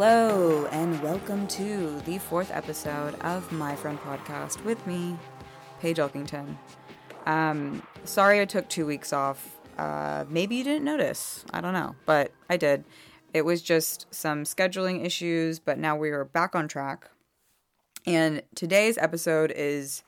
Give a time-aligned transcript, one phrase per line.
[0.00, 5.16] Hello, and welcome to the fourth episode of My Friend Podcast with me,
[5.80, 6.56] Paige Elkington.
[7.26, 9.58] Um, sorry I took two weeks off.
[9.76, 11.44] Uh, maybe you didn't notice.
[11.52, 12.84] I don't know, but I did.
[13.34, 17.10] It was just some scheduling issues, but now we are back on track.
[18.06, 20.04] And today's episode is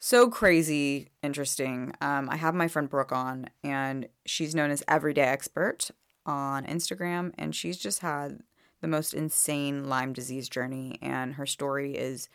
[0.00, 1.92] so crazy interesting.
[2.00, 5.92] Um, I have my friend Brooke on, and she's known as Everyday Expert
[6.26, 8.40] on Instagram, and she's just had
[8.82, 12.28] the most insane Lyme disease journey, and her story is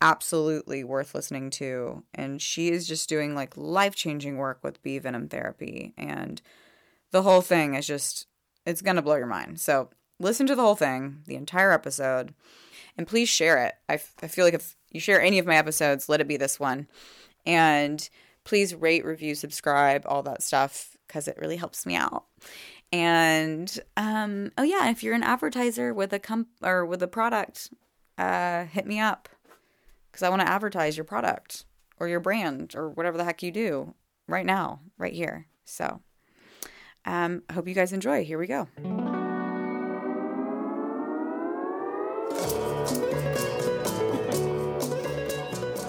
[0.00, 2.02] absolutely worth listening to.
[2.12, 6.42] And she is just doing like life changing work with bee venom therapy, and
[7.12, 8.26] the whole thing is just,
[8.66, 9.60] it's gonna blow your mind.
[9.60, 12.34] So listen to the whole thing, the entire episode,
[12.98, 13.74] and please share it.
[13.88, 16.36] I, f- I feel like if you share any of my episodes, let it be
[16.36, 16.88] this one.
[17.46, 18.08] And
[18.44, 22.24] please rate, review, subscribe, all that stuff, because it really helps me out.
[22.94, 27.74] And um, oh yeah, if you're an advertiser with a comp or with a product,
[28.18, 29.28] uh, hit me up
[30.06, 31.64] because I want to advertise your product
[31.98, 33.94] or your brand or whatever the heck you do
[34.28, 35.48] right now, right here.
[35.64, 36.02] So,
[37.04, 38.24] um, hope you guys enjoy.
[38.24, 38.68] Here we go.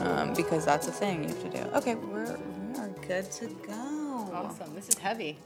[0.02, 1.70] Um, because that's a thing you have to do.
[1.76, 4.32] Okay, we're we are good to go.
[4.34, 4.74] Awesome.
[4.74, 5.38] This is heavy.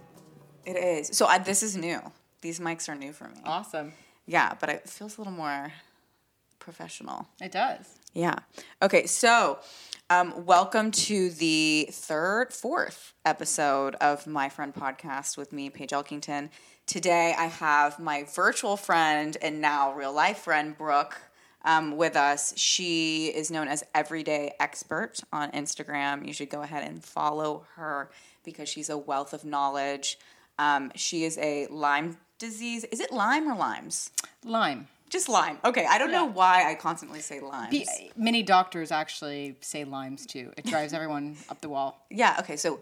[0.66, 1.10] It is.
[1.16, 2.00] So I, this is new.
[2.42, 3.42] These mics are new for me.
[3.46, 3.94] Awesome.
[4.26, 5.74] Yeah, but it feels a little more
[6.60, 7.28] professional.
[7.42, 7.86] It does.
[8.14, 8.36] Yeah.
[8.82, 9.60] Okay, so
[10.10, 16.50] um, welcome to the third, fourth episode of My Friend Podcast with me, Paige Elkington.
[16.86, 21.18] Today I have my virtual friend and now real life friend, Brooke.
[21.66, 22.54] Um, with us.
[22.56, 26.26] She is known as Everyday Expert on Instagram.
[26.26, 28.10] You should go ahead and follow her
[28.46, 30.18] because she's a wealth of knowledge.
[30.60, 32.84] Um, she is a Lyme disease.
[32.84, 34.12] Is it Lyme or Limes?
[34.46, 34.88] Lyme.
[35.10, 35.58] Just Lyme.
[35.66, 37.72] Okay, I don't know why I constantly say Limes.
[37.72, 40.52] P- many doctors actually say limes too.
[40.56, 42.06] It drives everyone up the wall.
[42.12, 42.80] Yeah, okay, so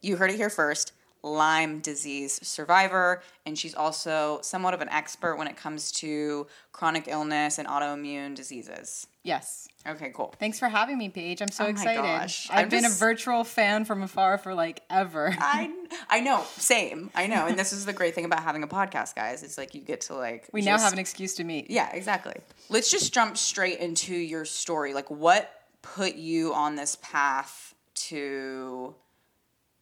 [0.00, 0.92] you heard it here first.
[1.22, 7.04] Lyme disease survivor, and she's also somewhat of an expert when it comes to chronic
[7.08, 9.06] illness and autoimmune diseases.
[9.24, 9.68] Yes.
[9.86, 10.34] Okay, cool.
[10.38, 11.42] Thanks for having me, Paige.
[11.42, 12.02] I'm so Oh my excited.
[12.02, 12.48] gosh.
[12.50, 15.34] I've I'm been just- a virtual fan from afar for like ever.
[15.38, 15.70] I
[16.08, 17.10] I know, same.
[17.14, 19.42] I know, and this is the great thing about having a podcast, guys.
[19.42, 21.70] It's like you get to like we now have an excuse to meet.
[21.70, 22.36] Yeah, exactly.
[22.70, 24.94] Let's just jump straight into your story.
[24.94, 25.50] Like, what
[25.82, 28.94] put you on this path to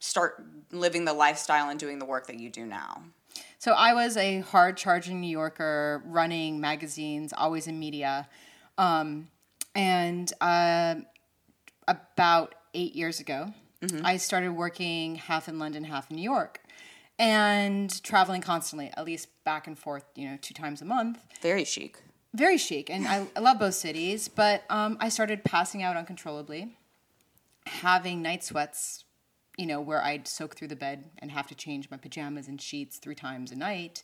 [0.07, 3.03] start living the lifestyle and doing the work that you do now?
[3.59, 8.29] So I was a hard charging New Yorker, running magazines, always in media.
[8.79, 9.29] Um,
[9.75, 10.97] and uh,
[11.89, 13.53] about eight years ago,
[14.03, 16.61] I started working half in London, half in New York,
[17.19, 21.19] and traveling constantly, at least back and forth, you know, two times a month.
[21.41, 21.99] Very chic.
[22.35, 24.29] Very chic, and I, I love both cities.
[24.29, 26.77] But um, I started passing out uncontrollably,
[27.67, 29.05] having night sweats,
[29.57, 32.61] you know, where I'd soak through the bed and have to change my pajamas and
[32.61, 34.03] sheets three times a night,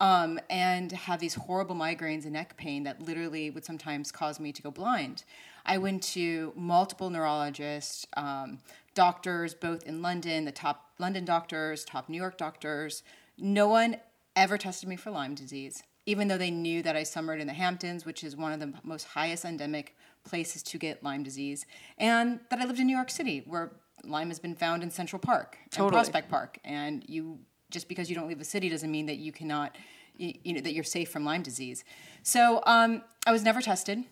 [0.00, 4.52] um, and have these horrible migraines and neck pain that literally would sometimes cause me
[4.52, 5.24] to go blind.
[5.66, 8.58] I went to multiple neurologists, um,
[8.94, 13.02] doctors, both in London, the top London doctors, top New York doctors.
[13.38, 13.96] No one
[14.34, 17.52] ever tested me for Lyme disease, even though they knew that I summered in the
[17.52, 21.66] Hamptons, which is one of the most highest endemic places to get Lyme disease,
[21.98, 23.72] and that I lived in New York City, where
[24.04, 25.88] Lyme has been found in Central Park Totally.
[25.88, 26.58] and Prospect Park.
[26.64, 27.38] And you
[27.70, 29.76] just because you don't leave the city doesn't mean that you cannot,
[30.16, 31.84] you, you know, that you're safe from Lyme disease.
[32.22, 34.04] So um, I was never tested,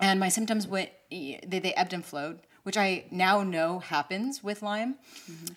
[0.00, 4.62] and my symptoms went they, they ebbed and flowed, which I now know happens with
[4.62, 4.96] Lyme,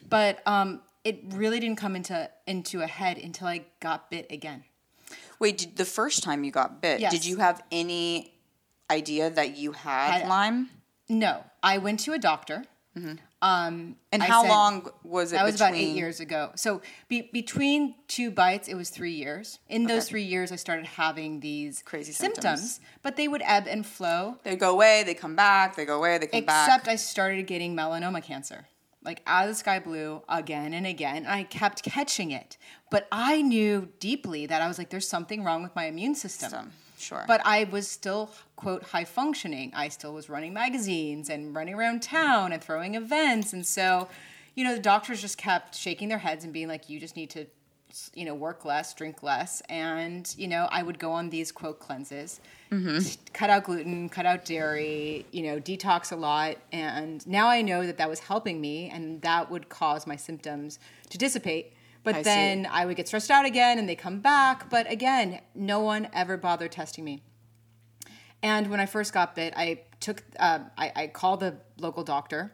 [0.10, 4.64] but um, it really didn't come into into a head until I got bit again.
[5.40, 7.12] Wait, did, the first time you got bit, Yes.
[7.12, 8.34] did you have any
[8.90, 10.70] idea that you had, Had- Lyme?
[11.10, 12.64] No, I went to a doctor.
[13.42, 15.36] Um, And I how said- long was it?
[15.36, 16.52] That was about eight years ago.
[16.56, 19.60] So be, between two bites, it was three years.
[19.70, 22.80] In those three years, I started having these Crazy symptoms, symptoms.
[23.04, 24.38] but they would ebb and flow.
[24.44, 26.68] They go away, they come back, they go away, they come Except back.
[26.68, 28.66] Except I started getting melanoma cancer,
[29.04, 31.18] like out of the sky blue again and again.
[31.18, 32.58] And I kept catching it,
[32.90, 36.54] but I knew deeply that I was like, "There's something wrong with my immune system."
[36.54, 37.24] Um, sure.
[37.28, 39.72] But I was still, quote, high functioning.
[39.76, 43.54] I still was running magazines and running around town and throwing events.
[43.54, 44.08] And so,
[44.56, 47.30] you know, the doctors just kept shaking their heads and being like, you just need
[47.32, 47.46] to,
[48.14, 49.62] you know, work less, drink less.
[49.70, 52.42] And, you know, I would go on these, quote, cleanses,
[52.72, 53.00] mm-hmm.
[53.34, 56.58] cut out gluten, cut out dairy, you know, detox a lot.
[56.72, 60.80] And now I know that that was helping me and that would cause my symptoms
[61.10, 61.74] to dissipate.
[62.08, 62.24] But I see.
[62.24, 64.70] then I would get stressed out again and they come back.
[64.70, 67.22] But again, no one ever bothered testing me.
[68.42, 72.54] And when I first got bit, I took, uh, I, I called the local doctor,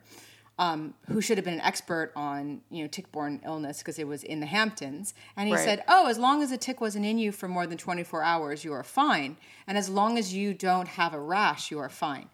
[0.57, 4.23] um, who should have been an expert on, you know, tick-borne illness because it was
[4.23, 5.13] in the Hamptons.
[5.37, 5.63] And he Right.
[5.63, 8.63] said, "Oh, as long as a tick wasn't in you for more than 24 hours,
[8.63, 9.37] you are fine.
[9.67, 12.29] And as long as you don't have a rash, you are fine."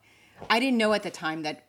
[0.50, 1.66] I didn't know at the time that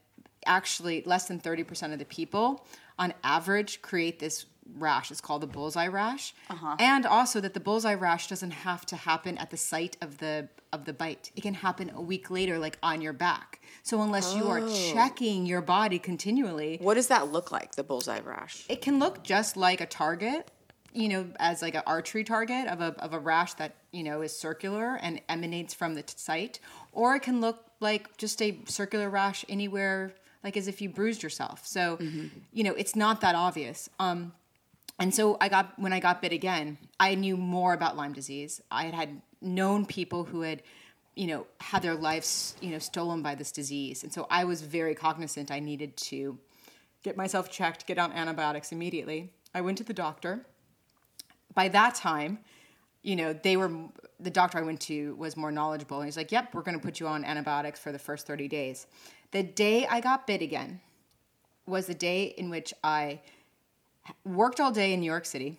[0.47, 2.65] actually less than 30% of the people
[2.99, 4.47] on average create this
[4.79, 5.11] rash.
[5.11, 6.35] It's called the bullseye rash.
[6.79, 10.49] And also that the bullseye rash doesn't have to happen at the site of the
[10.73, 11.33] of the bite.
[11.35, 13.61] It can happen a week later like on your back.
[13.83, 14.61] So unless you are
[14.93, 17.73] checking your body continually, What does that look like?
[17.75, 18.65] The bullseye rash.
[18.69, 20.51] it can look just like a target
[20.93, 24.23] you know as like an archery target of a, of a rash that you know
[24.23, 26.59] is circular and emanates from the t- site
[26.93, 30.13] or it can look like just a circular rash anywhere
[30.43, 31.97] like as if you bruised yourself so
[32.53, 34.33] you know it's not that obvious um
[35.01, 38.61] and so I got when I got bit again, I knew more about Lyme disease.
[38.71, 40.63] I had, had known people who had,
[41.17, 44.05] you know, had their lives, you know, stolen by this disease.
[44.05, 46.39] And so I was very cognizant I needed to
[47.03, 49.33] get myself checked, get on antibiotics immediately.
[49.55, 50.45] I went to the doctor.
[51.55, 52.39] By that time,
[53.03, 53.71] you know, they were
[54.21, 55.97] the doctor I went to was more knowledgeable.
[56.01, 58.49] And he's like, "Yep, we're going to put you on antibiotics for the first 30
[58.49, 58.87] days."
[59.31, 60.83] The day I got bit again
[61.65, 63.21] was the day in which I
[64.25, 65.59] worked all day in New York City,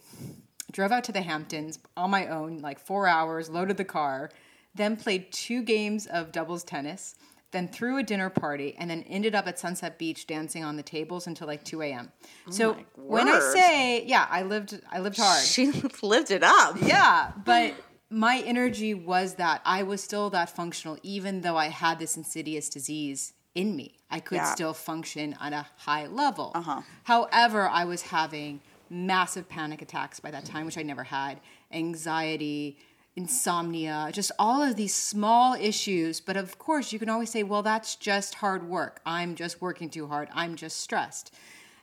[0.72, 4.32] drove out to the Hamptons on my own, like four hours, loaded the car,
[4.74, 7.16] then played two games of doubles tennis,
[7.52, 10.84] then threw a dinner party, and then ended up at Sunset Beach dancing on the
[10.84, 12.12] tables until like 2 a.m.
[12.48, 15.44] Oh so when I say, yeah, I lived, I lived hard.
[15.44, 15.72] She
[16.02, 16.78] lived it up.
[16.82, 17.74] Yeah, but
[18.10, 22.70] my energy was that I was still that functional, even though I had this insidious
[22.70, 24.00] disease in me.
[24.10, 24.54] I could Yeah.
[24.54, 26.52] still function on a high level.
[26.56, 26.82] Uh-huh.
[27.04, 31.40] However, I was having massive panic attacks by that time, which I never had,
[31.72, 32.78] anxiety,
[33.16, 36.20] insomnia, just all of these small issues.
[36.22, 39.02] But of course, you can always say, well, that's just hard work.
[39.06, 40.30] I'm just working too hard.
[40.34, 41.34] I'm just stressed.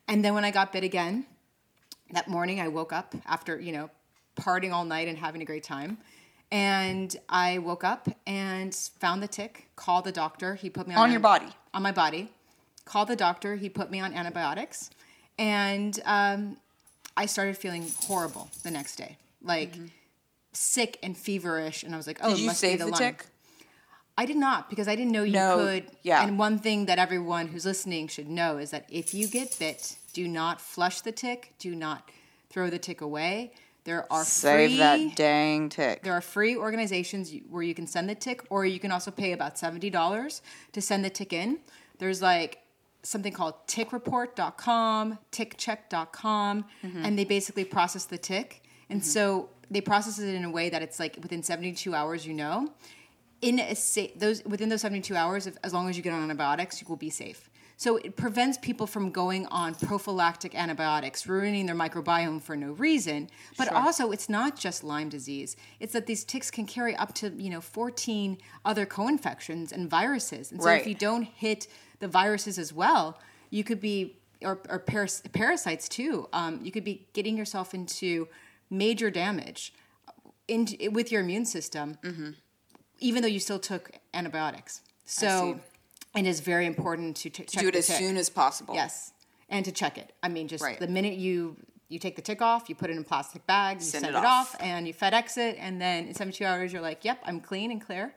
[0.06, 1.26] And then when I got bit again,
[2.12, 3.91] that morning I woke up after, you know,
[4.37, 5.99] partying all night and having a great time.
[6.50, 10.55] And I woke up and found the tick, called the doctor.
[10.55, 11.47] He put me on On your body?
[11.75, 12.33] On my body.
[12.87, 13.56] Called the doctor.
[13.56, 14.91] He put me on antibiotics.
[15.39, 16.56] And um,
[17.17, 19.19] I started feeling horrible the next day.
[19.43, 19.75] Like
[20.53, 21.83] sick and feverish.
[21.83, 22.35] And I was like, oh, Mm-hmm.
[22.35, 22.99] Did it you must save be the, the Lyme.
[23.00, 23.27] tick?
[24.17, 25.87] I did not because I didn't know you No, could.
[26.03, 26.25] yeah.
[26.27, 29.97] And one thing that everyone who's listening should know is that if you get bit,
[30.12, 31.53] do not flush the tick.
[31.61, 32.09] Do not
[32.50, 33.53] throw the tick away.
[33.88, 36.02] There are Save free, that dang tick.
[36.02, 39.32] There are free organizations where you can send the tick, or you can also pay
[39.32, 40.43] about seventy dollars
[40.75, 41.58] to send the tick in.
[41.99, 42.52] There's like
[43.02, 47.05] something called tickreport.com, tickcheck.com, Mm-hmm.
[47.05, 48.62] and they basically process the tick.
[48.90, 52.35] And so they process it in a way that it's like within 72 hours, you
[52.35, 52.70] know
[53.40, 56.25] in a sa- those within those 72 hours if, as long as you get on
[56.25, 57.48] antibiotics you will be safe
[57.81, 63.31] so it prevents people from going on prophylactic antibiotics ruining their microbiome for no reason.
[63.57, 65.57] But also it's not just lyme disease.
[65.79, 70.51] It's that these ticks can carry up to you know 14 other co-infections and viruses.
[70.53, 70.81] And so Right.
[70.81, 71.69] if you don't hit
[72.00, 73.19] the viruses as well
[73.50, 76.29] you could be or, or paras- parasites too.
[76.33, 78.29] Um, you could be getting yourself into
[78.71, 79.73] major damage
[80.47, 81.97] in, with your immune system
[83.00, 84.83] even though you still took antibiotics.
[85.05, 85.61] So
[86.27, 87.97] it is very important to t- check Do it as tick.
[87.97, 88.75] soon as possible.
[88.75, 89.13] yes,
[89.49, 90.13] and to check it.
[90.23, 90.79] I mean, just Right.
[90.79, 91.57] the minute you
[91.91, 94.15] you take the tick off, you put it in a plastic bag, you Send send,
[94.15, 94.55] it off.
[94.55, 94.57] off.
[94.61, 97.81] and you FedEx it, and then in 72 hours you're like, "Yep, I'm clean and
[97.81, 98.15] clear."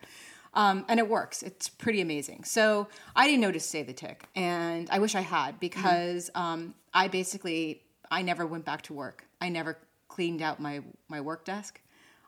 [0.54, 1.42] Um, and it works.
[1.44, 2.44] It's pretty amazing.
[2.44, 6.76] So I didn't notice to save the tick, and I wish I had because um,
[6.94, 9.26] I basically I never went back to work.
[9.40, 9.78] I never
[10.10, 11.80] cleaned out my my work desk.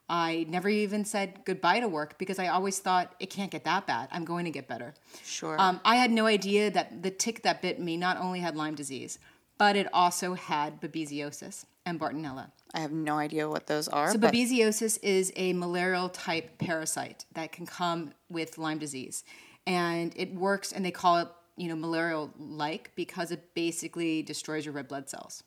[0.09, 3.87] I never even said goodbye to work because I always thought it can't get that
[3.87, 4.09] bad.
[4.11, 4.93] I'm going to get better.
[5.23, 5.59] Sure.
[5.59, 8.75] Um, I had no idea that the tick that bit me not only had Lyme
[8.75, 9.17] disease,
[9.57, 12.51] but it also had babesiosis and Bartonella.
[12.73, 14.11] I have no idea what those are.
[14.11, 19.23] So babesiosis is a malarial type parasite that can come with Lyme disease,
[19.67, 20.71] and it works.
[20.71, 25.09] And they call it, you know, malarial like because it basically destroys your red blood
[25.09, 25.43] cells.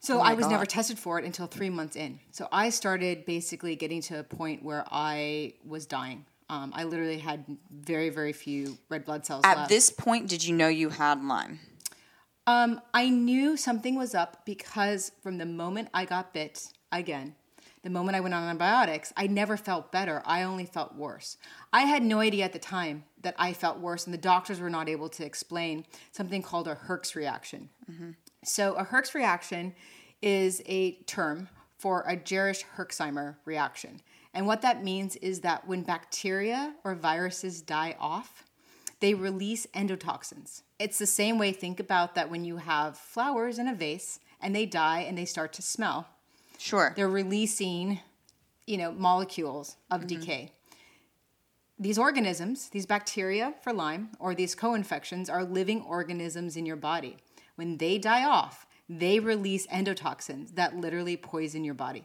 [0.00, 2.20] So I was never tested for it until three months in.
[2.30, 6.24] So I started basically getting to a point where I was dying.
[6.48, 9.68] Um, I literally had very, very few red blood cells at left.
[9.68, 11.58] this point, did you know you had Lyme?
[12.46, 17.34] Um, I knew something was up because from the moment I got bit again,
[17.82, 20.22] the moment I went on antibiotics, I never felt better.
[20.24, 21.36] I only felt worse.
[21.72, 24.70] I had no idea at the time that I felt worse, and the doctors were
[24.70, 27.70] not able to explain something called a Herx reaction.
[28.46, 29.74] So, a Herx reaction
[30.22, 31.48] is a term
[31.78, 34.00] for a Jarisch Herxheimer reaction.
[34.32, 38.44] And what that means is that when bacteria or viruses die off,
[39.00, 40.62] they release endotoxins.
[40.78, 44.54] It's the same way, think about that when you have flowers in a vase and
[44.54, 46.06] they die and they start to smell,
[46.58, 46.92] Sure.
[46.96, 48.00] they're releasing,
[48.66, 50.20] you know, molecules of mm-hmm.
[50.20, 50.52] decay.
[51.78, 57.18] These organisms, these bacteria for Lyme or these co-infections are living organisms in your body.
[57.56, 62.04] When they die off, they release endotoxins that literally poison your body.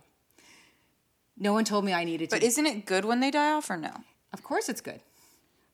[1.38, 2.36] No one told me I needed to.
[2.36, 3.92] but isn't it good when they die off or no?
[4.34, 5.02] of course it's good.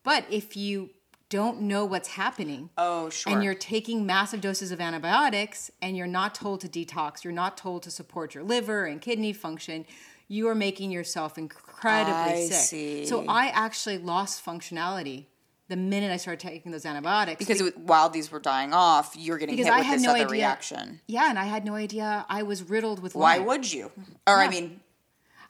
[0.02, 0.90] But if you
[1.28, 3.32] don't know what's happening, Oh, sure.
[3.32, 7.56] and you're taking massive doses of antibiotics and you're not told to detox, you're not
[7.56, 9.84] told to support your liver and kidney function,
[10.26, 12.12] you are making yourself incredibly
[12.44, 12.54] I sick.
[12.68, 13.06] see.
[13.06, 15.26] So I actually lost functionality
[15.68, 17.38] the minute I started taking those antibiotics.
[17.38, 20.04] because it, while these were dying off, you're getting because hit I with had this
[20.04, 20.30] no other idea.
[20.32, 21.00] reaction.
[21.06, 23.46] Yeah, and I had no idea I was riddled with Why Lyme.
[23.46, 23.92] would you?
[24.26, 24.80] Or I mean,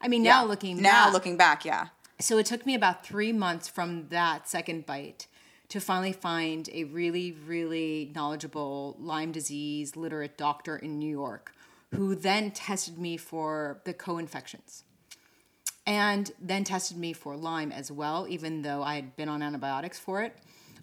[0.01, 0.35] I mean, yeah.
[0.35, 1.89] now looking now back, looking back, yeah.
[2.21, 5.27] so it took me about three months from that second bite
[5.69, 11.53] to finally find a really, really knowledgeable Lyme disease literate doctor in New York
[11.95, 14.85] who then tested me for the co infections
[15.89, 19.99] and then tested me for Lyme as well, even though I had been on antibiotics
[19.99, 20.37] for it.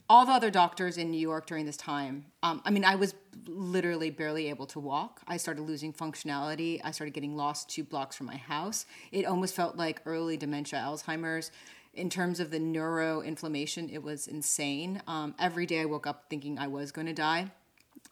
[0.09, 3.13] All the other doctors in New York during this time, um, I mean, I was
[3.45, 5.21] literally barely able to walk.
[5.27, 6.81] I started losing functionality.
[6.83, 8.87] I started getting lost two blocks from my house.
[9.11, 11.51] It almost felt like early dementia, Alzheimer's.
[11.93, 15.03] In terms of the neuroinflammation, it was insane.
[15.07, 17.51] Um, every day I woke up thinking I was going to die.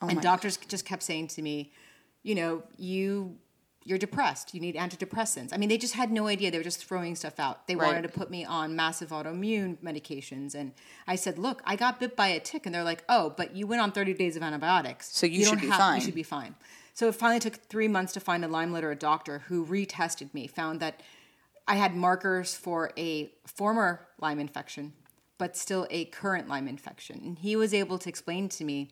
[0.01, 1.71] and doctors just kept saying to me,
[2.21, 3.37] you know, you
[3.85, 4.53] you're depressed.
[4.53, 5.53] You need antidepressants.
[5.53, 6.51] I mean, they just had no idea.
[6.51, 7.67] They were just throwing stuff out.
[7.67, 7.87] They Right.
[7.87, 10.73] wanted to put me on massive autoimmune medications, and
[11.07, 13.67] I said, "Look, I got bit by a tick," and they're like, "Oh, but you
[13.67, 16.15] went on 30 days of antibiotics, So you should don't be have- fine." You should
[16.15, 16.55] be fine."
[16.93, 20.47] So it finally took three months to find a Lyme literate doctor who retested me,
[20.47, 21.01] found that
[21.67, 24.93] I had markers for a former Lyme infection,
[25.37, 28.89] but still a current Lyme infection, and he was able to explain to me.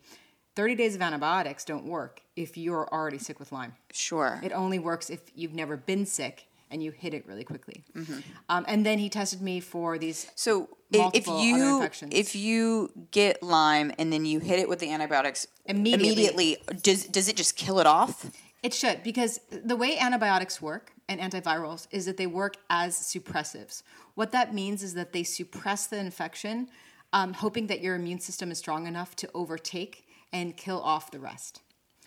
[0.55, 3.73] 30 days of antibiotics don't work if you're already sick with Lyme.
[3.91, 4.39] Sure.
[4.43, 7.83] It only works if you've never been sick and you hit it really quickly.
[7.95, 8.19] Mm-hmm.
[8.49, 10.31] Um, and then he tested me for these.
[10.35, 15.47] So if you if you get Lyme and then you hit it with the antibiotics
[15.65, 16.57] Immediately.
[16.81, 18.31] does does it just kill it off?
[18.63, 23.83] It should because the way antibiotics work and antivirals is that they work as suppressives.
[24.15, 26.69] What that means is that they suppress the infection,
[27.11, 31.19] um, hoping that your immune system is strong enough to overtake and kill off the
[31.19, 31.61] rest.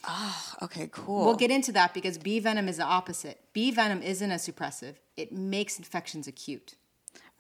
[0.07, 1.25] Ah, okay, cool.
[1.25, 3.41] We'll get into that because bee venom is the opposite.
[3.53, 6.75] Bee venom isn't a suppressive; it makes infections acute.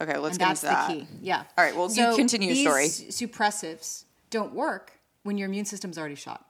[0.00, 0.88] okay, let's and get into that.
[0.88, 1.06] That's the key.
[1.22, 1.44] Yeah.
[1.58, 2.86] All right, well, you continue your story.
[2.86, 6.46] Suppressives don't work when your immune system's already shot.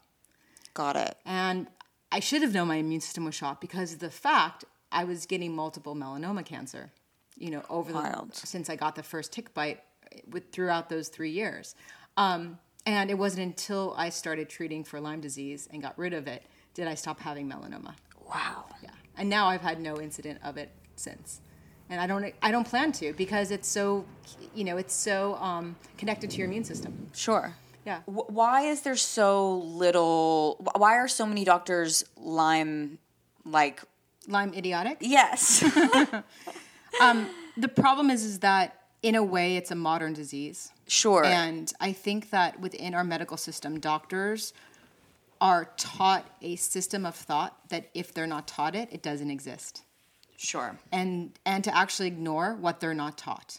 [0.73, 1.17] Got it.
[1.25, 1.67] And
[2.13, 5.27] I should have known my immune system was shot because of the fact I was
[5.27, 6.93] getting multiple melanoma cancer.
[7.37, 8.31] You know, over Wild.
[8.31, 9.83] the since I got the first tick bite
[10.31, 11.75] with throughout those three years.
[12.17, 16.27] Um, and it wasn't until I started treating for Lyme disease and got rid of
[16.27, 17.95] it did I stop having melanoma.
[18.29, 18.65] Wow.
[18.83, 21.41] Yeah, and now I've had no incident of it since,
[21.89, 24.05] and I don't I don't plan to because it's so
[24.55, 27.09] you know it's so um, connected to your immune system.
[27.15, 27.55] Sure.
[27.87, 28.01] Yeah.
[28.07, 30.57] Why is there so little?
[30.77, 32.99] Why are so many doctors Lyme
[33.45, 33.83] like?
[34.27, 34.99] Lyme idiotic.
[35.01, 35.63] Yes.
[37.57, 40.73] The problem is is that in a way it's a modern disease.
[40.87, 41.25] Sure.
[41.25, 44.53] And I think that within our medical system, doctors
[45.41, 49.83] are taught a system of thought that if they're not taught it, it doesn't exist.
[50.37, 50.79] sure.
[50.93, 53.59] And and to actually ignore what they're not taught.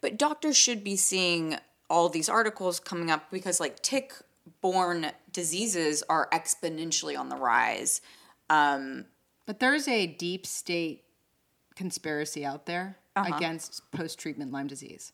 [0.00, 1.56] But doctors should be seeing
[1.88, 4.12] all these articles coming up because like tick
[4.60, 8.00] borne diseases are exponentially on the rise.
[8.50, 9.06] Um,
[9.46, 11.04] But there's a deep state
[11.74, 13.34] conspiracy out there Uh-huh.
[13.36, 15.12] against post treatment Lyme disease.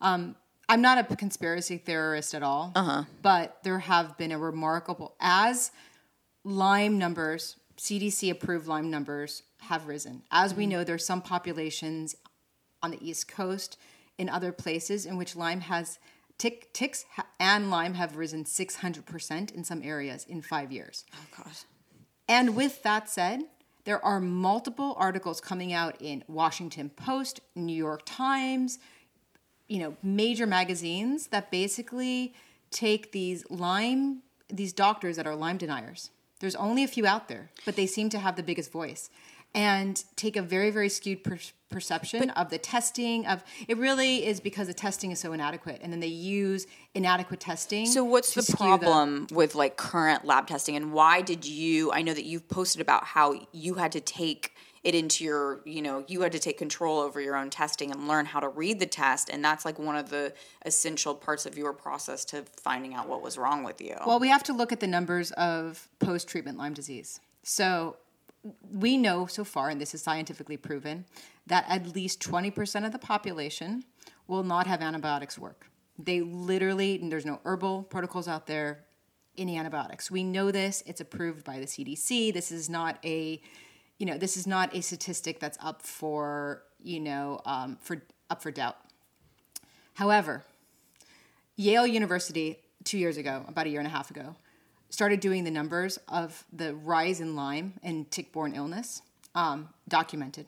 [0.00, 0.36] Um,
[0.72, 3.04] I'm not a conspiracy theorist at all, Uh-huh.
[3.20, 5.70] but there have been a remarkable, as
[6.44, 10.22] Lyme numbers, CDC approved Lyme numbers have risen.
[10.30, 10.58] As Mm-hmm.
[10.58, 12.16] we know, there's some populations
[12.82, 13.76] on the East Coast,
[14.16, 15.98] in other places in which Lyme has
[16.38, 21.04] tick, ticks ha- and Lyme have risen 600% in some areas in five years.
[21.14, 21.52] oh God.
[22.28, 23.42] And with that said,
[23.84, 28.78] there are multiple articles coming out in Washington Post, New York Times,
[29.72, 32.34] you know, major magazines that basically
[32.70, 36.10] take these Lyme, these doctors that are Lyme deniers.
[36.40, 39.08] There's only a few out there, but they seem to have the biggest voice.
[39.54, 41.38] and take a very very skewed per-
[41.68, 45.92] perception of the testing of it really is because the testing is so inadequate and
[45.92, 50.92] then they use inadequate testing So what's the problem with like current lab testing and
[50.92, 54.51] why did you I know that you've posted about how you had to take
[54.84, 58.08] it into your, you know, you had to take control over your own testing and
[58.08, 60.32] learn how to read the test and that's like one of the
[60.66, 63.96] essential parts of your process to finding out what was wrong with you.
[64.06, 67.20] Well, we have to look at the numbers of post treatment Lyme disease.
[67.44, 67.96] So
[68.72, 71.04] we know so far, and this is scientifically proven,
[71.46, 73.84] that at least 20% of the population
[74.26, 75.68] will not have antibiotics work.
[75.98, 78.84] They literally, there's no herbal protocols out there,
[79.38, 80.10] any antibiotics.
[80.10, 82.32] We know this, it's approved by the CDC.
[82.34, 83.40] This is not a,
[84.02, 88.42] you know, this is not a statistic that's up for, you know, um, for up
[88.42, 88.76] for doubt.
[89.94, 90.42] However,
[91.54, 94.34] Yale University, two years ago, about a year and a half ago,
[94.90, 99.02] started doing the numbers of the rise in Lyme and tick borne illness,
[99.36, 100.46] um, documented,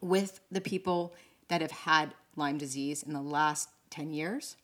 [0.00, 1.14] with the people
[1.46, 4.56] that have had Lyme disease in the last 10 years.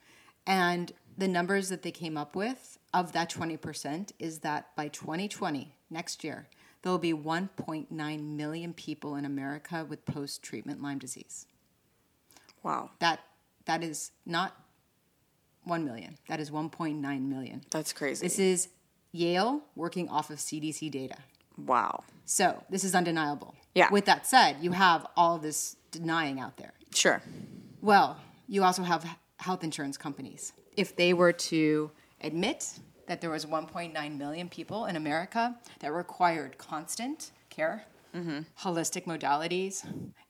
[0.49, 5.73] And the numbers that they came up with of that 20% is that by 2020,
[5.91, 6.49] next year,
[6.83, 7.89] there will be 1.9
[8.37, 11.47] million people in America with post treatment Lyme disease
[12.63, 12.91] wow.
[12.99, 13.21] that
[13.67, 14.57] that is not
[15.65, 18.27] 1 million that is 1.9 million That's crazy.
[18.27, 18.69] this is
[19.13, 21.17] yale working off of cdc data
[21.57, 22.03] wow.
[22.25, 23.91] so this is undeniable Yeah.
[23.93, 27.23] with that said you have all this denying out there Sure.
[27.81, 28.17] well
[28.49, 29.07] you also have
[29.39, 31.91] health insurance companies if they were to
[32.23, 37.85] admit that there was 1.9 million people in america that required constant care
[38.63, 39.85] holistic modalities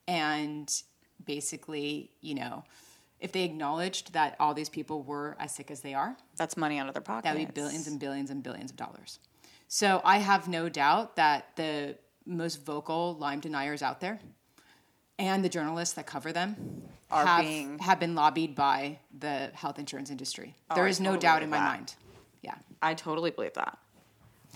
[0.07, 0.83] and
[1.25, 2.64] basically you know
[3.21, 6.79] if they acknowledged that all these people were as sick as they are That's money
[6.79, 7.25] out of their pockets.
[7.33, 9.21] that would be billions and billions and billions of dollars.
[9.69, 14.19] So I have no doubt that the most vocal Lyme deniers out there
[15.21, 19.79] and the journalists that cover them Are have, being- have been lobbied by the health
[19.79, 20.57] insurance industry.
[20.69, 21.64] Oh, there I no totally doubt in my that.
[21.76, 21.95] mind.
[22.43, 22.55] Yeah.
[22.81, 23.78] I totally believe that.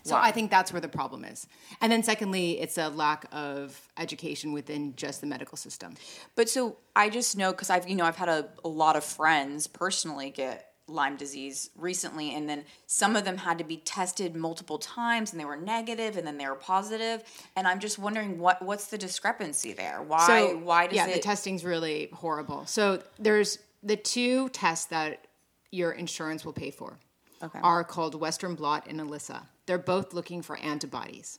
[0.07, 1.46] So I think that's where the problem is.
[1.81, 5.94] And then secondly, it's a lack of education within just the medical system.
[6.37, 9.05] But so I just know because I've you know I've had a, a lot of
[9.05, 14.37] friends personally get Lyme disease recently, and then some of them had to be tested
[14.37, 17.25] multiple times, and they were negative, and then they were positive,
[17.57, 20.03] and I'm just wondering what what's the discrepancy there?
[20.07, 21.14] Why So why does yeah, it?
[21.14, 22.64] the testing's really horrible.
[22.66, 25.27] So there's the two tests that
[25.72, 26.99] your insurance will pay for
[27.42, 27.59] Okay.
[27.62, 29.42] are called Western blot and ELISA.
[29.66, 31.38] They're both looking for antibodies.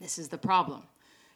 [0.00, 0.84] This is the problem.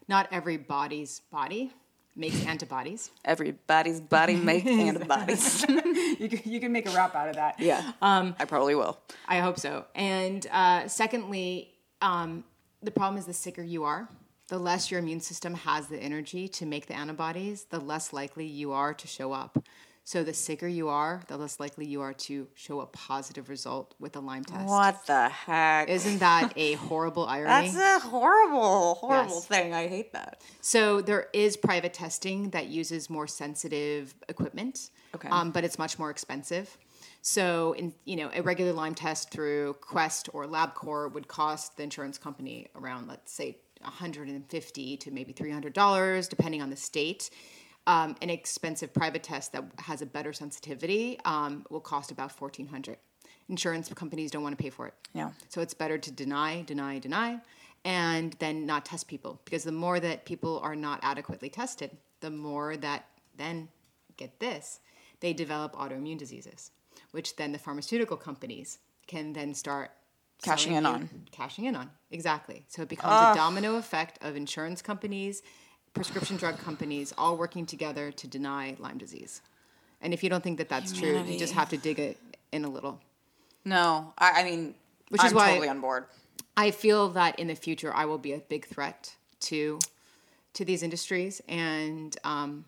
[0.09, 1.73] Not every body's body
[2.15, 3.11] makes antibodies.
[3.25, 5.65] Everybody's body makes antibodies.
[6.19, 7.61] you, can, you can make a rap out of that.
[7.61, 8.99] yeah, um, I probably will.
[9.29, 9.85] I hope so.
[9.95, 12.45] And uh, secondly, um,
[12.83, 14.09] the problem is the sicker you are,
[14.49, 18.47] the less your immune system has the energy to make the antibodies, the less likely
[18.47, 19.65] you are to show up.
[20.07, 23.97] So the sicker you are, the less likely you are to show a positive result
[23.99, 24.69] with a Lyme test.
[24.69, 25.89] What the heck?
[25.89, 27.71] Isn't that a horrible irony?
[27.73, 29.47] That's a horrible, horrible Yes.
[29.47, 29.75] thing.
[29.75, 30.43] I hate that.
[30.61, 35.29] So there is private testing that uses more sensitive equipment, Okay.
[35.29, 36.79] um, but it's much more expensive.
[37.23, 41.83] So, in you know, a regular Lyme test through Quest or LabCorp would cost the
[41.83, 47.29] insurance company around, let's say, 150 to maybe 300 dollars, depending on the state.
[47.89, 52.97] Um, an expensive private test that has a better sensitivity um, will cost about 1400
[53.49, 54.95] Insurance companies don't want to pay for it.
[55.15, 55.31] Yeah.
[55.49, 57.41] So it's better to deny, deny, deny,
[57.85, 62.31] and then not test people because the more that people are not adequately tested, the
[62.31, 63.69] more that then
[64.17, 64.81] get this,
[65.21, 66.73] they develop autoimmune diseases,
[67.13, 69.93] which then the pharmaceutical companies can then start
[70.43, 71.09] Cashing in on.
[71.31, 72.65] Cashing in on exactly.
[72.69, 75.43] So it becomes a domino effect of insurance companies,
[75.97, 79.41] prescription drug companies, all working together to deny Lyme disease.
[80.01, 82.19] And if you don't think that that's true, you just have to dig it
[82.53, 83.01] in a little.
[83.65, 84.75] No, I, I mean,
[85.09, 86.05] Which is I'm why- totally on board.
[86.57, 89.79] I feel that in the future I will be a big threat to
[90.55, 92.65] to these industries, and um,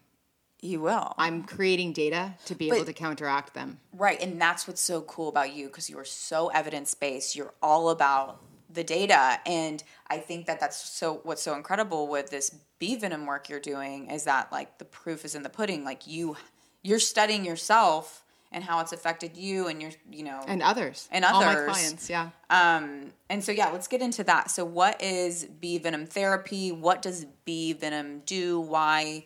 [0.60, 1.14] You will.
[1.16, 3.78] I'm creating data to be able to counteract them.
[3.94, 7.34] Right, and that's what's so cool about you because you are so evidence based.
[7.34, 11.20] You're all about the data, and I think that that's so.
[11.24, 15.24] What's so incredible with this bee venom work you're doing is that like the proof
[15.24, 15.84] is in the pudding.
[15.84, 16.36] Like you,
[16.82, 21.24] you're studying yourself and how it's affected you, and you're you know And others, And
[21.24, 21.70] all my others.
[21.70, 22.30] clients, yeah.
[22.50, 24.50] Um, and so yeah, let's get into that.
[24.50, 26.70] So what is bee venom therapy?
[26.72, 28.60] What does bee venom do?
[28.60, 29.24] Why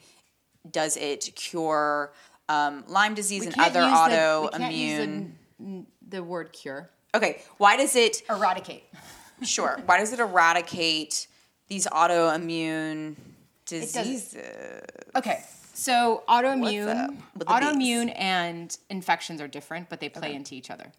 [0.70, 2.12] does it cure
[2.48, 5.32] um, Lyme disease and other use the- we autoimmune?
[5.58, 6.90] the, the word cure.
[7.14, 8.84] Okay, why does it Eradicate.
[9.44, 11.26] Sure, why does it eradicate
[11.68, 13.16] these autoimmune
[13.66, 14.36] diseases.
[15.16, 15.42] Okay.
[15.74, 20.54] So autoimmune, What's up with the autoimmune and infections are different, but they play into
[20.54, 20.92] each other.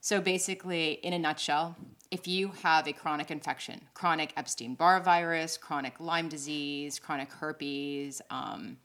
[0.00, 1.76] So basically, in a nutshell,
[2.10, 8.76] if you have a chronic infection, chronic Epstein-Barr virus, chronic Lyme disease, chronic herpes, um,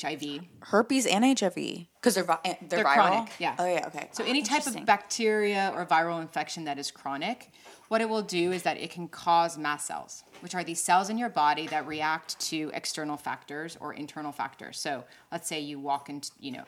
[0.00, 1.54] HIV, Herpes and HIV
[2.00, 2.94] because they're vi- eh, they're, They're viral.
[2.94, 3.54] chronic, yeah.
[3.58, 3.86] Oh yeah.
[3.88, 4.08] Okay.
[4.12, 7.50] So any type of bacteria or viral infection that is chronic,
[7.88, 11.10] what it will do is that it can cause mast cells, which are these cells
[11.10, 14.78] in your body that react to external factors or internal factors.
[14.78, 16.64] So let's say you walk into, you know,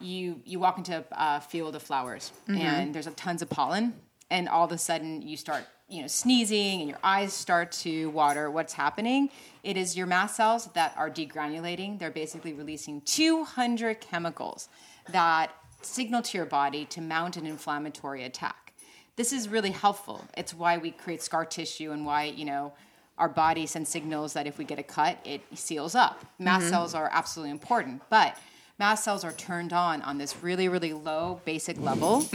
[0.00, 3.94] you you walk into a field of flowers and there's a tons of pollen,
[4.30, 8.08] and all of a sudden you start you know sneezing and your eyes start to
[8.10, 8.50] water.
[8.50, 9.28] What's happening?
[9.62, 11.98] It is your mast cells that are degranulating.
[11.98, 14.68] They're basically releasing 200 chemicals
[15.10, 18.72] that signal to your body to mount an inflammatory attack.
[19.16, 20.24] This is really helpful.
[20.36, 22.72] It's why we create scar tissue and why you know
[23.18, 26.20] our body sends signals that if we get a cut, it seals up.
[26.20, 26.44] Mm-hmm.
[26.44, 28.38] Mast cells are absolutely important, but
[28.78, 32.24] mast cells are turned on on this really, really low basic level.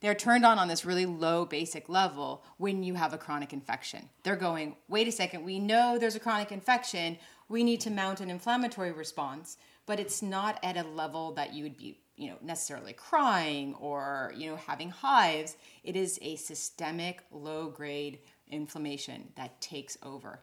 [0.00, 4.08] They're turned on on this really low basic level when you have a chronic infection.
[4.22, 7.18] They're going, wait a second, we know there's a chronic infection.
[7.48, 9.56] We need to mount an inflammatory response,
[9.86, 14.32] but it's not at a level that you would be, you know, necessarily crying or,
[14.36, 15.56] you know, having hives.
[15.82, 20.40] It is a systemic low grade inflammation that takes over.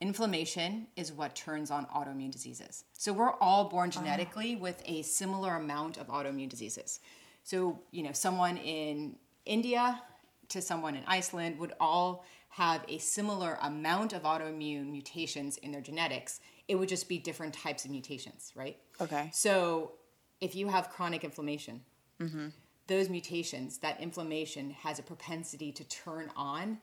[0.00, 2.84] Inflammation is what turns on autoimmune diseases.
[2.92, 3.98] So we're all born ah.
[3.98, 7.00] genetically with a similar amount of autoimmune diseases.
[7.44, 10.02] So, you know, someone in India
[10.48, 15.80] to someone in Iceland would all have a similar amount of autoimmune mutations in their
[15.80, 16.40] genetics.
[16.66, 18.76] It would just be different types of mutations, right?
[19.00, 19.30] Okay.
[19.32, 19.92] So,
[20.40, 21.82] if you have chronic inflammation,
[22.20, 22.48] mm-hmm.
[22.86, 26.78] those mutations, that inflammation has a propensity to turn on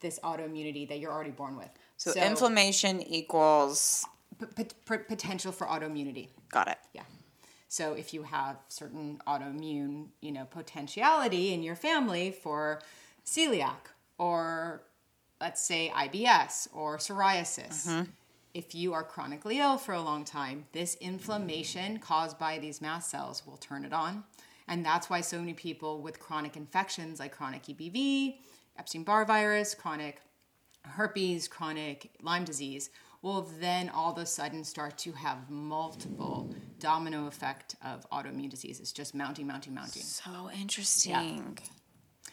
[0.00, 1.70] this autoimmunity that you're already born with.
[1.96, 4.04] So, inflammation equals.
[4.38, 6.28] p- p- potential for autoimmunity.
[6.50, 6.78] Got it.
[6.92, 7.02] Yeah.
[7.68, 12.80] So if you have certain autoimmune, you know, potentiality in your family for
[13.26, 14.82] celiac or
[15.40, 18.10] let's say IBS or psoriasis, mm-hmm.
[18.54, 23.10] if you are chronically ill for a long time, this inflammation caused by these mast
[23.10, 24.24] cells will turn it on.
[24.66, 28.36] And that's why so many people with chronic infections like chronic EBV,
[28.78, 30.20] Epstein-Barr virus, chronic
[30.84, 32.90] herpes, chronic Lyme disease
[33.22, 38.92] will then all of a sudden start to have multiple domino effect of autoimmune diseases,
[38.92, 40.02] just mounting, mounting, mounting.
[40.02, 41.12] So interesting.
[41.12, 41.64] Yeah.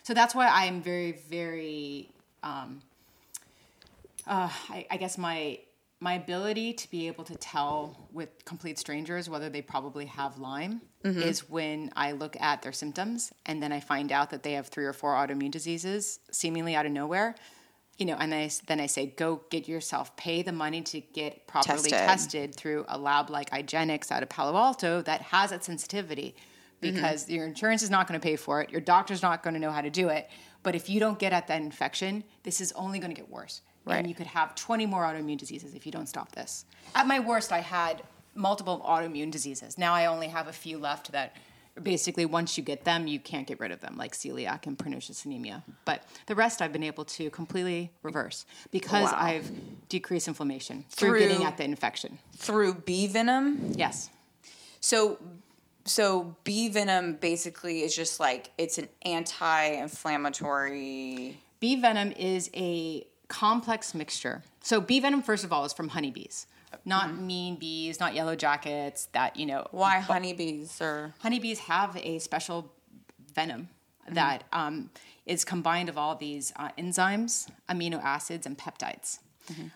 [0.04, 2.12] So that's why I'm very, very,
[2.44, 2.82] um,
[4.28, 5.60] uh, I, I guess my
[6.02, 10.82] my ability to be able to tell with complete strangers whether they probably have Lyme
[11.04, 14.68] is when I look at their symptoms and then I find out that they have
[14.68, 17.36] three or four autoimmune diseases seemingly out of nowhere.
[17.98, 21.00] You know, and then I, then I say, go get yourself, pay the money to
[21.00, 21.92] get properly Tested.
[21.92, 26.36] tested through a lab like IGeneX out of Palo Alto that has that sensitivity
[26.82, 26.94] mm-hmm.
[26.94, 28.70] because your insurance is not going to pay for it.
[28.70, 30.30] Your doctor's not going to know how to do it.
[30.62, 33.62] But if you don't get at that infection, this is only going to get worse.
[33.86, 33.98] Right.
[33.98, 36.66] And you could have 20 more autoimmune diseases if you don't stop this.
[36.96, 38.02] At my worst, I had
[38.34, 39.78] multiple autoimmune diseases.
[39.78, 41.36] Now I only have a few left that
[41.82, 45.26] basically once you get them, you can't get rid of them, like celiac and pernicious
[45.26, 45.64] anemia.
[45.84, 49.18] But the rest I've been able to completely reverse because Wow.
[49.20, 49.52] I've
[49.90, 52.18] decreased inflammation through, Through- getting at the infection.
[52.38, 53.74] Through bee venom.
[53.76, 54.10] Yes.
[54.80, 55.18] So,
[55.84, 61.40] so bee venom basically is just like it's an anti-inflammatory.
[61.60, 64.44] Bee venom is a complex mixture.
[64.62, 66.48] So bee venom, first of all, is from honeybees,
[66.84, 67.28] not Mm-hmm.
[67.28, 69.08] mean bees, not yellow jackets.
[69.14, 72.72] That you know, Why honeybees or honeybees have a special
[73.34, 73.70] venom
[74.10, 74.90] that um,
[75.26, 79.20] is combined of all these uh, enzymes, amino acids, and peptides.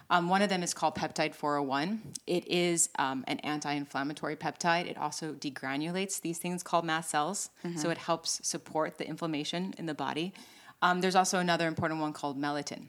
[0.10, 2.02] Um, one of them is called peptide 401.
[2.26, 4.88] It is um, an anti inflammatory peptide.
[4.90, 9.86] It also degranulates these things called mast cells, so it helps support the inflammation in
[9.86, 10.34] the body.
[10.82, 12.86] Um, there's also another important one called melittin.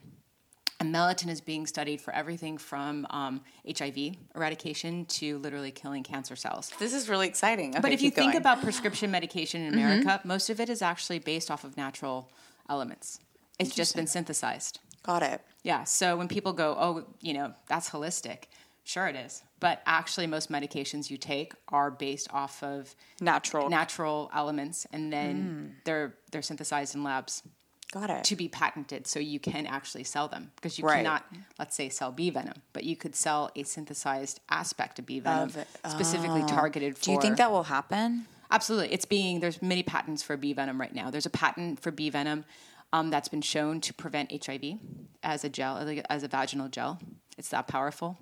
[0.81, 6.35] And melittin is being studied for everything from um, HIV eradication to literally killing cancer
[6.37, 6.73] cells.
[6.79, 7.77] this is really exciting.
[7.81, 8.40] But if you keep think going.
[8.40, 12.33] about prescription medication in America, most of it is actually based off of natural
[12.71, 13.21] elements.
[13.59, 14.81] It's just been synthesized.
[15.03, 15.43] got it.
[15.62, 15.85] Yeah.
[15.85, 18.45] So when people go, oh, you know, that's holistic,
[18.85, 19.43] sure it is.
[19.61, 23.69] But actually, most medications you take are based off of Natural.
[23.69, 27.43] natural elements, and then they're they're synthesized in labs
[27.92, 28.24] got it.
[28.24, 30.96] to be patented, so you can actually sell them because you Right.
[30.98, 31.24] cannot,
[31.59, 35.50] let's say, sell bee venom, but you could sell a synthesized aspect of bee venom
[35.85, 37.05] Of specifically targeted for.
[37.05, 38.26] Do you think that will happen?
[38.50, 38.92] Absolutely.
[38.92, 41.11] It's being, there's many patents for bee venom right now.
[41.11, 42.44] There's a patent for bee venom
[42.92, 44.79] um, that's been shown to prevent HIV
[45.22, 45.79] as a gel,
[46.11, 46.98] as a vaginal gel.
[47.38, 48.18] It's that powerful.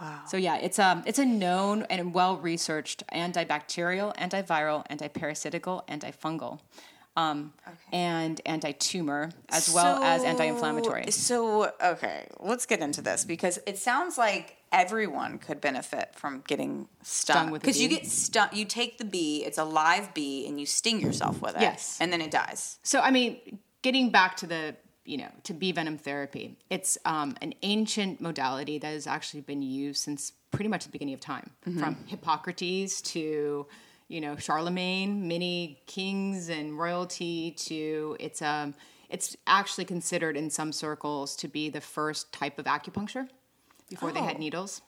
[0.00, 0.20] Wow.
[0.26, 6.60] So yeah, it's um it's a known and well researched antibacterial, antiviral, antiparasitical, antifungal,
[7.16, 7.52] um,
[7.92, 11.10] and anti-tumor as well as anti-inflammatory.
[11.10, 16.88] So, okay, let's get into this because it sounds like everyone could benefit from getting
[17.02, 17.36] stung.
[17.36, 20.46] Stung with a Because you get stung, you take the bee, it's a live bee,
[20.46, 21.62] and you sting yourself with it.
[21.62, 21.96] Yes.
[22.00, 22.78] And then it dies.
[22.82, 27.36] So, I mean, getting back to the, you know, to bee venom therapy, it's um,
[27.40, 31.50] an ancient modality that has actually been used since pretty much the beginning of time,
[31.78, 33.66] from Hippocrates to,
[34.08, 38.74] you know, Charlemagne, many kings and royalty to it's um,
[39.08, 43.28] it's actually considered in some circles to be the first type of acupuncture
[43.88, 44.40] before they had Oh.
[44.40, 44.82] needles.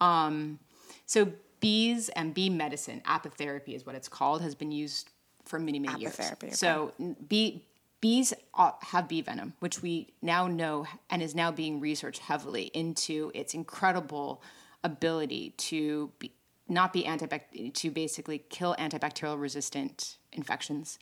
[0.00, 0.58] Um,
[1.06, 5.10] so bees and bee medicine, apitherapy is what it's called, has been used
[5.44, 6.18] for many, many years.
[6.18, 6.50] Okay.
[6.50, 6.92] So
[7.28, 7.64] bee,
[8.00, 8.34] bees
[8.82, 13.54] have bee venom, which we now know and is now being researched heavily into its
[13.54, 14.42] incredible
[14.84, 16.30] ability to be,
[16.68, 20.98] not be antibac- to basically kill antibacterial resistant infections.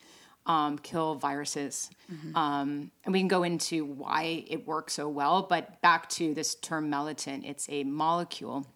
[0.46, 1.88] Um, kill viruses.
[2.34, 6.54] Um, and we can go into why it works so well, but back to this
[6.54, 8.66] term melittin, it's a molecule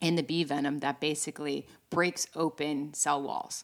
[0.00, 3.62] in the bee venom that basically breaks open cell walls.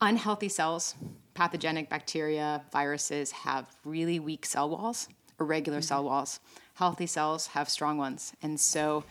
[0.00, 0.96] Unhealthy cells,
[1.34, 6.40] pathogenic bacteria, viruses have really weak cell walls, irregular cell walls.
[6.74, 8.32] Healthy cells have strong ones.
[8.42, 9.04] And so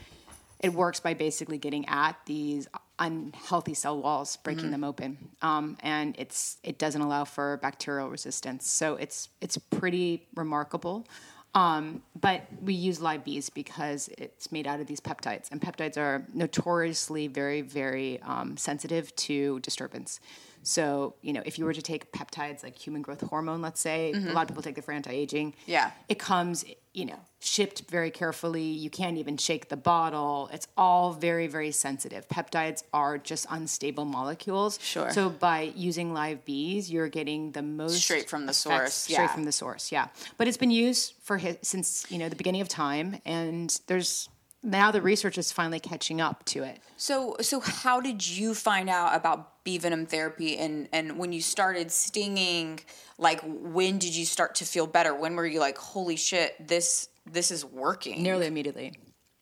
[0.62, 2.67] it works by basically getting at these
[3.00, 8.67] unhealthy cell walls, breaking them open, um, and it's it doesn't allow for bacterial resistance.
[8.67, 11.08] So it's it's pretty remarkable.
[11.54, 15.97] Um, but we use live bees because it's made out of these peptides, and peptides
[15.97, 20.19] are notoriously very very um, sensitive to disturbance.
[20.63, 24.12] So you know, if you were to take peptides like human growth hormone, let's say,
[24.12, 24.34] a mm-hmm.
[24.34, 25.54] lot of people take it for anti-aging.
[25.65, 25.91] Yeah.
[26.10, 31.13] it comes you know shipped very carefully you can't even shake the bottle it's all
[31.13, 35.10] very very sensitive peptides are just unstable molecules Sure.
[35.12, 39.28] so by using live bees you're getting the most Straight from the source, straight yeah.
[39.28, 42.62] from the source yeah but it's been used for hi- since you know the beginning
[42.62, 44.28] of time and there's
[44.63, 48.89] now the research is finally catching up to it So, so how did you find
[48.89, 52.80] out about bee venom therapy, and and when you started stinging,
[53.17, 55.13] like when did you start to feel better?
[55.13, 58.24] When were you like, holy shit, this this is working?
[58.24, 58.93] nearly immediately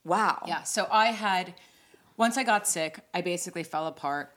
[0.06, 0.44] Wow.
[0.48, 0.64] Yeah.
[0.64, 1.54] So I had,
[2.18, 4.34] once I got sick, I basically fell apart.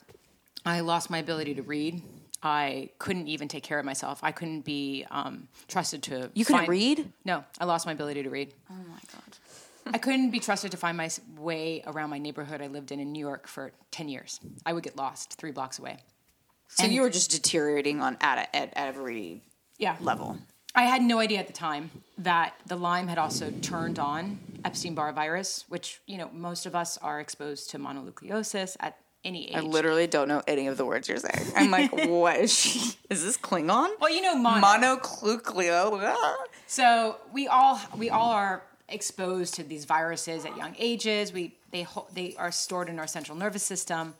[0.66, 2.02] I lost my ability to read.
[2.42, 4.20] I couldn't even take care of myself.
[4.22, 6.30] I couldn't be um, trusted to.
[6.34, 7.12] You couldn't find- read?
[7.24, 8.52] No, I lost my ability to read.
[8.70, 9.31] Oh my god.
[9.86, 13.12] I couldn't be trusted to find my way around my neighborhood I lived in in
[13.12, 14.40] New York for 10 years.
[14.64, 15.98] I would get lost three blocks away.
[16.68, 19.42] So you were just deteriorating on at a, at every
[19.78, 19.96] Yeah.
[20.00, 20.38] level.
[20.74, 24.94] I had no idea at the time that the Lyme had also turned on Epstein
[24.94, 29.56] Barr virus, which, you know, most of us are exposed to mononucleosis at any age.
[29.56, 31.52] I literally don't know any of the words you're saying.
[31.54, 32.96] I'm like, what is she?
[33.10, 33.90] Is this Klingon?
[34.00, 34.66] well, you know, mono.
[34.66, 36.00] Monoclucleo.
[36.02, 36.36] Ah.
[36.66, 41.32] So we all we all are exposed to these viruses at young ages.
[41.32, 44.14] We they they are stored in our central nervous system.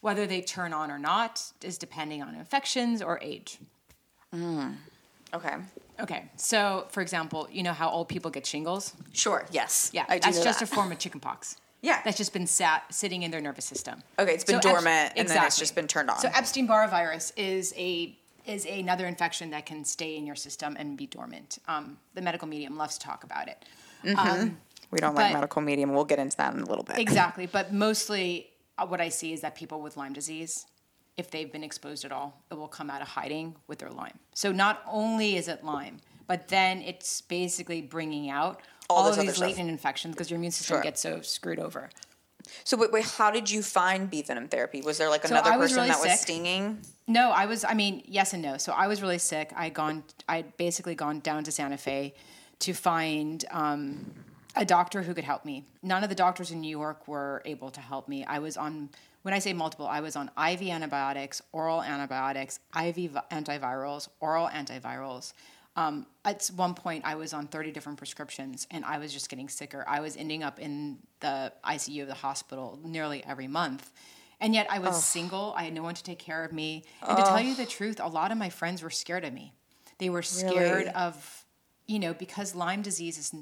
[0.00, 3.58] Whether they turn on or not is depending on infections or age.
[5.34, 5.54] Okay.
[5.98, 8.92] Okay, so for example, you know how old people get shingles?
[9.14, 9.46] Sure.
[9.50, 9.90] Yes.
[9.94, 10.70] Yeah, I that's just that.
[10.70, 11.56] a form of chickenpox.
[11.82, 12.00] Yeah.
[12.04, 14.02] that's just been sat sitting in their nervous system.
[14.18, 16.18] Okay, it's been So Ep- dormant and then it's just been turned on.
[16.18, 20.74] So Epstein Barr virus is a is another infection that can stay in your system
[20.80, 21.58] and be dormant.
[21.68, 23.64] Um, the medical medium loves to talk about it.
[24.16, 24.58] Um,
[24.90, 25.92] we don't like but- medical medium.
[25.92, 26.98] We'll get into that in a little bit.
[26.98, 30.66] exactly, but mostly uh, what I see is that people with Lyme disease,
[31.16, 34.18] if they've been exposed at all, it will come out of hiding with their Lyme.
[34.34, 39.16] So not only is it Lyme, but then it's basically bringing out All all, of
[39.18, 39.48] these stuff.
[39.48, 40.82] latent infections because your immune system Sure.
[40.82, 41.88] gets so screwed over.
[42.62, 44.80] So wait, wait, how did you find bee venom therapy?
[44.82, 46.78] Was there like another I person really that was stinging?
[47.08, 47.64] No, I was.
[47.64, 48.56] I mean, yes and no.
[48.56, 49.52] So I was really sick.
[49.56, 50.04] I had gone.
[50.28, 52.14] I'd basically gone down to Santa Fe
[52.60, 54.12] to find um,
[54.54, 55.64] a doctor who could help me.
[55.82, 58.24] None of the doctors in New York were able to help me.
[58.24, 58.90] I was on.
[59.22, 64.46] When I say multiple, I was on IV antibiotics, oral antibiotics, IV vi- antivirals, oral
[64.48, 65.32] antivirals.
[65.74, 69.48] Um, at one point, I was on 30 different prescriptions and I was just getting
[69.48, 69.84] sicker.
[69.88, 73.90] I was ending up in the ICU of the hospital nearly every month.
[74.40, 75.52] And yet I was single.
[75.56, 76.84] I had no one to take care of me.
[77.06, 79.52] And to tell you the truth, a lot of my friends were scared of me.
[79.98, 80.52] They were scared
[80.86, 80.88] Really?
[80.90, 81.44] of,
[81.86, 83.34] you know, because Lyme disease is,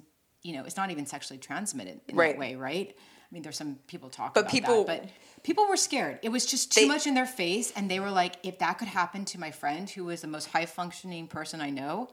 [0.43, 2.33] you know, it's not even sexually transmitted in Right.
[2.35, 2.95] that way, right?
[2.97, 5.11] I mean, there's some people talk But about people- that, but
[5.43, 6.19] people were scared.
[6.23, 8.79] It was just too They- much in their face, and they were like, if that
[8.79, 12.11] could happen to my friend, who is the most high functioning person I know,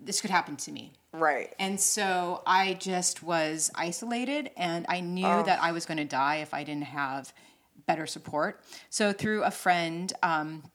[0.00, 0.92] this could happen to me.
[1.12, 1.54] Right.
[1.58, 5.42] And so I just was isolated, and I knew Oh.
[5.42, 7.34] that I was going to die if I didn't have
[7.86, 8.64] better support.
[8.88, 10.70] So through a friend um,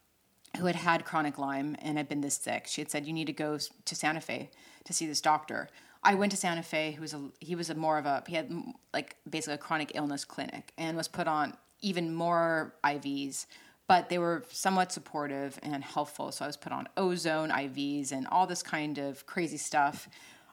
[0.58, 3.26] who had had chronic Lyme and had been this sick, she had said, "You need
[3.26, 4.50] to go to Santa Fe
[4.84, 5.68] to see this doctor."
[6.02, 6.92] I went to Santa Fe.
[6.92, 8.50] Who was a he was a more of a he had
[8.92, 13.46] like basically a chronic illness clinic and was put on even more IVs
[13.86, 16.32] but they were somewhat supportive and helpful.
[16.32, 20.08] So I was put on ozone IVs and all this kind of crazy stuff.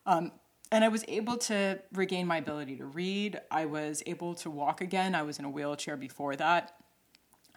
[0.05, 0.31] Um,
[0.71, 3.39] and I was able to regain my ability to read.
[3.49, 5.15] I was able to walk again.
[5.15, 6.73] I was in a wheelchair before that.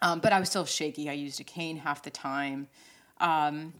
[0.01, 1.09] Um, but I was still shaky.
[1.09, 2.67] I used a cane half the time.
[3.19, 3.73] Um,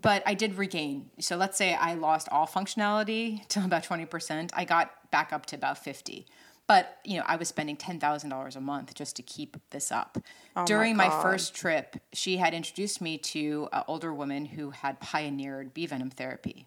[0.00, 1.10] but I did regain.
[1.20, 4.50] So let's say I lost all functionality to about 20%.
[4.52, 6.26] I got back up to about 50.
[6.66, 10.16] But, you know, I was spending $10,000 a month just to keep this up.
[10.64, 11.22] During my, God.
[11.22, 16.10] first trip, she had introduced me to an older woman who had pioneered bee venom
[16.10, 16.66] therapy.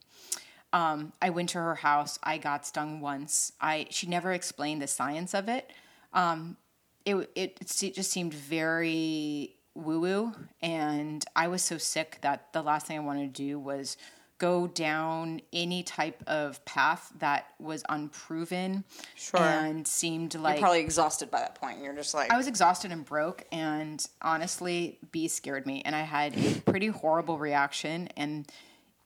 [0.71, 2.19] Um, I went to her house.
[2.21, 3.53] I got stung once.
[3.59, 5.71] I she never explained the science of it.
[6.13, 6.57] Um,
[7.05, 12.61] it it, it just seemed very woo woo, and I was so sick that the
[12.61, 13.97] last thing I wanted to do was
[14.39, 18.83] go down any type of path that was unproven
[19.15, 19.39] Sure.
[19.39, 21.81] and seemed like You're Probably exhausted by that point.
[21.81, 26.01] You're just like, I was exhausted and broke, and honestly, bees scared me, and I
[26.01, 28.47] had a pretty horrible reaction, and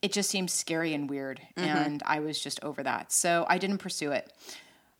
[0.01, 1.67] it just seemed scary and weird, mm-hmm.
[1.67, 4.31] and I was just over that, so I didn't pursue it.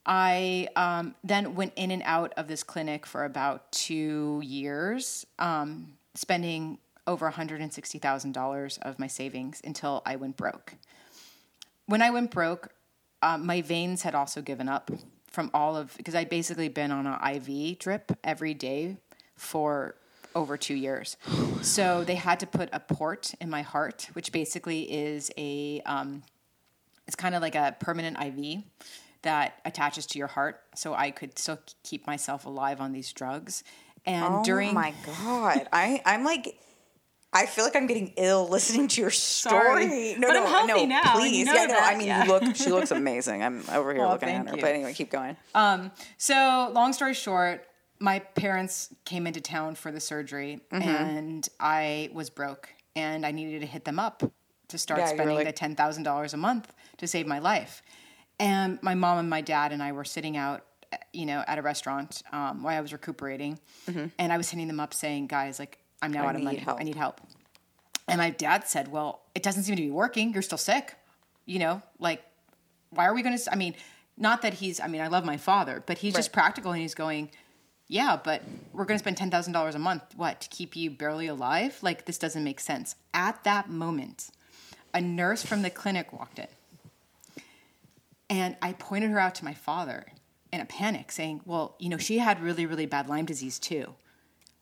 [0.05, 5.93] I um, then went in and out of this clinic for about two years, um,
[6.15, 10.75] spending over $160,000 of my savings until I went broke
[11.91, 12.69] when I went broke,
[13.21, 14.89] um, my veins had also given up
[15.29, 18.97] from all of because I'd basically been on an IV drip every day
[19.35, 19.95] for
[20.33, 21.17] over two years.
[21.61, 26.23] So they had to put a port in my heart, which basically is a um,
[27.05, 28.63] it's kind of like a permanent IV
[29.23, 33.63] that attaches to your heart, so I could still keep myself alive on these drugs.
[34.05, 35.67] And oh during my God.
[35.71, 36.57] I, I'm like,
[37.31, 39.83] I feel like I'm getting ill listening to your story.
[39.87, 40.15] Sorry.
[40.17, 41.45] No, But no, I'm healthy no, now, and you please.
[41.45, 42.23] know yeah, no, I mean, yeah.
[42.25, 43.43] you look, she looks amazing.
[43.43, 44.55] I'm over here Well, looking at her.
[44.55, 44.61] you.
[44.61, 45.37] But anyway, keep going.
[46.17, 47.65] So, long story short,
[47.99, 50.89] my parents came into town for the surgery Mm-hmm.
[50.89, 54.23] and I was broke and I needed to hit them up
[54.69, 57.81] to start Yeah, spending like- the $10,000 a month to save my life.
[58.41, 60.65] And my mom and my dad and I were sitting out,
[61.13, 63.59] you know, at a restaurant um, while I was recuperating.
[64.17, 66.25] And I was hitting them up saying, guys, like, I'm now Mm-hmm.
[66.25, 66.57] I out of money.
[66.57, 67.21] help." I need help.
[68.07, 70.33] And my dad said, well, it doesn't seem to be working.
[70.33, 70.95] You're still sick.
[71.45, 72.23] You know, like,
[72.89, 73.75] why are we going to, I mean,
[74.17, 76.93] not that he's, I mean, I love my father, but he's just practical and he's
[76.95, 77.29] going,
[77.87, 78.41] yeah, but
[78.73, 81.77] we're going to spend $10,000 a month, what, to keep you barely alive?
[81.81, 82.95] Like, this doesn't make sense.
[83.13, 84.29] At that moment,
[84.93, 86.47] a nurse from the clinic walked in.
[88.31, 90.05] And I pointed her out to my father
[90.53, 93.93] in a panic, saying, Well, you know, she had really, really bad Lyme disease too.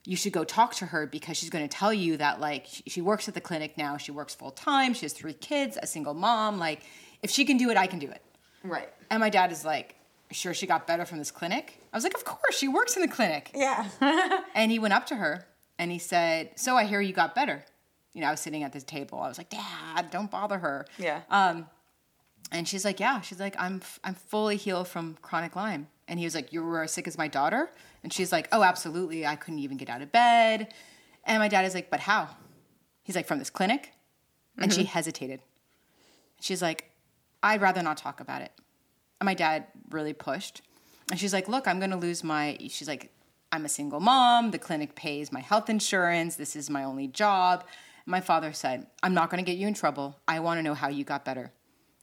[0.06, 3.00] You should go talk to her because she's going to tell you that, like, she,
[3.00, 3.98] works at the clinic now.
[3.98, 4.96] She works full time.
[4.96, 6.58] She has three kids, a single mom.
[6.58, 6.82] Like,
[7.22, 8.24] if she can do it, I can do it.
[8.64, 8.90] Right.
[9.12, 9.96] And my dad is like,
[10.32, 11.80] Sure, she got better from this clinic?
[11.94, 13.52] I was like, Of course, she works in the clinic.
[13.54, 13.88] Yeah.
[14.56, 15.46] And he went up to her
[15.78, 17.64] and he said, So I hear you got better.
[18.14, 19.20] You know, I was sitting at this table.
[19.20, 20.88] I was like, Dad, don't bother her.
[20.98, 21.22] yeah.
[21.30, 21.68] Um,
[22.52, 26.26] And she's like, "Yeah." She's like, "I'm I'm fully healed from chronic Lyme." And he
[26.26, 27.70] was like, "You were as sick as my daughter?"
[28.04, 29.26] And she's like, "Oh, absolutely.
[29.26, 30.74] I couldn't even get out of bed."
[31.26, 32.30] And my dad is like, "But how?"
[33.04, 33.92] He's like, "From this clinic."
[34.58, 34.90] And she mm-hmm.
[34.90, 35.42] hesitated.
[36.42, 36.92] She's like,
[37.44, 38.52] "I'd rather not talk about it."
[39.20, 40.62] And my dad really pushed.
[41.12, 43.12] And she's like, "Look, I'm going to lose my." She's like,
[43.52, 44.52] "I'm a single mom.
[44.52, 46.36] The clinic pays my health insurance.
[46.36, 47.64] This is my only job."
[48.06, 50.20] My father said, "I'm not going to get you in trouble.
[50.28, 51.52] I want to know how you got better."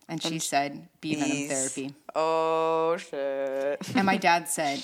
[0.08, 1.50] And she said, "Bee venom Bees.
[1.50, 3.78] therapy." Oh, shit.
[3.96, 4.82] And my dad said,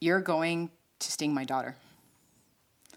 [0.00, 1.76] "You're going to sting my daughter."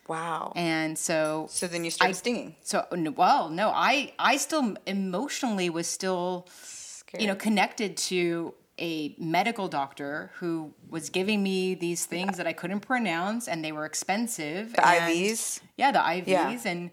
[0.08, 0.52] Wow.
[0.56, 2.56] And so, so then you started I- stinging.
[2.62, 6.48] so well, no, I I still emotionally was still,
[7.18, 12.54] you know, connected to a medical doctor who was giving me these things that I
[12.54, 14.74] couldn't pronounce, and they were expensive.
[14.74, 15.60] The and- IVs?
[15.78, 16.60] Yeah, the IVs, Yeah.
[16.66, 16.90] and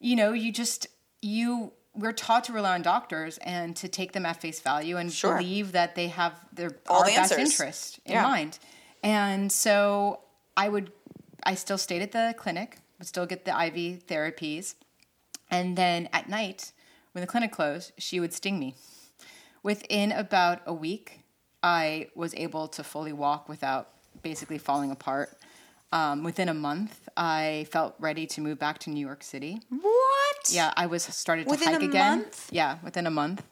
[0.00, 0.88] you know, you just
[1.22, 5.12] you we're taught to rely on doctors and to take them at face value and
[5.12, 5.36] Sure.
[5.36, 7.50] believe that they have their All our the best answers.
[7.52, 8.22] interest in Yeah.
[8.22, 8.58] mind.
[9.02, 10.20] And so
[10.56, 10.92] I would
[11.42, 14.74] I still stayed at the clinic, would still get the IV therapies.
[15.50, 16.72] And then at night,
[17.12, 18.74] when the clinic closed, she would sting me.
[19.62, 21.20] Within about a week,
[21.62, 23.88] I was able to fully walk without
[24.22, 25.36] basically falling apart.
[25.92, 29.60] Um, within a month, I felt ready to move back to New York City.
[29.70, 30.29] What?
[30.48, 32.18] Yeah, I was started to Within hike a again.
[32.20, 32.48] month?
[32.50, 33.42] Yeah, within a month,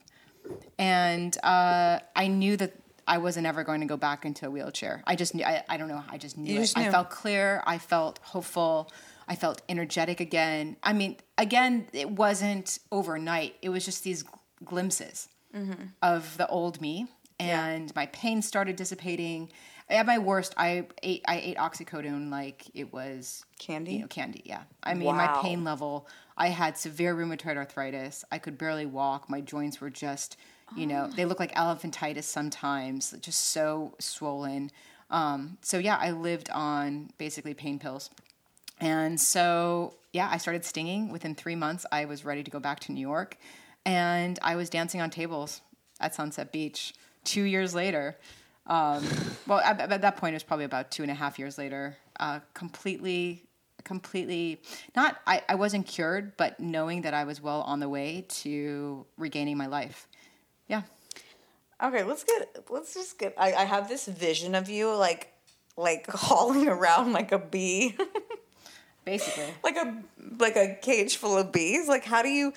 [0.78, 2.72] and uh, I knew that
[3.06, 5.02] I wasn't ever going to go back into a wheelchair.
[5.06, 5.44] I just knew.
[5.44, 6.02] I, I don't know.
[6.10, 6.62] I just knew You it.
[6.62, 7.62] just I felt clear.
[7.66, 8.90] I felt hopeful.
[9.26, 10.76] I felt energetic again.
[10.82, 13.56] I mean, again, it wasn't overnight.
[13.60, 14.24] It was just these
[14.64, 15.84] glimpses Mm-hmm.
[16.02, 17.06] of the old me,
[17.40, 19.50] and my pain started dissipating.
[19.90, 23.94] At my worst, I ate I ate oxycodone like it was Candy?
[23.94, 24.42] You know, candy.
[24.44, 24.62] Yeah.
[24.82, 25.14] I mean, Wow.
[25.14, 26.06] my pain level.
[26.36, 28.24] I had severe rheumatoid arthritis.
[28.30, 29.28] I could barely walk.
[29.30, 30.36] My joints were just,
[30.76, 34.70] you know, they look like elephantitis sometimes, just so swollen.
[35.10, 38.10] Um, so yeah, I lived on basically pain pills.
[38.80, 41.10] And so, yeah, I started stinging.
[41.10, 43.36] Within three months, I was ready to go back to New York.
[43.84, 45.62] And I was dancing on tables
[45.98, 48.16] at Sunset Beach two years later.
[48.68, 49.04] Um,
[49.46, 51.96] well, at, at that point, it was probably about two and a half years later.
[52.20, 53.44] Uh, completely,
[53.84, 54.60] completely,
[54.94, 59.06] not, I, I wasn't cured, but knowing that I was well on the way to
[59.16, 60.06] regaining my life.
[60.68, 60.82] Yeah.
[61.82, 65.32] Okay, let's get let's just get I, I have this vision of you like
[65.76, 67.96] like hauling around like a bee.
[69.04, 69.54] Basically.
[69.64, 70.02] like a
[70.38, 71.88] like a cage full of bees.
[71.88, 72.52] Like how do you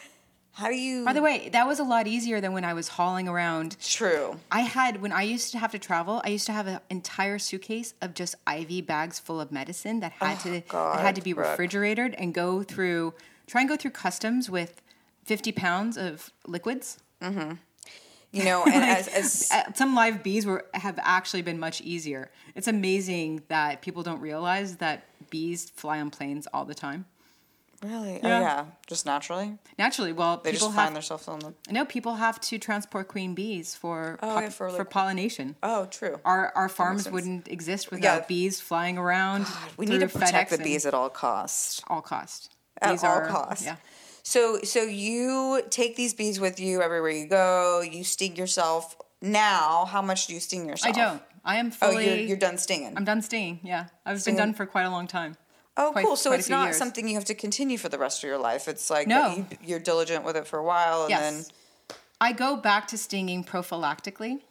[0.54, 2.88] how do you By the way, that was a lot easier than when I was
[2.90, 4.38] hauling around True.
[4.52, 7.40] I had when I used to have to travel, I used to have an entire
[7.40, 11.22] suitcase of just IV bags full of medicine that had to God, that had to
[11.22, 11.50] be Brooke.
[11.50, 13.14] refrigerated and go through
[13.48, 14.82] try and go through customs with
[15.24, 16.98] fifty pounds of liquids.
[18.34, 22.32] You know, and as, as Uh, Some live bees were have actually been much easier.
[22.56, 27.06] It's amazing that people don't realize that bees fly on planes all the time.
[27.84, 28.38] Really, oh, Yeah.
[28.38, 29.58] oh yeah, just naturally.
[29.78, 31.54] Naturally, well, They people just have find themselves on the.
[31.70, 35.56] I know people have to transport queen bees for Oh, pop- yeah, for, for, pollination.
[35.64, 36.20] Oh, true.
[36.26, 38.26] Our our farms wouldn't exist without Yeah.
[38.28, 39.46] bees flying around.
[39.78, 41.82] We need to protect FedEx the bees at all costs.
[41.88, 42.50] all cost.
[42.82, 43.66] At Bees all are- costs.
[43.66, 43.76] Yeah.
[44.24, 47.82] So so you take these bees with you everywhere you go.
[47.82, 48.96] You sting yourself.
[49.24, 50.96] Now, how much do you sting yourself?
[50.96, 51.22] I don't.
[51.44, 52.06] I am Oh, fully.
[52.08, 52.96] you're, you're done stinging.
[52.98, 53.60] I'm done stinging.
[53.64, 54.38] Yeah, I've Stinging.
[54.38, 55.38] been done for quite a long time.
[55.78, 56.16] Oh, quite- cool.
[56.16, 56.78] So it's not years.
[56.78, 58.68] something you have to continue for the rest of your life.
[58.68, 59.36] It's like No.
[59.36, 61.22] you, you're diligent with it for a while, and Yes.
[61.22, 61.46] then
[62.20, 64.42] I go back to stinging prophylactically,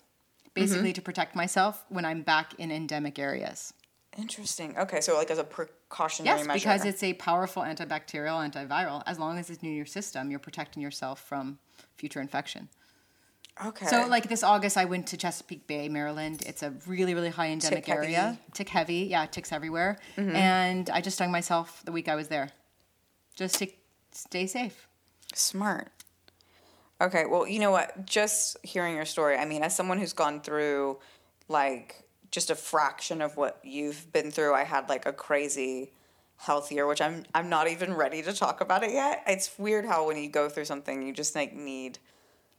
[0.54, 0.94] basically Mm-hmm.
[0.94, 3.72] to protect myself when I'm back in endemic areas.
[4.18, 4.76] interesting.
[4.76, 6.58] Okay, so like as a precautionary Yes, measure.
[6.58, 9.02] because it's a powerful antibacterial, antiviral.
[9.06, 11.58] As long as it's in your system, you're protecting yourself from
[11.96, 12.68] future infection.
[13.66, 13.86] Okay.
[13.86, 16.42] So, like this August, I went to Chesapeake Bay, Maryland.
[16.46, 18.06] It's a really, really high endemic Tick heavy.
[18.06, 18.38] area.
[18.52, 19.98] Tick heavy, yeah, ticks everywhere.
[20.16, 20.36] Mm-hmm.
[20.36, 22.50] And I just stung myself the week I was there,
[23.34, 23.68] just to
[24.12, 24.88] stay safe.
[25.34, 25.90] Smart.
[27.00, 28.04] Okay, well, you know what?
[28.04, 30.98] Just hearing your story, I mean, as someone who's gone through
[31.48, 35.92] like just a fraction of what you've been through, I had like a crazy
[36.36, 39.22] health year, which I'm I'm not even ready to talk about it yet.
[39.26, 41.98] It's weird how when you go through something, you just like need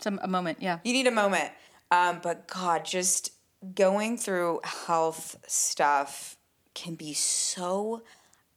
[0.02, 0.80] Some a moment, yeah.
[0.84, 1.52] you need a moment.
[1.92, 3.32] Um, but God, just
[3.76, 6.38] going through health stuff
[6.74, 8.02] can be so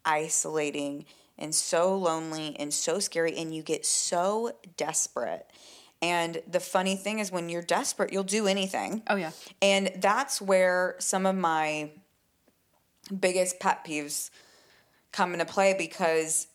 [0.05, 1.05] isolating
[1.37, 5.47] and so lonely and so scary, and you get so desperate.
[6.01, 9.03] And the funny thing is, when you're desperate, you'll do anything.
[9.09, 9.31] Oh yeah.
[9.61, 11.91] And that's where some of my
[13.19, 14.31] biggest pet peeves
[15.13, 16.47] come into play because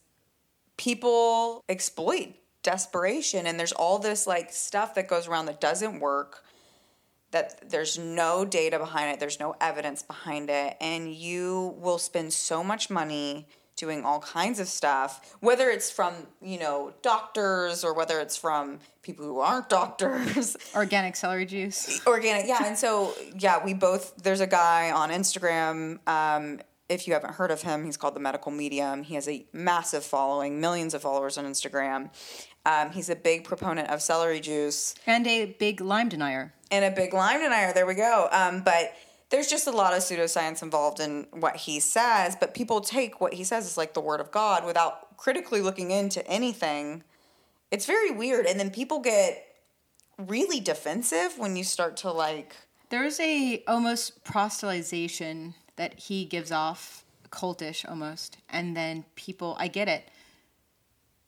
[0.78, 2.36] people exploit
[2.70, 6.44] desperation and there's all this like stuff that goes around that doesn't work
[7.32, 12.32] that there's no data behind it there's no evidence behind it and you will spend
[12.32, 16.14] so much money doing all kinds of stuff whether it's from
[16.44, 20.56] you know doctors or whether it's from people who aren't doctors.
[20.76, 22.06] Organic celery juice.
[22.06, 27.14] organic yeah and so yeah we both there's a guy on instagram um, if you
[27.14, 29.04] haven't heard of him he's called the medical medium.
[29.04, 32.10] He has a massive following millions of followers on instagram
[32.66, 36.54] um, he's a big proponent of celery juice And a big Lyme denier.
[36.72, 37.74] and a big Lyme denier.
[37.74, 38.28] There we go.
[38.32, 38.94] Um, but
[39.30, 42.36] there's just a lot of pseudoscience involved in what he says.
[42.40, 45.92] But people take what he says as like the word of God without critically looking
[45.92, 47.04] into anything.
[47.72, 48.46] It's very weird.
[48.46, 49.46] And then people get
[50.18, 52.56] really defensive when you start to like.
[52.90, 59.56] There's a almost proselytization that he gives off, cultish almost, and then people.
[59.60, 60.10] I get it.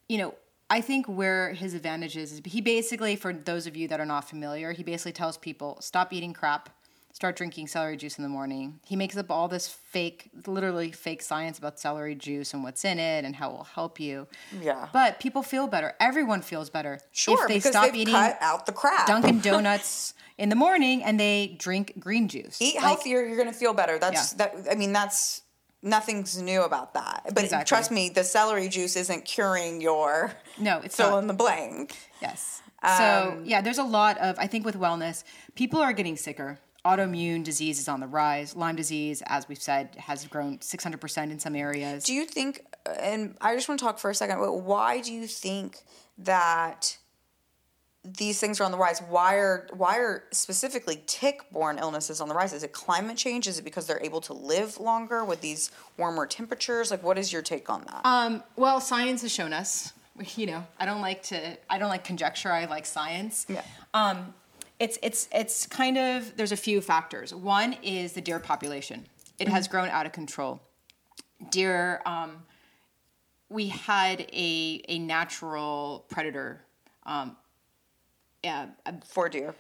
[0.10, 0.36] You know,
[0.72, 4.05] I think where his advantage is, is he basically, for those of you that are
[4.05, 6.69] not familiar, he basically tells people stop eating crap,
[7.11, 8.80] start drinking celery juice in the morning.
[8.86, 12.99] He makes up all this fake, literally fake science about celery juice and what's in
[12.99, 14.28] it and how it will help you.
[14.61, 14.88] Yeah.
[14.93, 15.93] But people feel better.
[15.99, 19.07] Everyone feels better Sure, if they stop eating out the crap.
[19.07, 22.61] Dunkin' Donuts in the morning and they drink green juice.
[22.61, 23.99] Eat Like, healthier, you're gonna feel better.
[23.99, 24.47] That's Yeah.
[24.47, 24.72] that.
[24.72, 25.41] I mean, that's
[25.82, 27.24] nothing's new about that.
[27.34, 27.68] But Exactly.
[27.68, 31.20] trust me, the celery juice isn't curing your No, it's fill not.
[31.20, 31.98] in the blank.
[32.22, 32.62] Yes.
[32.84, 35.24] Um, So yeah, there's a lot of I think with wellness,
[35.56, 36.60] people are getting sicker.
[36.84, 38.56] Autoimmune disease is on the rise.
[38.56, 42.04] Lyme disease, as we've said, has grown 600% in some areas.
[42.04, 42.66] Do you think?
[43.00, 44.40] And I just want to talk for a second.
[44.66, 45.78] Why do you think
[46.18, 46.98] that
[48.04, 48.99] these things are on the rise?
[49.10, 52.52] Why are why are specifically tick-borne illnesses on the rise?
[52.54, 53.47] Is it climate change?
[53.47, 56.89] Is it because they're able to live longer with these warmer temperatures?
[56.89, 58.02] Like, what is your take on that?
[58.04, 59.93] Um, well, science has shown us.
[60.36, 61.58] You know, I don't like to.
[61.68, 62.52] I don't like conjecture.
[62.52, 63.47] I like science.
[63.49, 63.64] Yeah.
[63.95, 64.36] Um,
[64.78, 67.34] it's it's it's kind of there's a few factors.
[67.34, 69.08] One is the deer population.
[69.39, 70.62] It has grown out of control.
[71.49, 72.02] Deer.
[72.06, 72.43] Um,
[73.49, 76.62] we had a a natural predator.
[77.04, 77.36] Um,
[78.44, 79.54] yeah, um, For deer.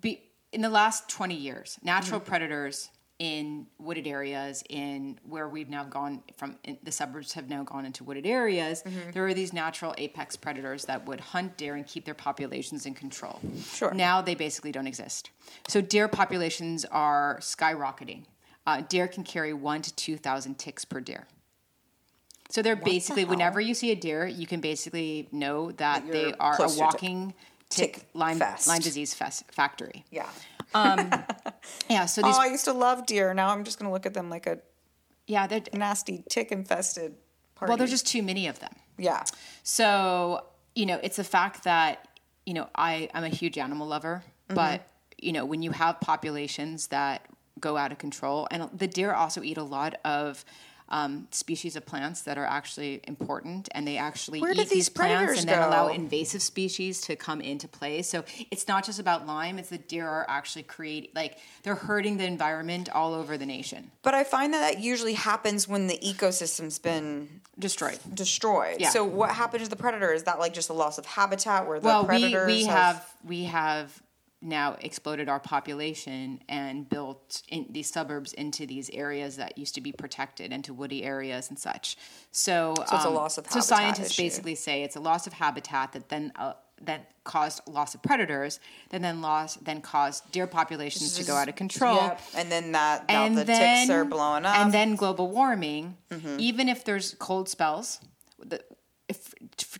[0.00, 2.28] be, in the last 20 years, natural mm-hmm.
[2.28, 7.62] predators in wooded areas, in where we've now gone from in, the suburbs have now
[7.62, 9.10] gone into wooded areas, mm-hmm.
[9.10, 12.94] there are these natural apex predators that would hunt deer and keep their populations in
[12.94, 13.38] control.
[13.62, 13.92] Sure.
[13.92, 15.30] Now they basically don't exist.
[15.68, 18.24] So deer populations are skyrocketing.
[18.66, 21.26] Uh, deer can carry one to 2,000 ticks per deer.
[22.48, 23.30] So they're basically, hell?
[23.30, 27.34] whenever you see a deer, you can basically know that, That they you're a walking
[27.70, 28.66] tick, tick Lyme, fest.
[28.68, 30.04] Lyme disease fest, factory.
[30.10, 30.28] Yeah.
[30.74, 31.10] Um,
[31.90, 33.32] Yeah, so these, Oh, I used to love deer.
[33.34, 34.58] Now I'm just gonna look at them like a
[35.26, 37.14] yeah, they're, nasty tick-infested.
[37.54, 37.70] Party.
[37.70, 38.72] well, there's just too many of them.
[38.98, 39.22] yeah.
[39.62, 40.44] So,
[40.74, 42.08] you know, it's the fact that,
[42.46, 44.54] you know, I, I'm a huge animal lover, Mm-hmm.
[44.56, 47.26] but, you know, when you have populations that
[47.60, 50.44] go out of control, and the deer also eat a lot of
[50.90, 54.88] um, species of plants that are actually important, and they actually Where eat these these
[54.88, 58.02] plants and then allow invasive species to come into play.
[58.02, 62.16] So it's not just about Lyme; it's the deer are actually creating, like, they're hurting
[62.16, 63.90] the environment all over the nation.
[64.02, 67.98] But I find that that usually happens when the ecosystem's been Destroyed.
[68.14, 68.80] destroyed.
[68.80, 68.90] Yeah.
[68.90, 70.12] So what happened to the predator?
[70.12, 73.14] Is that like just a loss of habitat where the well, we, predators we have
[73.24, 74.02] we have
[74.42, 79.80] now exploded our population and built in these suburbs into these areas that used to
[79.80, 81.96] be protected into woody areas and such.
[82.32, 84.22] So, So it's a um, loss of So scientists issue.
[84.22, 88.58] basically say it's a loss of habitat that then uh, that caused loss of predators,
[88.88, 92.20] that then lost then caused deer populations to go out of control Yep.
[92.36, 94.56] And then that now and the then ticks are blowing up.
[94.56, 95.96] and then global warming.
[96.10, 96.36] Mm-hmm.
[96.38, 98.00] Even if there's cold spells,
[98.42, 98.62] the,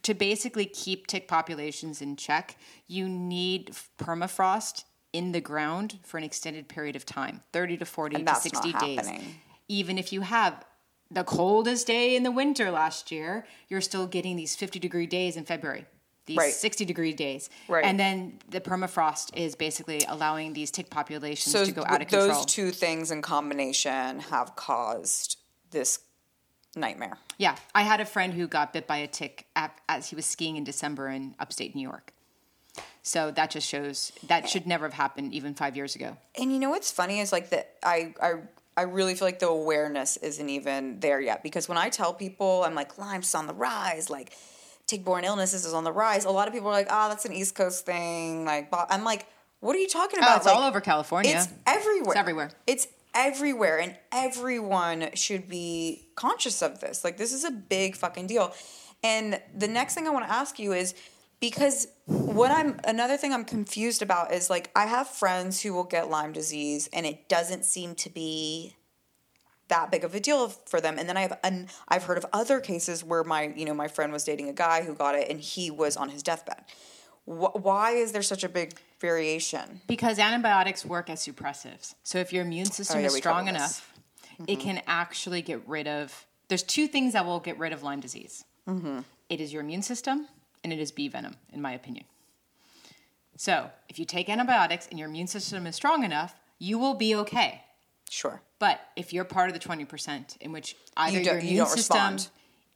[0.03, 2.57] to basically keep tick populations in check,
[2.87, 8.17] you need permafrost in the ground for an extended period of time, thirty to forty
[8.17, 8.99] And to that's sixty not days.
[9.07, 9.35] happening.
[9.69, 10.65] Even if you have
[11.11, 15.37] the coldest day in the winter last year, you're still getting these fifty degree days
[15.37, 15.87] in February.
[16.27, 16.53] These Right.
[16.53, 17.51] 60 degree days.
[17.67, 17.85] Right.
[17.85, 22.09] And then the permafrost is basically allowing these tick populations so to go out of
[22.09, 22.29] control.
[22.29, 25.39] those two things in combination have caused
[25.73, 25.99] this
[26.77, 27.17] nightmare.
[27.39, 30.27] Yeah, I had a friend who got bit by a tick at, as he was
[30.27, 32.13] skiing in December in upstate New York.
[33.03, 36.17] So that just shows that should never have happened even five years ago.
[36.39, 38.35] And you know what's funny is like that I I
[38.77, 42.63] I really feel like the awareness isn't even there yet because when I tell people
[42.65, 44.35] I'm like Lyme's on the rise, like
[44.87, 46.25] tick-borne illnesses is on the rise.
[46.25, 49.27] A lot of people are like, "Oh, that's an East Coast thing." Like, I'm like,
[49.61, 51.37] "What are you talking Oh, about?" it's Like, all over California.
[51.37, 52.13] It's everywhere.
[52.13, 52.51] It's everywhere.
[52.67, 57.05] It's everywhere, and everyone should be conscious of this.
[57.05, 58.55] Like, this is a big fucking deal.
[59.03, 60.95] And the next thing I want to ask you is
[61.41, 65.85] because what I'm another thing I'm confused about is like I have friends who will
[65.85, 68.77] get Lyme disease, and it doesn't seem to be
[69.69, 70.99] that big of a deal for them.
[70.99, 73.89] And then I have an, I've heard of other cases where my you know my
[73.89, 76.65] friend was dating a guy who got it, and he was on his deathbed.
[77.31, 79.81] Wh- why is there such a big variation?
[79.87, 81.95] Because antibiotics work as suppressives.
[82.03, 83.93] So if your immune system Oh, yeah, is strong enough,
[84.41, 84.61] it mm-hmm.
[84.61, 86.27] can actually get rid of.
[86.49, 88.45] There's two things that will get rid of Lyme disease.
[88.69, 89.01] Mm-hmm.
[89.29, 90.27] It is your immune system,
[90.65, 92.05] and it is bee venom, in my opinion.
[93.37, 97.15] So if you take antibiotics and your immune system is strong enough, you will be
[97.15, 97.63] okay.
[98.11, 98.43] Sure.
[98.59, 101.69] But if you're part of the 20% in which either You your you immune don't
[101.69, 102.29] system respond.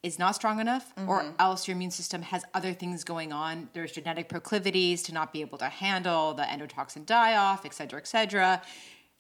[0.05, 0.13] Mm-hmm.
[0.13, 3.93] is not strong enough or else your immune system has other things going on, there's
[3.93, 8.07] genetic proclivities to not be able to handle the endotoxin die off, et cetera, et
[8.07, 8.63] cetera,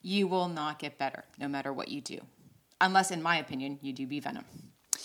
[0.02, 2.18] you will not get better no matter what you do.
[2.80, 4.44] Unless, in my opinion, you do bee venom,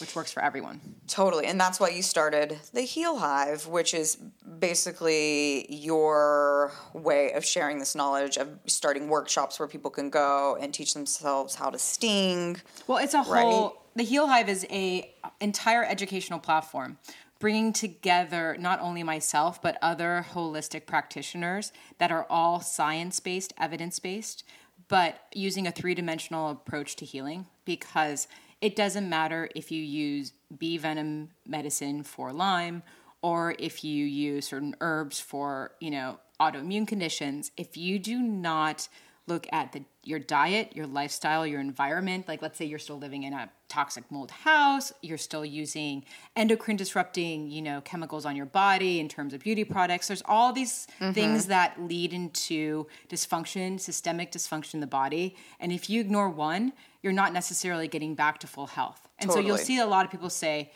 [0.02, 0.82] which works for everyone.
[1.08, 1.46] Totally.
[1.46, 4.18] And that's why you started the Heal Hive, which is
[4.60, 10.74] basically your way of sharing this knowledge of starting workshops where people can go and
[10.74, 12.58] teach themselves how to sting.
[12.88, 13.44] Well, it's a Right.
[13.46, 13.78] whole.
[14.00, 17.00] The Heal Hive is a entire educational platform,
[17.38, 24.00] bringing together not only myself but other holistic practitioners that are all science based, evidence
[24.00, 24.45] based,
[24.88, 28.30] but using a three dimensional approach to healing because
[28.62, 32.84] it doesn't matter if you use bee venom medicine for Lyme
[33.22, 37.52] or if you use certain herbs for you know autoimmune conditions.
[37.58, 38.88] If you do not
[39.30, 42.28] look at the your diet, your lifestyle, your environment.
[42.28, 46.04] Like let's say you're still living in a toxic mold house, you're still using
[46.36, 50.08] endocrine disrupting, you know, chemicals on your body in terms of beauty products.
[50.08, 51.12] There's all these mm-hmm.
[51.12, 55.36] things that lead into dysfunction, systemic dysfunction in the body.
[55.60, 56.74] And if you ignore one,
[57.04, 59.08] you're not necessarily getting back to full health.
[59.20, 60.72] And so you'll see a lot of people say,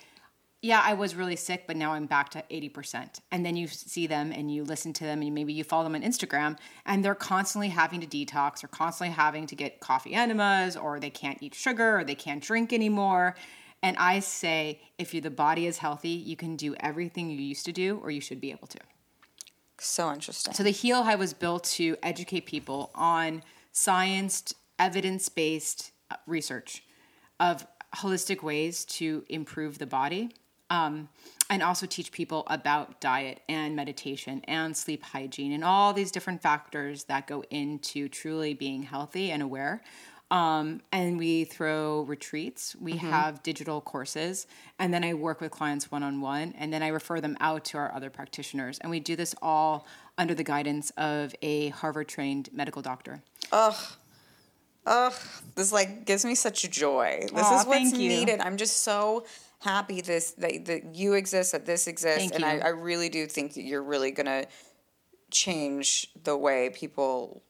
[0.64, 3.20] yeah, I was really sick, but now I'm back to 80%.
[3.32, 5.94] And then you see them and you listen to them and maybe you follow them
[5.94, 10.78] on Instagram and they're constantly having to detox or constantly having to get coffee enemas
[10.78, 13.36] or they can't eat sugar or they can't drink anymore.
[13.82, 17.66] And I say, if you the body is healthy, you can do everything you used
[17.66, 18.80] to do or you should be able to.
[19.80, 20.54] So interesting.
[20.54, 23.44] So the Heal Hive was built to educate people on
[23.74, 26.84] science, evidence-based uh, research
[27.42, 30.30] of holistic ways to improve the body,
[30.74, 31.08] um,
[31.52, 36.42] and also teach people about diet and meditation and sleep hygiene and all these different
[36.42, 39.84] factors that go into truly being healthy and aware.
[40.32, 42.76] Um, and we throw retreats.
[42.82, 44.48] We have digital courses,
[44.80, 47.66] and then I work with clients one on one, and then I refer them out
[47.66, 48.80] to our other practitioners.
[48.80, 49.86] And we do this all
[50.18, 53.22] under the guidance of a Harvard trained medical doctor.
[55.56, 57.20] This like gives me such joy.
[57.22, 58.10] This Aw, is what's thank you.
[58.10, 58.40] needed.
[58.40, 59.26] I'm just so
[59.60, 62.62] happy this that, that you exist, that this exists, Thank and I, you.
[62.62, 64.46] I really do think that you're really gonna
[65.32, 67.44] change the way people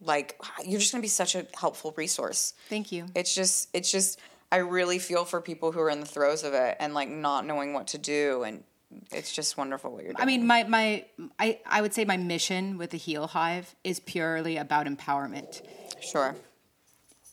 [0.00, 0.40] like.
[0.64, 2.54] You're just gonna be such a helpful resource.
[2.68, 3.06] Thank you.
[3.14, 4.20] It's just, it's just.
[4.52, 7.44] I really feel for people who are in the throes of it and like not
[7.44, 8.62] knowing what to do, and
[9.10, 10.22] it's just wonderful what you're doing.
[10.22, 11.04] I mean, my my
[11.40, 15.62] I, I would say my mission with the Heal Hive is purely about empowerment.
[16.00, 16.36] sure.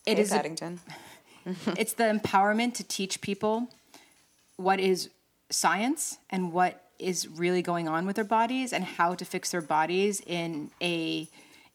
[0.05, 0.35] It Hey, is a-
[1.77, 3.67] it's the empowerment to teach people
[4.57, 5.09] what is
[5.49, 9.61] science and what is really going on with their bodies and how to fix their
[9.61, 11.27] bodies in a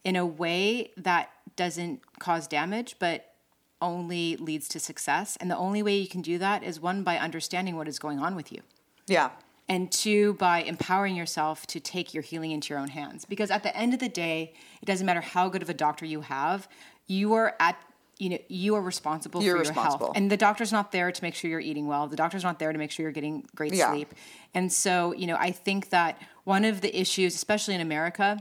[0.04, 3.34] in a way that doesn't cause damage but
[3.80, 5.36] only leads to success.
[5.40, 8.18] And the only way you can do that is one by understanding what is going
[8.18, 8.60] on with you.
[9.06, 9.30] Yeah.
[9.68, 13.24] and two by empowering yourself to take your healing into your own hands.
[13.26, 16.06] Because at the end of the day it doesn't matter how good of a doctor
[16.06, 16.68] you have
[17.06, 17.76] you are at
[18.18, 20.06] you know you are responsible You're for your responsible.
[20.06, 22.58] health and the doctor's not there to make sure you're eating well the doctor's not
[22.58, 23.90] there to make sure you're getting great Yeah.
[23.92, 24.12] sleep
[24.54, 28.38] and so you know i think that one of the issues especially in america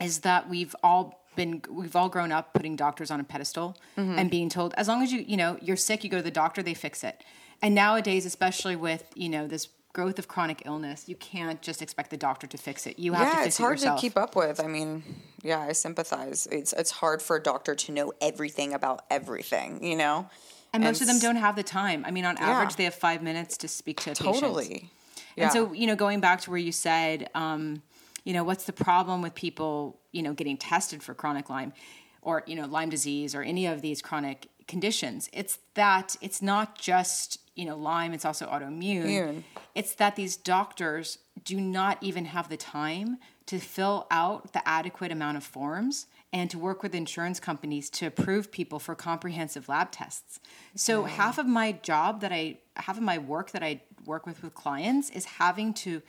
[0.00, 4.18] is that we've all been we've all grown up putting doctors on a pedestal Mm-hmm.
[4.18, 6.30] and being told as long as you you know you're sick you go to the
[6.30, 7.22] doctor they fix it
[7.62, 12.10] and nowadays especially with you know this growth of chronic illness you can't just expect
[12.10, 14.00] the doctor to fix it you have to yeah, fix it's it hard yourself to
[14.00, 14.60] keep up with.
[14.60, 15.02] I mean,
[15.42, 16.46] yeah, I sympathize.
[16.50, 20.28] It's it's hard for a doctor to know everything about everything, you know.
[20.72, 23.24] and most of them don't have the time i mean on average they have five
[23.24, 24.90] minutes to speak to a patient totally.
[25.36, 25.44] Yeah.
[25.44, 27.82] And so, you know, going back to where you said, um,
[28.24, 31.72] you know, what's the problem with people, you know, getting tested for chronic Lyme
[32.22, 35.28] or, you know, Lyme disease or any of these chronic conditions?
[35.32, 39.04] It's that it's not just, you know, Lyme, it's also autoimmune.
[39.04, 39.44] Immune.
[39.74, 45.10] It's that these doctors do not even have the time to fill out the adequate
[45.10, 49.90] amount of forms and to work with insurance companies to approve people for comprehensive lab
[49.90, 50.38] tests.
[50.76, 54.42] So half of my job that I half of my work that I work with
[54.42, 56.00] with clients is having to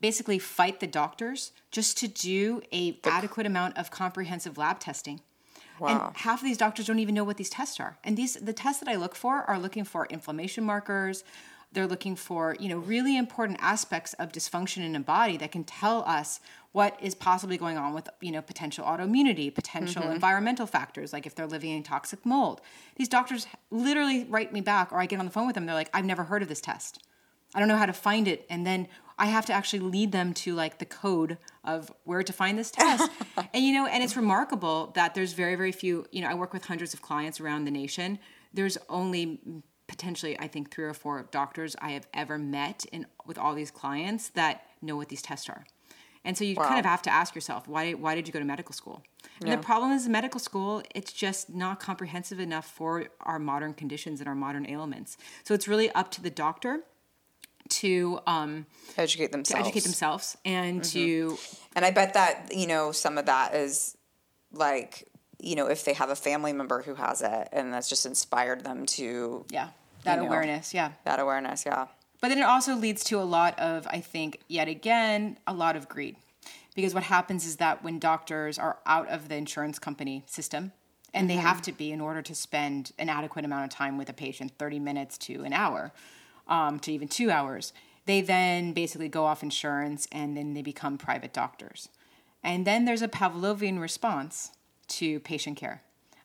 [0.00, 5.20] basically fight the doctors just to do a adequate amount of comprehensive lab testing.
[5.80, 6.08] Wow.
[6.08, 7.98] And half of these doctors don't even know what these tests are.
[8.04, 11.24] And these the tests that I look for are looking for inflammation markers.
[11.70, 15.64] They're looking for, you know, really important aspects of dysfunction in a body that can
[15.64, 16.40] tell us
[16.72, 20.12] what is possibly going on with, you know, potential autoimmunity, potential mm-hmm.
[20.12, 22.62] environmental factors, like if they're living in toxic mold.
[22.96, 25.74] These doctors literally write me back or I get on the phone with them, they're
[25.74, 27.02] like, I've never heard of this test.
[27.54, 28.46] I don't know how to find it.
[28.48, 28.88] And then
[29.18, 32.70] I have to actually lead them to like the code of where to find this
[32.70, 33.10] test.
[33.52, 36.52] and you know, and it's remarkable that there's very, very few, you know, I work
[36.52, 38.18] with hundreds of clients around the nation.
[38.54, 39.40] There's only
[39.88, 43.70] potentially, I think, three or four doctors I have ever met in with all these
[43.70, 45.64] clients that know what these tests are.
[46.24, 48.44] And so you kind of have to ask yourself, why why did you go to
[48.44, 49.02] medical school?
[49.40, 54.20] And the problem is medical school, it's just not comprehensive enough for our modern conditions
[54.20, 55.16] and our modern ailments.
[55.44, 56.80] So it's really up to the doctor
[57.70, 58.66] to um,
[58.96, 59.62] educate themselves.
[59.62, 61.38] to educate themselves and to
[61.74, 63.96] And I bet that, you know, some of that is
[64.52, 65.06] like,
[65.38, 68.64] you know, if they have a family member who has it and that's just inspired
[68.64, 69.68] them to yeah
[70.04, 70.28] that You know.
[70.28, 71.86] awareness yeah that awareness, yeah.
[72.20, 75.76] But then it also leads to a lot of, I think, yet again, a lot
[75.76, 76.16] of greed.
[76.74, 80.72] Because what happens is that when doctors are out of the insurance company system,
[81.14, 84.08] and they have to be in order to spend an adequate amount of time with
[84.08, 85.92] a patient 30 minutes to an hour,
[86.48, 87.72] um, to even two hours,
[88.06, 91.88] they then basically go off insurance and then they become private doctors.
[92.42, 94.52] And then there's a Pavlovian response
[94.88, 95.82] to patient care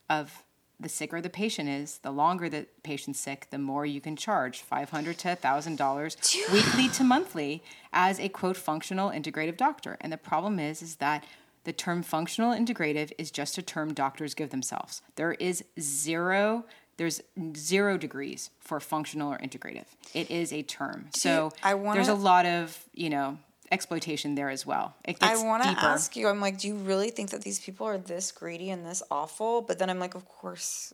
[0.10, 0.44] of
[0.80, 4.62] the sicker the patient is, the longer the patient's sick, the more you can charge
[4.62, 6.18] five hundred to thousand dollars
[6.52, 7.64] weekly to monthly
[7.94, 9.98] as a quote functional integrative doctor.
[10.02, 11.24] And the problem is, is that
[11.64, 15.02] the term functional integrative is just a term doctors give themselves.
[15.16, 16.66] There is zero.
[16.98, 17.22] There's
[17.56, 19.86] zero degrees for functional or integrative.
[20.14, 21.10] It is a term.
[21.16, 23.38] So I wanna- there's a lot of you know
[23.72, 24.94] exploitation there as well.
[25.22, 27.98] I want to ask you, I'm like, do you really think that these people are
[27.98, 29.62] this greedy and this awful?
[29.62, 30.94] But then I'm like, of course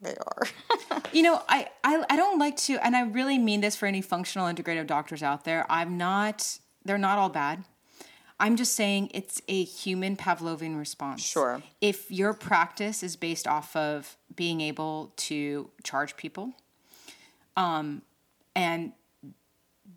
[0.00, 0.42] they are.
[1.12, 4.02] You know, I, I I don't like to, and I really mean this for any
[4.02, 5.64] functional integrative doctors out there.
[5.70, 6.58] I'm not.
[6.84, 7.64] They're not all bad.
[8.38, 11.22] I'm just saying it's a human Pavlovian response.
[11.24, 11.62] Sure.
[11.80, 16.52] If your practice is based off of being able to charge people,
[17.56, 18.02] um,
[18.54, 18.92] and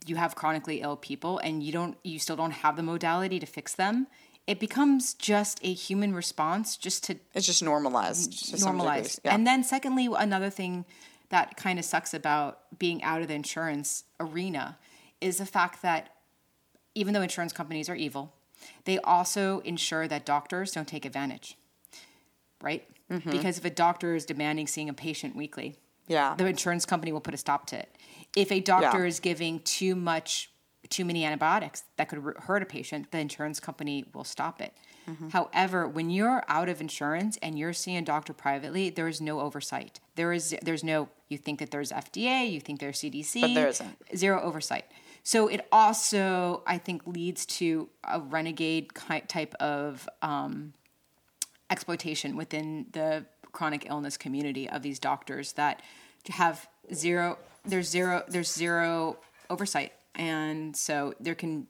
[0.06, 3.46] you have chronically ill people, and you don't, you still don't have the modality to
[3.46, 4.08] fix them,
[4.48, 8.60] it becomes just a human response, just to it's just normalized.
[8.62, 9.20] normalized.
[9.24, 9.36] Yeah.
[9.36, 10.86] And then secondly, another thing
[11.30, 14.78] that kind of sucks about being out of the insurance arena
[15.22, 16.16] is the fact that
[17.00, 18.34] even though insurance companies are evil,
[18.84, 21.58] they also ensure that doctors don't take advantage.
[22.62, 22.86] Right?
[23.10, 23.32] Mm-hmm.
[23.32, 25.78] Because if a doctor is demanding seeing a patient weekly,
[26.08, 26.36] yeah.
[26.38, 27.95] the insurance company will put a stop to it.
[28.36, 29.06] If a doctor Yeah.
[29.06, 30.52] is giving too much,
[30.89, 34.74] too many antibiotics that could hurt a patient, the insurance company will stop it.
[35.10, 35.30] Mm-hmm.
[35.30, 39.39] However, when you're out of insurance and you're seeing a doctor privately, there is no
[39.39, 40.00] oversight.
[40.16, 43.68] There is there's no you think that there's FDA, you think there's CDC, But there
[43.70, 43.97] isn't.
[44.16, 44.86] zero oversight.
[45.24, 48.93] So it also I think leads to a renegade
[49.28, 50.74] type of um,
[51.70, 55.82] exploitation within the chronic illness community of these doctors that
[56.30, 59.17] have zero there's zero there's zero
[59.49, 59.93] oversight.
[60.15, 61.67] And so there can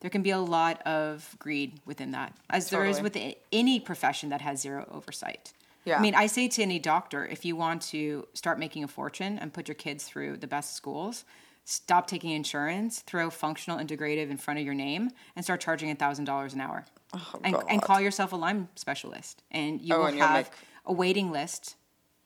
[0.00, 3.16] there can be a lot of greed within that as there is with
[3.52, 5.52] any profession that has zero oversight.
[5.84, 5.98] Yeah.
[5.98, 9.36] i mean i say to any doctor if you want to start making a fortune
[9.36, 11.24] and put your kids through the best schools
[11.64, 16.52] stop taking insurance throw functional integrative in front of your name and start charging $1000
[16.54, 16.84] an hour
[17.14, 20.46] oh, and, and Oh, call yourself a Lyme specialist, and you Oh, will and have
[20.46, 20.52] make-
[20.86, 21.76] a waiting list.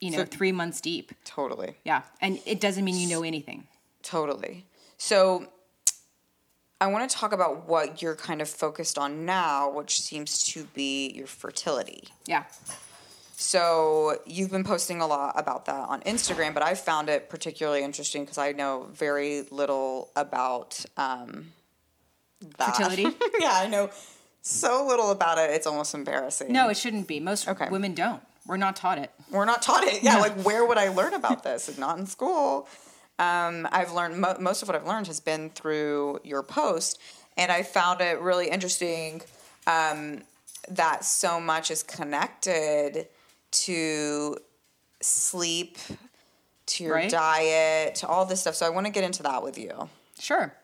[0.01, 1.13] You know, So- three months deep.
[1.25, 1.77] totally.
[1.85, 3.67] Yeah, and it doesn't mean you know anything.
[4.03, 4.67] Totally.
[4.99, 5.47] So
[6.81, 10.65] I want to talk about what you're kind of focused on now, which seems to
[10.75, 12.09] be your fertility.
[12.27, 12.45] Yeah,
[13.39, 17.83] So you've been posting a lot about that on Instagram, but I found it particularly
[17.83, 21.53] interesting because I know very little about um,
[22.57, 22.75] that.
[22.77, 23.03] Fertility?
[23.39, 23.91] yeah, I know
[24.41, 25.51] so little about it.
[25.51, 26.51] It's almost embarrassing.
[26.51, 27.21] no, it shouldn't be.
[27.21, 27.69] Most Okay.
[27.69, 28.23] women don't.
[28.47, 29.11] We're not taught it.
[29.31, 30.03] we're not taught it.
[30.03, 31.77] Yeah, like where would I learn about this?
[31.77, 32.67] Not in school.
[33.19, 36.99] Um, I've learned mo- most of what I've learned has been through your post,
[37.37, 39.21] and I found it really interesting
[39.67, 40.23] um,
[40.71, 43.09] that so much is connected
[43.65, 44.37] to
[45.01, 45.79] sleep,
[46.67, 47.11] to your Right.
[47.11, 48.55] diet, to all this stuff.
[48.55, 49.89] So I want to get into that with you.
[50.19, 50.55] Sure.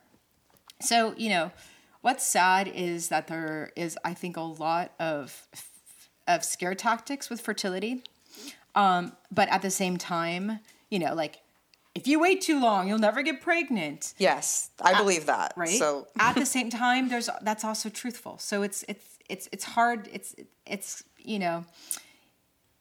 [0.81, 1.53] So you know,
[2.01, 5.47] what's sad is that there is, I think, a lot of
[6.27, 8.05] of scare tactics with fertility.
[8.75, 11.41] Um, but at the same time, you know, like
[11.95, 14.15] if you wait too long, you'll never get pregnant.
[14.19, 15.53] Yes, I believe that.
[15.57, 19.65] right So at the same time there's that's also truthful so it's it's it's it's
[19.65, 20.35] hard it's
[20.67, 21.65] it's you know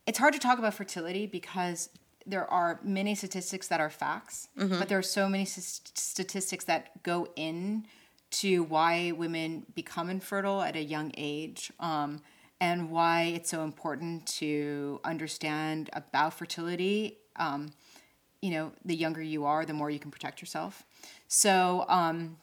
[0.07, 1.89] it's hard to talk about fertility because
[2.25, 4.47] there are many statistics that are facts
[4.79, 7.85] but there are so many statistics that go in
[8.31, 12.21] to why women become infertile at a young age um,
[12.61, 17.17] and why it's so important to understand about fertility.
[17.35, 17.73] Um,
[18.41, 20.83] you know the younger you are the more you can protect yourself.
[21.27, 22.37] So um,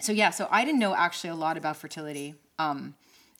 [0.00, 2.94] so yeah, so I didn't know actually a lot about fertility um,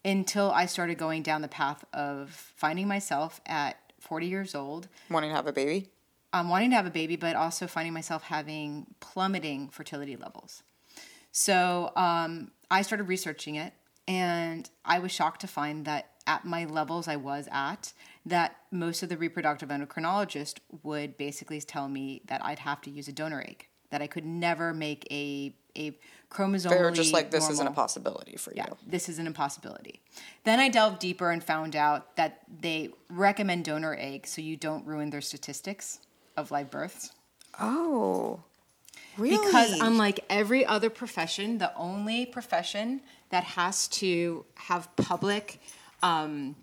[0.05, 5.31] until I started going down the path of finding myself at 40 years old, wanting
[5.31, 5.89] to have a baby.
[6.33, 10.63] um, wanting to have a baby, but also finding myself having plummeting fertility levels.
[11.33, 13.73] So um, I started researching it,
[14.07, 17.93] and I was shocked to find that at my levels I was at,
[18.27, 23.09] that most of the reproductive endocrinologists would basically tell me that I'd have to use
[23.09, 25.93] a donor egg that I could never make a a
[26.31, 28.57] chromosomally They were just like, this isn't a possibility for you.
[28.59, 30.01] yeah, this is an impossibility.
[30.45, 34.85] Then I delved deeper and found out that they recommend donor eggs so you don't
[34.85, 36.01] ruin their statistics
[36.37, 37.13] of live births.
[37.61, 38.43] Oh,
[39.17, 39.45] really?
[39.47, 45.61] Because unlike every other profession, the only profession that has to have public,
[46.03, 46.57] um,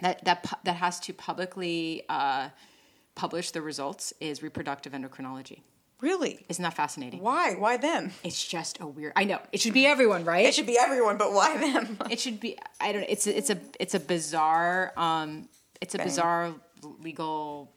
[0.00, 2.48] that that that has to publicly uh,
[3.14, 5.60] publish the results is reproductive endocrinology.
[6.02, 6.44] Really?
[6.48, 7.20] Isn't that fascinating?
[7.20, 7.54] Why?
[7.54, 8.10] Why them?
[8.22, 9.14] It's just a weird.
[9.16, 10.44] I know it should be everyone, right?
[10.44, 11.96] It should be everyone, but why them?
[12.10, 15.48] it should be i don't know it's a, it's a it's a bizarre um
[15.80, 16.52] it's a bizarre
[17.00, 17.72] legal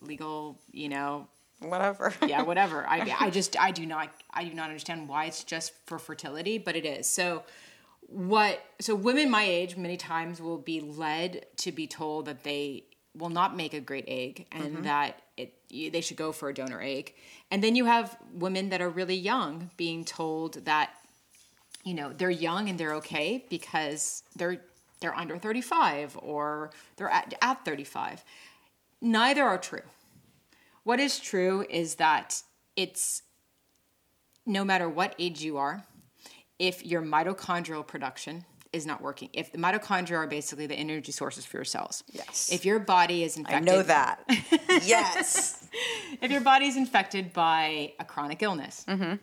[0.00, 1.28] legal you know
[1.60, 2.12] Whatever.
[2.26, 5.72] yeah whatever i i just i do not i do not understand why it's just
[5.86, 7.44] for fertility but it is so
[8.00, 12.84] what so women my age many times will be led to be told that they
[13.14, 15.54] will not make a great egg and that it
[15.92, 17.14] they should go for a donor egg.
[17.50, 20.90] And then you have women that are really young being told that
[21.84, 24.60] you know they're young and they're okay because they're
[25.00, 28.24] they're under 35 or they're at, at 35
[29.00, 29.82] neither are true.
[30.84, 32.42] What is true is that
[32.76, 33.22] it's
[34.44, 35.84] no matter what age you are
[36.58, 38.44] if your mitochondrial production
[38.76, 42.50] is not working if the mitochondria are basically the energy sources for your cells Yes.
[42.52, 43.68] if your body is infected.
[43.68, 44.20] I know that.
[44.84, 45.66] yes.
[46.22, 49.14] if your body is infected by a chronic illness, Mm-hmm.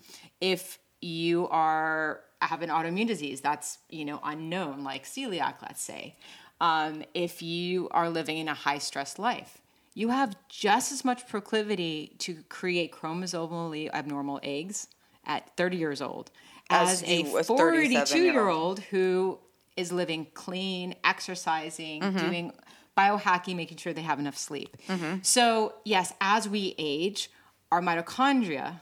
[0.41, 6.15] if you are have an autoimmune disease that's you know unknown, like celiac, let's say,
[6.59, 9.59] um, if you are living in a high stress life,
[9.93, 14.87] you have just as much proclivity to create chromosomally abnormal eggs
[15.25, 16.31] at 30 years old
[16.69, 19.39] As as, a 42 year old who
[19.75, 22.17] is living clean, exercising, Mm-hmm.
[22.17, 22.53] doing
[22.97, 24.77] biohacking, making sure they have enough sleep.
[24.87, 25.17] Mm-hmm.
[25.23, 27.29] So, yes, as we age,
[27.71, 28.81] our mitochondria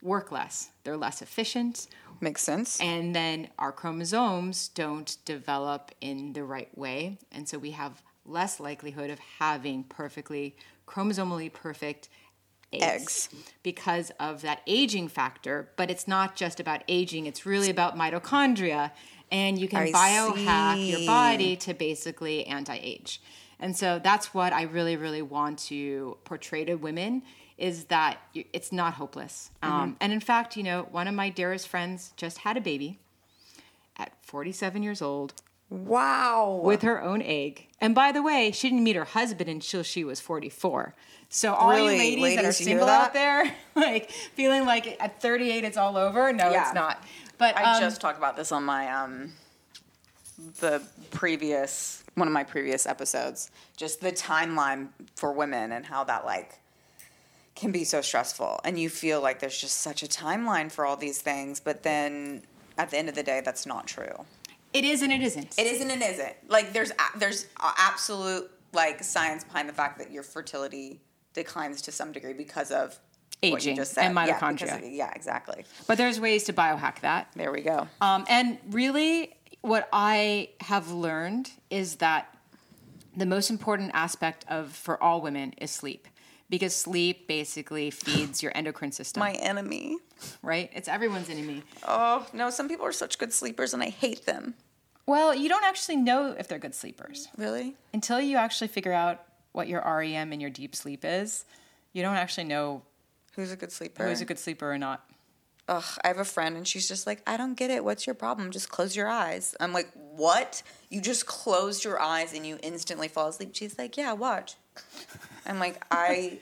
[0.00, 0.70] work less.
[0.84, 1.88] They're less efficient,
[2.20, 2.80] Makes sense.
[2.80, 7.18] and then our chromosomes don't develop in the right way.
[7.32, 10.56] And so we have less likelihood of having perfectly
[10.86, 12.08] chromosomally perfect
[12.72, 13.28] eggs, Eggs.
[13.64, 15.70] because of that aging factor.
[15.76, 18.92] But it's not just about aging, it's really about mitochondria.
[19.32, 23.20] And you can I biohack your body to basically anti age.
[23.58, 27.22] And so that's what I really, really want to portray to women
[27.56, 29.50] is that it's not hopeless.
[29.62, 29.74] Mm-hmm.
[29.74, 32.98] Um, and in fact, you know, one of my dearest friends just had a baby
[33.96, 35.34] at 47 years old
[35.70, 36.60] wow.
[36.62, 37.68] with her own egg.
[37.80, 40.94] And by the way, she didn't meet her husband until she was 44.
[41.28, 41.94] So all Really?
[41.94, 43.06] you ladies, that are Ladies, you hear single that?
[43.06, 46.64] out there, like feeling like at 38 it's all over, no, Yeah.
[46.64, 47.02] it's not.
[47.42, 49.32] But I um, just talked about this on my um
[50.60, 50.80] the
[51.10, 53.50] previous one of my previous episodes.
[53.76, 56.60] Just the timeline for women and how that like
[57.56, 60.96] can be so stressful and you feel like there's just such a timeline for all
[60.96, 62.42] these things, but then
[62.78, 64.24] at the end of the day that's not true.
[64.72, 65.58] it is and it isn't.
[65.58, 66.36] It isn't and isn't.
[66.48, 71.00] Like there's a- there's absolute like science behind the fact that your fertility
[71.34, 73.00] declines to some degree because of
[73.42, 74.78] Aging and Yeah, mitochondria.
[74.78, 75.64] of- yeah exactly.
[75.86, 77.28] but there's ways to biohack that.
[77.34, 77.88] There we go.
[78.00, 82.28] Um, and really, what I have learned is that
[83.16, 86.06] the most important aspect of for all women is sleep,
[86.48, 89.20] because sleep basically feeds your endocrine system.
[89.20, 89.98] My enemy.
[90.42, 90.70] right?
[90.72, 91.62] It's everyone's enemy.
[91.86, 94.54] Oh, no, some people are such good sleepers and I hate them.
[95.04, 97.74] Well, you don't actually know if they're good sleepers Really?
[97.92, 101.44] until you actually figure out what your REM and your deep sleep is.
[101.92, 102.82] You don't actually know
[103.32, 104.06] Who's a good sleeper?
[104.06, 105.04] who's a good sleeper or not.
[105.68, 107.84] Ugh, I have a friend and she's just like, I don't get it.
[107.84, 108.50] What's your problem?
[108.50, 109.54] Just close your eyes.
[109.60, 110.62] I'm like, what?
[110.90, 113.50] You just closed your eyes and you instantly fall asleep?
[113.54, 114.56] She's like, yeah, watch.
[115.46, 116.38] I'm like, I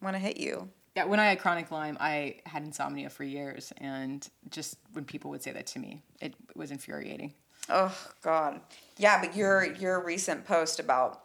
[0.00, 0.68] want to hit you.
[0.94, 5.30] Yeah, when I had chronic Lyme, I had insomnia for years, and just when people
[5.30, 7.34] would say that to me, it was infuriating.
[7.68, 8.60] Oh God.
[8.96, 11.20] Yeah, but your your recent post about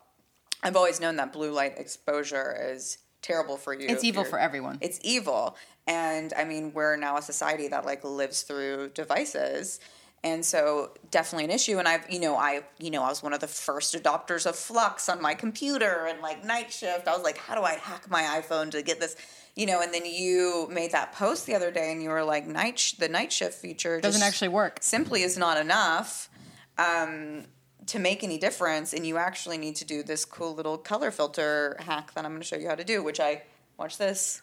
[0.62, 3.88] I've always known that blue light exposure is terrible for you.
[3.88, 4.78] It's evil for everyone.
[4.82, 5.56] It's evil.
[5.88, 9.80] And I mean, we're now a society that like lives through devices.
[10.24, 11.80] And so definitely an issue.
[11.80, 14.56] And I've, you know, I, you know, I was one of the first adopters of
[14.56, 17.08] Flux on my computer and like night shift.
[17.08, 19.16] I was like, how do I hack my iPhone to get this,
[19.56, 19.82] you know?
[19.82, 22.94] And then you made that post the other day, and you were like, night, sh-
[22.94, 24.78] the night shift feature Doesn't just actually work.
[24.82, 26.30] Simply is not enough
[26.78, 27.46] um,
[27.92, 28.94] to make any difference.
[28.94, 32.42] And you actually need to do this cool little color filter hack that I'm going
[32.42, 33.04] to show you how to do.
[33.04, 33.44] Which I
[33.78, 34.42] watch this.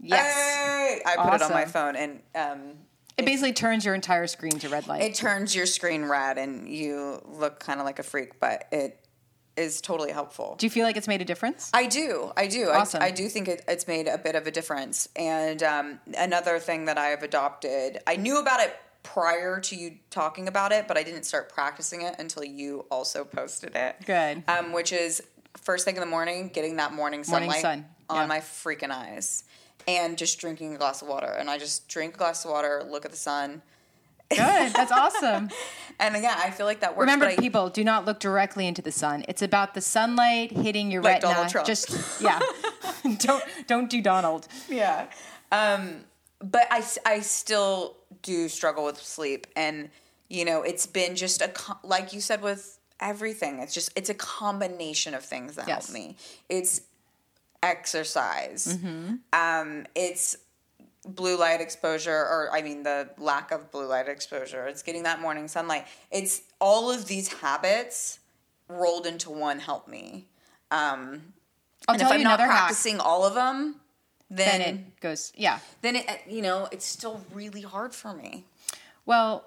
[0.00, 0.34] Yes.
[0.34, 1.02] Hey!
[1.06, 2.72] I put it on my phone and um,
[3.16, 5.02] It basically turns your entire screen to red light.
[5.02, 8.98] it turns your screen red and you look kind of like a freak, but it
[9.56, 10.56] is totally helpful.
[10.58, 11.70] Do you feel like it's made a difference?
[11.72, 12.32] I do.
[12.36, 12.70] I do.
[12.70, 13.00] Awesome.
[13.00, 15.08] I, I do think it, it's made a bit of a difference.
[15.14, 19.96] And um, another thing that I have adopted, I knew about it prior to you
[20.10, 23.96] talking about it, but I didn't start practicing it until you also posted it.
[24.06, 24.44] Good.
[24.48, 25.22] Um, which is
[25.60, 28.26] first thing in the morning, getting that morning Morning sunlight sun, on yeah.
[28.26, 29.44] my freaking eyes.
[29.88, 31.26] And just drinking a glass of water.
[31.26, 33.62] And I just drink a glass of water, look at the sun.
[34.30, 34.72] Good.
[34.72, 35.50] That's awesome.
[36.00, 37.02] And yeah, I feel like that works.
[37.02, 39.24] Remember, I- people, do not look directly into the sun.
[39.28, 41.34] It's about the sunlight hitting your Like retina.
[41.34, 41.66] Donald Trump.
[41.66, 42.40] Just yeah.
[43.18, 44.48] don't don't do Donald.
[44.68, 45.06] yeah.
[45.52, 46.04] Um,
[46.40, 49.46] but I still do struggle with sleep.
[49.56, 49.90] And,
[50.28, 51.52] you know, it's been just a,
[51.82, 55.86] like you said with everything, it's just, it's a combination of things that Yes.
[55.86, 56.16] help me.
[56.48, 56.82] It's
[57.62, 58.76] exercise.
[58.78, 59.14] Mm-hmm.
[59.32, 60.36] Um, it's
[61.04, 64.66] blue light exposure, or I mean, the lack of blue light exposure.
[64.66, 65.86] It's getting that morning sunlight.
[66.10, 68.18] It's all of these habits
[68.68, 70.26] rolled into one help me.
[70.70, 71.32] Um,
[71.88, 72.66] I'll and if I'm not another hack.
[72.68, 73.76] practicing all of them,
[74.34, 75.58] Then then it goes yeah.
[75.82, 78.44] then it you know it's still really hard for me.
[79.04, 79.44] Well,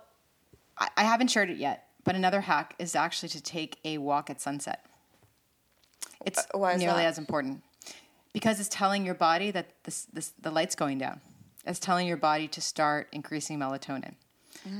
[0.77, 4.29] I, I haven't shared it yet, but another hack is actually to take a walk
[4.29, 4.85] at sunset.
[6.25, 7.07] It's Uh, nearly that?
[7.07, 7.63] as important
[8.33, 11.21] because it's telling your body that this, this, the light's going down.
[11.65, 14.15] It's telling your body to start increasing melatonin.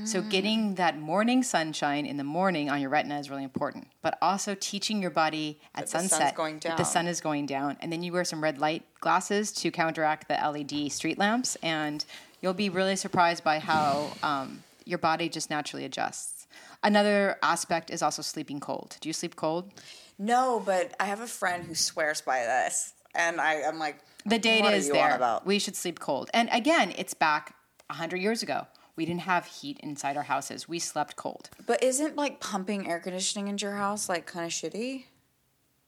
[0.04, 0.28] So Mm.
[0.28, 4.54] getting that morning sunshine in the morning on your retina is really important, but also
[4.54, 7.92] teaching your body at That the sun's sunset that the sun is going down, and
[7.92, 12.04] then you wear some red light glasses to counteract the LED street lamps, and
[12.40, 16.46] you'll be really surprised by how um, your body just naturally adjusts.
[16.82, 18.96] Another aspect is also sleeping cold.
[19.00, 19.72] Do you sleep cold?
[20.18, 24.38] No, but I have a friend who swears by this, and I am like, The
[24.38, 25.40] data is there.
[25.44, 26.30] We should sleep cold.
[26.32, 27.54] And again, it's back
[27.88, 28.66] 100 years ago.
[28.96, 30.68] We didn't have heat inside our houses.
[30.68, 31.50] We slept cold.
[31.66, 35.04] But isn't like pumping air conditioning into your house like kind of shitty?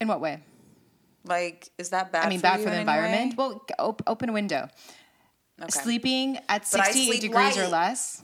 [0.00, 0.42] In what way?
[1.24, 2.26] Like, is that bad?
[2.26, 3.34] I mean, for bad for the environment.
[3.36, 4.68] Well, op- open a window.
[5.60, 5.70] Okay.
[5.70, 8.22] Sleeping at 68 sleep degrees or less.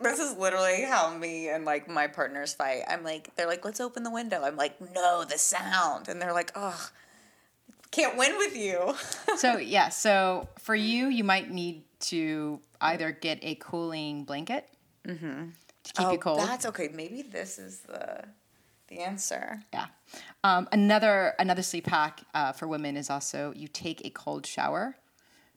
[0.00, 2.84] This is literally how me and like my partners fight.
[2.88, 4.42] I'm like, they're like, let's open the window.
[4.42, 6.90] I'm like, no, the sound, and they're like, ugh,
[7.90, 8.94] can't win with you.
[9.36, 14.66] so yeah, so for you, you might need to either get a cooling blanket
[15.06, 15.12] to
[15.84, 16.40] keep oh, you cold.
[16.40, 16.88] That's okay.
[16.92, 18.24] Maybe this is the
[18.88, 19.60] the answer.
[19.72, 19.86] Yeah.
[20.42, 24.96] Um, another another sleep hack uh, for women is also you take a cold shower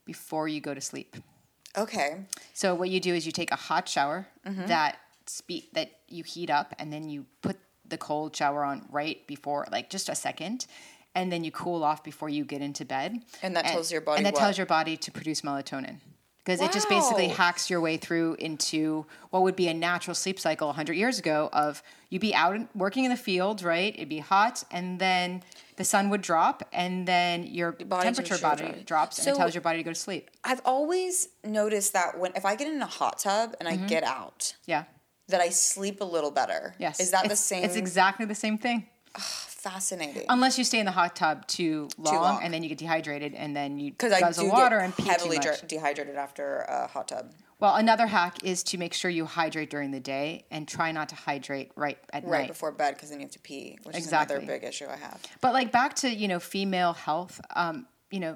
[0.05, 1.15] before you go to sleep.
[1.77, 2.25] Okay.
[2.53, 4.67] So what you do is you take a hot shower Mm-hmm.
[4.67, 7.57] that spe- that you heat up, and then you put
[7.87, 10.67] the cold shower on right before, like just a second,
[11.15, 13.19] and then you cool off before you get into bed.
[13.41, 14.39] And that tells your body And that what?
[14.41, 15.97] tells your body to produce melatonin.
[16.45, 20.37] Because it just basically hacks your way through into what would be a natural sleep
[20.39, 23.95] cycle 100 years ago of you'd be out working in the field, right?
[23.95, 25.41] It'd be hot, and then
[25.77, 28.83] the sun would drop, and then your body temperature body drops.
[28.83, 30.29] drops, and it tells your body to go to sleep.
[30.43, 33.85] I've always noticed that when if I get in a hot tub and Mm-hmm.
[33.85, 34.83] I get out, Yeah.
[35.29, 36.75] that I sleep a little better.
[36.77, 36.99] Yes.
[36.99, 37.63] Is that the same?
[37.63, 38.87] It's exactly the same thing.
[39.63, 40.25] Fascinating.
[40.29, 42.43] Unless you stay in the hot tub too long, long.
[42.43, 45.39] and then you get dehydrated, and then you Because I do water and pee heavily
[45.39, 45.59] too much.
[45.59, 47.31] dr- dehydrated after a hot tub.
[47.59, 51.07] Well, another hack is to make sure you hydrate during the day and try not
[51.09, 52.47] to hydrate right at Right night.
[52.49, 54.35] before bed because then you have to pee, which Exactly.
[54.35, 55.21] is another big issue I have.
[55.39, 58.35] But like back to you know female health, um, you know.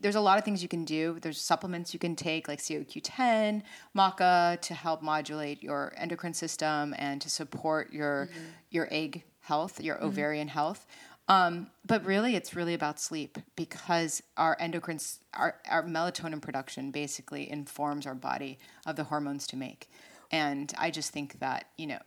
[0.00, 1.18] There's a lot of things you can do.
[1.20, 3.62] There's supplements you can take, like CoQ10,
[3.94, 8.44] maca, to help modulate your endocrine system and to support your Mm-hmm.
[8.70, 10.86] your egg health, your ovarian health.
[11.28, 15.00] Um, but really, it's really about sleep because our endocrine,
[15.34, 19.90] our, our melatonin production basically informs our body of the hormones to make.
[20.30, 21.98] And I just think that you know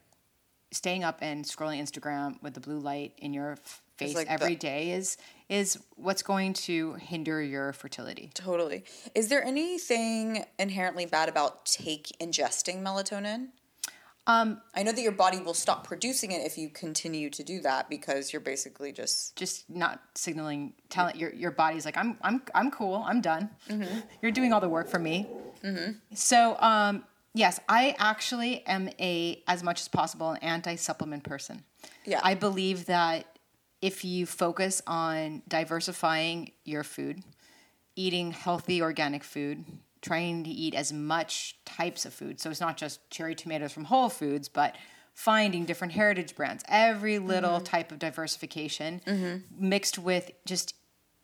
[0.71, 3.57] staying up and scrolling Instagram with the blue light in your
[3.97, 5.17] face like every the- day is
[5.49, 8.29] is what's going to hinder your fertility.
[8.33, 8.83] Totally.
[9.15, 13.47] Is there anything inherently bad about take ingesting melatonin?
[14.29, 17.61] Um, I know that your body will stop producing it if you continue to do
[17.61, 22.43] that because you're basically just just not signaling, telling your your body's like I'm I'm
[22.53, 23.49] I'm cool, I'm done.
[23.67, 24.01] Mm-hmm.
[24.21, 25.25] You're doing all the work for me.
[26.13, 31.63] So um, yes, I actually am a as much as possible an anti supplement person.
[32.05, 32.19] Yeah.
[32.23, 33.25] I believe that
[33.81, 37.23] if you focus on diversifying your food,
[37.95, 39.65] eating healthy organic food,
[40.01, 42.39] trying to eat as much types of food.
[42.39, 44.75] So it's not just cherry tomatoes from Whole Foods, but
[45.13, 47.63] finding different heritage brands, every little Mm-hmm.
[47.65, 49.01] type of diversification
[49.57, 50.75] mixed with just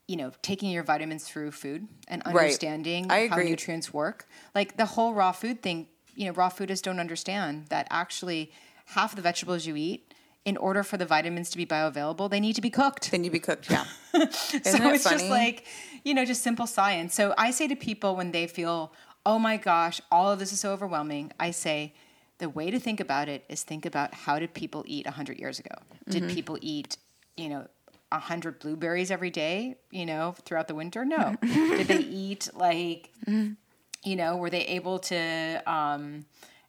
[0.07, 4.28] you know, taking your vitamins through food and understanding I how nutrients work.
[4.53, 8.51] Like the whole raw food thing, you know, raw foodists don't understand that actually
[8.86, 10.13] half the vegetables you eat
[10.45, 13.09] in order for the vitamins to be bioavailable, they need to be cooked.
[13.09, 13.86] Then you be cooked, yeah.
[14.11, 14.30] so it
[14.63, 15.28] it's just funny?
[15.30, 15.65] like,
[16.05, 17.13] you know, just simple science.
[17.13, 18.93] So I say to people when they feel,
[19.25, 21.93] oh my gosh, all of this is so overwhelming, I say,
[22.37, 25.59] the way to think about it is think about how did people eat 100 years
[25.59, 25.75] ago?
[26.09, 26.33] Did Mm-hmm.
[26.33, 26.97] people eat,
[27.35, 27.67] you know,
[28.11, 31.03] 100 blueberries every day, you know, throughout the winter?
[31.05, 31.35] No.
[31.41, 36.25] did they eat like, you know, were they able to um,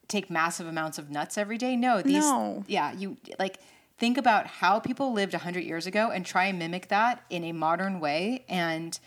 [0.08, 1.76] take massive amounts of nuts every day?
[1.76, 2.00] No.
[2.00, 2.64] These, No.
[2.68, 3.58] yeah, you like
[3.98, 7.52] think about how people lived 100 years ago and try and mimic that in a
[7.52, 8.98] modern way and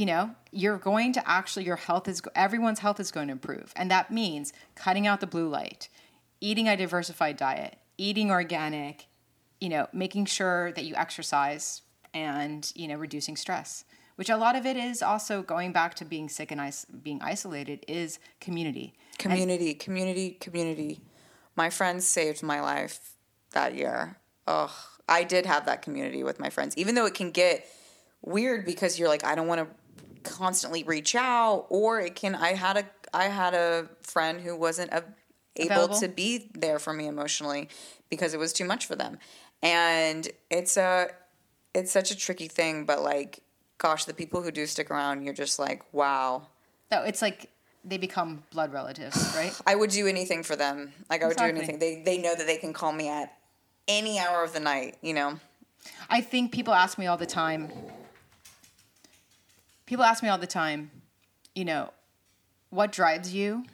[0.00, 3.72] you know you're going to actually your health is everyone's health is going to improve
[3.76, 5.88] and that means cutting out the blue light
[6.40, 9.06] eating a diversified diet eating organic
[9.60, 11.82] you know making sure that you exercise
[12.14, 13.84] and you know reducing stress
[14.16, 17.20] which a lot of it is also going back to being sick and is- being
[17.22, 21.02] isolated is community Community, community, community.
[21.56, 23.16] My friends saved my life
[23.52, 24.16] that year.
[24.46, 24.70] Ugh,
[25.06, 27.66] I did have that community with my friends, even though it can get
[28.22, 29.66] weird because you're like, I don't want to
[30.22, 32.34] constantly reach out, or it can.
[32.34, 35.04] I had a I had a friend who wasn't a,
[35.56, 36.00] able Available?
[36.00, 37.68] to be there for me emotionally
[38.08, 39.18] because it was too much for them,
[39.62, 41.08] and it's a
[41.74, 42.84] it's such a tricky thing.
[42.84, 43.40] But like,
[43.78, 46.48] gosh, the people who do stick around, you're just like, wow.
[46.92, 47.50] so it's like
[47.84, 50.92] they become blood relatives right I would do anything for them.
[51.08, 51.52] Like I would Exactly.
[51.52, 51.78] do anything.
[51.78, 53.36] They they know that they can call me at
[53.88, 54.96] any hour of the night.
[55.02, 55.40] You know.
[56.10, 57.72] I think people ask me all the time.
[59.90, 60.88] People ask me all the time,
[61.52, 61.90] you know,
[62.68, 63.64] what drives you?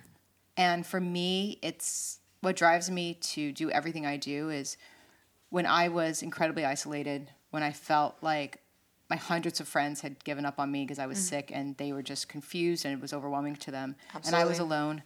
[0.57, 4.79] And for me, it's what drives me to do everything I do is
[5.51, 8.63] when I was incredibly isolated, when I felt like
[9.11, 11.93] my hundreds of friends had given up on me because I was sick and they
[11.93, 13.95] were just confused and it was overwhelming to them.
[14.29, 15.03] And I was alone.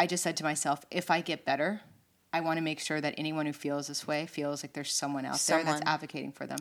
[0.00, 1.80] I just said to myself, if I get better,
[2.32, 5.26] I want to make sure that anyone who feels this way feels like there's someone
[5.26, 6.58] out there that's advocating for them.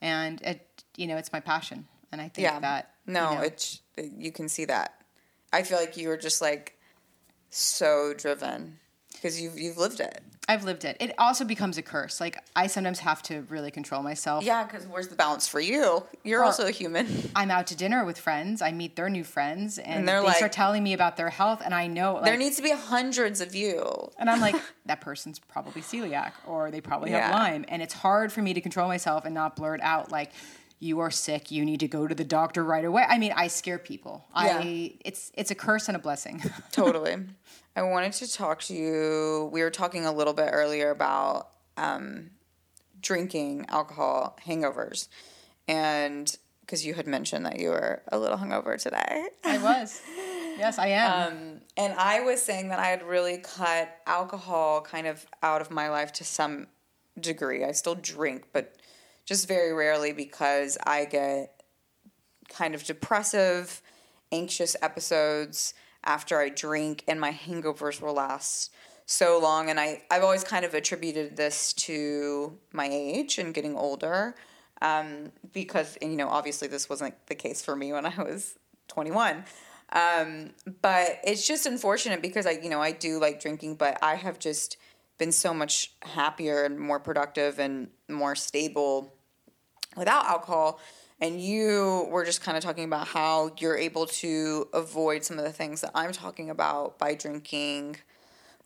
[0.00, 2.58] And it, you know, it's my passion, and I think Yeah.
[2.60, 4.94] that no, you know, it's you can see that.
[5.52, 6.78] I feel like you were just like
[7.50, 8.78] so driven
[9.12, 10.22] because you've you've lived it.
[10.48, 10.96] I've lived it.
[11.00, 12.20] It also becomes a curse.
[12.20, 14.44] Like I sometimes have to really control myself.
[14.44, 16.04] Yeah, because where's the balance for you?
[16.22, 17.08] You're also a human.
[17.36, 18.62] I'm out to dinner with friends.
[18.62, 21.30] I meet their new friends, and, And they're they like- start telling me about their
[21.30, 24.10] health, and I know like, there needs to be hundreds of you.
[24.18, 24.54] And I'm like,
[24.86, 27.64] that person's probably celiac or they probably have Lyme.
[27.66, 30.30] And it's hard for me to control myself and not blurt out like,
[30.78, 33.04] you are sick, you need to go to the doctor right away.
[33.08, 34.26] I mean, I scare people.
[34.34, 34.60] Yeah.
[34.62, 36.42] I it's it's a curse and a blessing.
[36.72, 37.16] totally.
[37.74, 39.50] I wanted to talk to you.
[39.52, 42.30] We were talking a little bit earlier about um,
[43.00, 45.08] drinking alcohol hangovers,
[45.68, 49.28] and because you had mentioned that you were a little hungover today.
[49.44, 50.02] I was.
[50.58, 51.32] Yes, I am.
[51.32, 55.70] Um, and I was saying that I had really cut alcohol kind of out of
[55.70, 56.68] my life to some
[57.20, 57.62] degree.
[57.62, 58.74] I still drink, but
[59.26, 61.62] just very rarely because I get
[62.48, 63.82] kind of depressive,
[64.32, 65.74] anxious episodes
[66.04, 68.72] after I drink, and my hangovers will last
[69.04, 69.68] so long.
[69.68, 74.34] And I, I've always kind of attributed this to my age and getting older.
[74.82, 78.56] Um, because, you know, obviously this wasn't the case for me when I was
[78.88, 79.44] 21.
[79.92, 80.50] Um,
[80.82, 84.38] but it's just unfortunate because I, you know, I do like drinking, but I have
[84.38, 84.76] just
[85.18, 89.15] been so much happier and more productive and more stable
[89.96, 90.78] without alcohol.
[91.20, 95.44] And you were just kind of talking about how you're able to avoid some of
[95.44, 97.96] the things that I'm talking about by drinking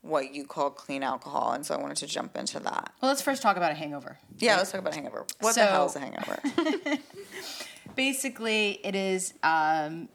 [0.02, 1.52] what you call clean alcohol.
[1.52, 2.92] And so I wanted to jump into that.
[3.00, 4.18] well, let's first talk about a hangover.
[4.38, 5.26] Yeah, let's talk about a hangover.
[5.40, 6.40] What So- the hell is a hangover?
[7.96, 10.08] Basically, it is um,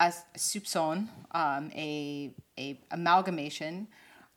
[0.00, 3.88] a soupçon, um, a a amalgamation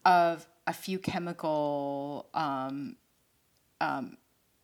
[0.06, 2.96] of a few chemical um,
[3.82, 4.18] um,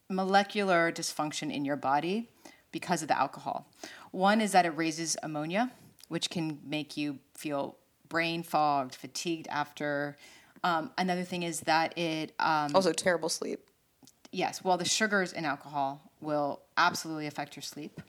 [0.10, 2.30] molecular dysfunction in your body
[2.72, 3.68] because of the alcohol.
[4.12, 5.72] One is that it raises ammonia,
[6.08, 7.78] which can make you feel
[8.08, 10.18] brain fogged, fatigued after.
[10.64, 13.60] Um, another thing is that it um, also, terrible sleep.
[14.32, 18.02] yes, well, the sugars in alcohol will absolutely affect your sleep.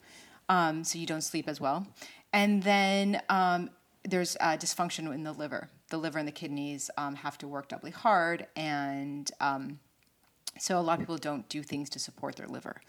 [0.48, 1.86] Um, so you don't sleep as well.
[2.32, 3.70] And then um,
[4.04, 5.68] there's uh, dysfunction in the liver.
[5.90, 8.46] The liver and the kidneys um, have to work doubly hard.
[8.56, 9.78] And um,
[10.58, 12.80] so a lot of people don't do things to support their liver.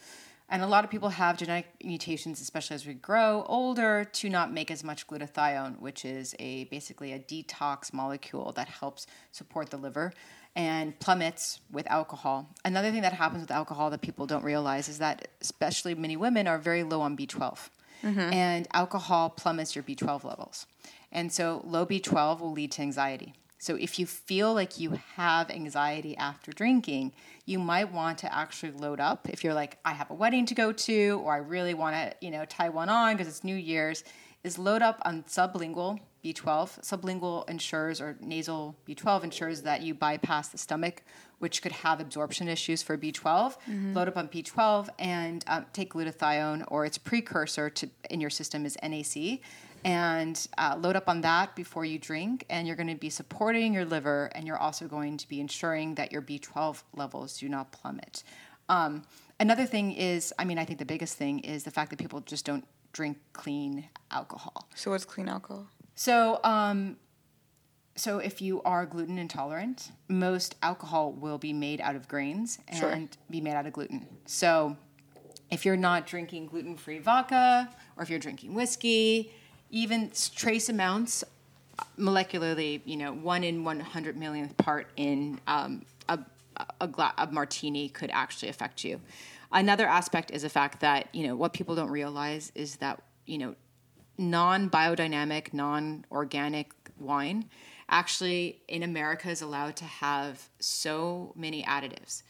[0.52, 4.52] And a lot of people have genetic mutations, especially as we grow older, to not
[4.52, 9.78] make as much glutathione, which is a basically a detox molecule that helps support the
[9.78, 10.12] liver
[10.54, 12.50] and plummets with alcohol.
[12.66, 16.48] Another thing that happens with alcohol that people don't realize is that especially many women
[16.48, 17.70] are very low on B12.
[18.04, 18.20] Mm-hmm.
[18.20, 20.66] And alcohol plummets your B12 levels.
[21.14, 23.34] And so low B12 will lead to anxiety.
[23.62, 27.14] So if you feel like you have anxiety after drinking,
[27.46, 29.30] you might want to actually load up.
[29.30, 32.26] If you're like, I have a wedding to go to, or I really want to,
[32.26, 34.04] you know, tie one on because it's New Year's,
[34.44, 36.82] is load up on sublingual B12.
[36.82, 41.04] Sublingual ensures, or nasal B12 ensures that you bypass the stomach,
[41.38, 43.58] which could have absorption issues for B12.
[43.94, 48.66] Load up on B12 and um, take glutathione, or its precursor to in your system
[48.66, 49.40] is NAC,
[49.84, 52.46] and uh, load up on that before you drink.
[52.50, 55.96] And you're going to be supporting your liver, and you're also going to be ensuring
[55.96, 58.24] that your B12 levels do not plummet.
[58.70, 59.04] Um,
[59.40, 62.22] another thing is, I mean, I think the biggest thing is the fact that people
[62.22, 64.68] just don't drink clean alcohol.
[64.76, 65.68] So what's clean alcohol?
[65.96, 66.98] So, um,
[67.96, 72.78] so if you are gluten intolerant, most alcohol will be made out of grains and
[72.80, 73.10] Sure.
[73.30, 74.08] be made out of gluten.
[74.26, 74.78] So,
[75.50, 79.34] if you're not drinking gluten-free vodka, or if you're drinking whiskey,
[79.72, 81.24] even trace amounts,
[81.80, 86.20] uh, molecularly, you know, one in one hundred millionth part in um, a
[86.80, 89.02] a, gla- a martini could actually affect you.
[89.52, 93.38] Another aspect is the fact that you know what people don't realize is that you
[93.38, 93.56] know
[94.18, 97.50] non biodynamic, non organic wine
[97.92, 102.24] actually in America is allowed to have so many additives.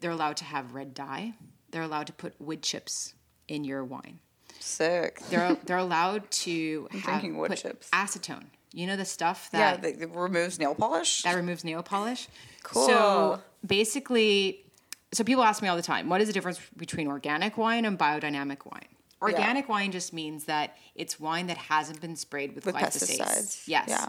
[0.00, 1.34] They're allowed to have red dye.
[1.70, 3.14] They're allowed to put wood chips
[3.46, 4.20] in your wine.
[4.66, 5.20] Sick.
[5.30, 7.88] They're they're allowed to have, drinking wood put chips.
[7.90, 8.44] acetone.
[8.72, 11.22] You know the stuff that that that removes nail polish.
[11.22, 12.28] that removes nail polish.
[12.62, 12.86] Cool.
[12.86, 14.64] So basically,
[15.12, 17.98] so people ask me all the time, what is the difference between organic wine and
[17.98, 18.88] biodynamic wine?
[19.22, 23.18] Organic wine just means that it's wine that hasn't been sprayed with, With glyphosate.
[23.18, 23.62] pesticides.
[23.66, 23.86] Yes.
[23.88, 24.08] Yeah.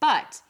[0.00, 0.40] But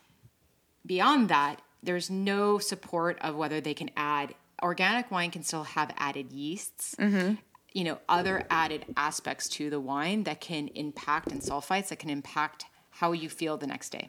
[0.86, 5.92] beyond that, there's no support of whether they can add organic wine can still have
[5.98, 6.94] added yeasts.
[6.98, 7.34] Mm-hmm.
[7.72, 12.10] You know, other added aspects to the wine that can impact and sulfites that can
[12.10, 14.08] impact how you feel the next day.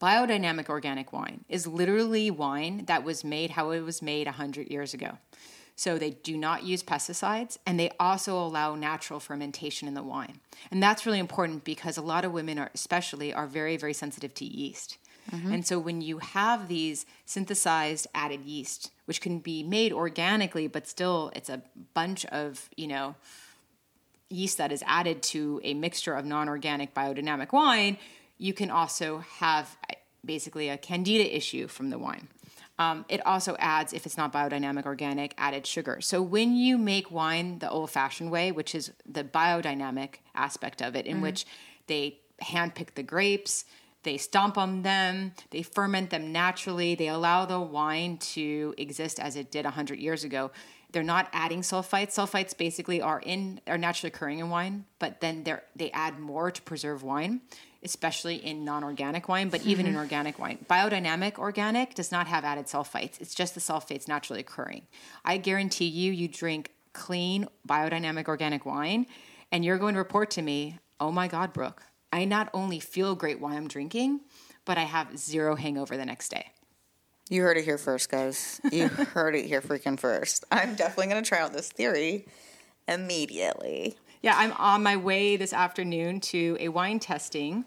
[0.00, 4.94] Biodynamic organic wine is literally wine that was made how it was made 100 years
[4.94, 5.18] ago.
[5.76, 10.40] So they do not use pesticides and they also allow natural fermentation in the wine.
[10.70, 14.34] And that's really important because a lot of women are especially are very very sensitive
[14.34, 14.98] to yeast.
[15.32, 20.86] And so when you have these synthesized added yeast which can be made organically but
[20.86, 21.62] still it's a
[21.94, 23.14] bunch of, you know,
[24.28, 27.98] yeast that is added to a mixture of non-organic biodynamic wine,
[28.38, 29.94] you can also have uh,
[30.24, 32.28] basically a candida issue from the wine.
[32.78, 36.00] Um, it also adds, if it's not biodynamic organic, added sugar.
[36.00, 41.04] So when you make wine the old-fashioned way, which is the biodynamic aspect of it,
[41.04, 41.44] in which
[41.88, 43.66] they handpick the grapes,
[44.02, 49.36] they stomp on them, they ferment them naturally, they allow the wine to exist as
[49.36, 50.50] it did 100 years ago.
[50.92, 52.14] They're not adding sulfites.
[52.14, 56.50] Sulfites basically are in are naturally occurring in wine, but then they they add more
[56.50, 57.42] to preserve wine,
[57.82, 60.00] especially in non-organic wine, but even in mm-hmm.
[60.00, 60.64] organic wine.
[60.68, 63.20] Biodynamic organic does not have added sulfites.
[63.20, 64.86] It's just the sulfates naturally occurring.
[65.24, 69.06] I guarantee you you drink clean biodynamic organic wine
[69.52, 73.14] and you're going to report to me, "Oh my god, Brooke, I not only feel
[73.14, 74.20] great while I'm drinking,
[74.64, 76.52] but I have zero hangover the next day."
[77.28, 78.60] You heard it here first, guys.
[78.72, 80.44] You heard it here freaking first.
[80.50, 82.26] I'm definitely gonna try out this theory
[82.88, 83.96] immediately.
[84.22, 87.64] Yeah, I'm on my way this afternoon to a wine testing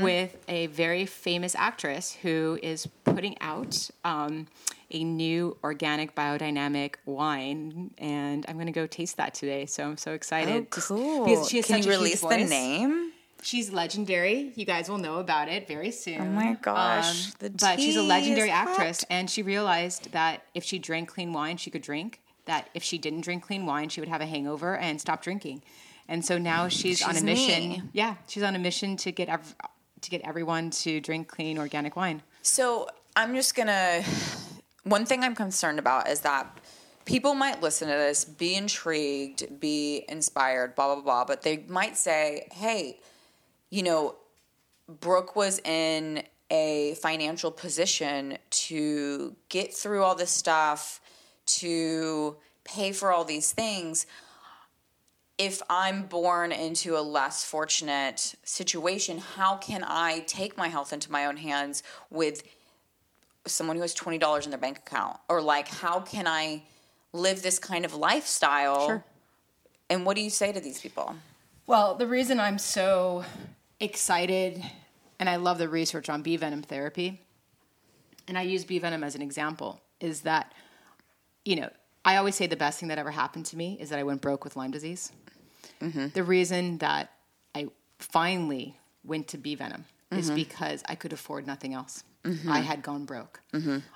[0.00, 4.46] with a very famous actress who is putting out um,
[4.90, 9.66] a new organic biodynamic wine, and I'm going to go taste that today.
[9.66, 10.70] So I'm so excited.
[10.72, 13.12] to s- because she has Can you release the name?
[13.42, 14.52] She's legendary.
[14.56, 16.20] You guys will know about it very soon.
[16.20, 20.64] Um, Oh my gosh, the but she's a legendary actress, and she realized that if
[20.64, 22.20] she drank clean wine, she could drink.
[22.46, 25.62] That if she didn't drink clean wine, she would have a hangover and stop drinking.
[26.08, 27.68] And so now she's, on a mission.
[27.68, 27.82] me.
[27.92, 29.54] Yeah, she's on a mission to get ev-
[30.00, 32.22] to get everyone to drink clean organic wine.
[32.42, 34.02] So I'm just gonna.
[34.84, 36.58] One thing I'm concerned about is that
[37.04, 41.96] people might listen to this, be intrigued, be inspired, blah blah blah, but they might
[41.96, 43.00] say, "Hey,
[43.70, 44.16] you know,
[44.88, 51.00] Brooke was in a financial position to get through all this stuff,
[51.46, 54.06] to pay for all these things."
[55.38, 61.12] if I'm born into a less fortunate situation, how can I take my health into
[61.12, 62.42] my own hands with
[63.46, 65.18] someone who has twenty dollars in their bank account?
[65.28, 66.62] Or like, how can I
[67.12, 68.86] live this kind of lifestyle?
[68.86, 69.04] Sure.
[69.90, 71.16] And what do you say to these people?
[71.66, 73.24] Well, the reason I'm so
[73.80, 74.62] excited
[75.18, 77.20] and I love the research on bee venom therapy,
[78.28, 80.52] and I use bee venom as an example, is that,
[81.44, 81.70] you know,
[82.04, 84.20] I always say the best thing that ever happened to me is that I went
[84.20, 85.12] broke with Lyme disease.
[85.80, 86.08] Mm-hmm.
[86.14, 87.12] The reason that
[87.54, 90.36] I finally went to bee venom is mm-hmm.
[90.36, 92.04] because I could afford nothing else.
[92.24, 92.50] Mm-hmm.
[92.50, 93.40] I had gone broke.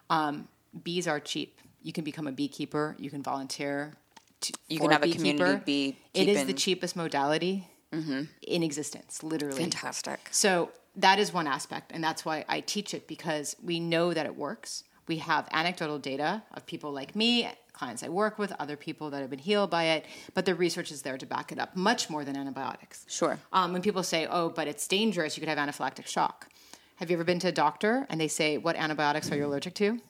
[0.09, 0.48] Um,
[0.82, 1.61] bees are cheap.
[1.82, 2.97] You can become a beekeeper.
[2.98, 3.94] You can volunteer.
[4.43, 5.36] To, You can have a beekeeper.
[5.36, 9.60] community bee It is the cheapest modality in existence, literally.
[9.60, 10.20] Fantastic.
[10.30, 14.26] So that is one aspect, and that's why I teach it because we know that
[14.26, 14.84] it works.
[15.06, 19.20] We have anecdotal data of people like me, clients I work with, other people that
[19.20, 20.04] have been healed by it,
[20.34, 23.06] but the research is there to back it up much more than antibiotics.
[23.08, 23.38] Sure.
[23.52, 26.48] Um, when people say, "Oh, but it's dangerous," you could have anaphylactic shock.
[26.96, 29.74] Have you ever been to a doctor and they say, "What antibiotics are you allergic
[29.76, 30.00] to?"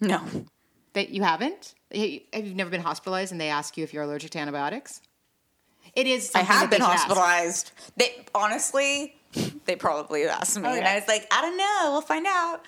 [0.00, 0.22] No.
[0.94, 1.74] That you haven't?
[1.92, 5.02] Have you never been hospitalized and they ask you if you're allergic to antibiotics?
[5.94, 6.30] It is.
[6.34, 7.02] I have been should ask.
[7.06, 7.72] hospitalized.
[7.96, 9.16] They honestly,
[9.64, 10.86] they probably asked me, Oh, and.
[10.86, 11.92] I was like, I don't know.
[11.92, 12.64] We'll find out.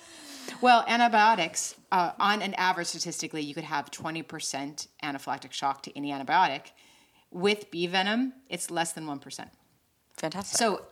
[0.59, 6.11] Well, antibiotics, uh, on an average, statistically, you could have 20% anaphylactic shock to any
[6.11, 6.71] antibiotic.
[7.31, 9.47] With bee venom, it's less than 1%.
[10.17, 10.57] Fantastic.
[10.57, 10.85] So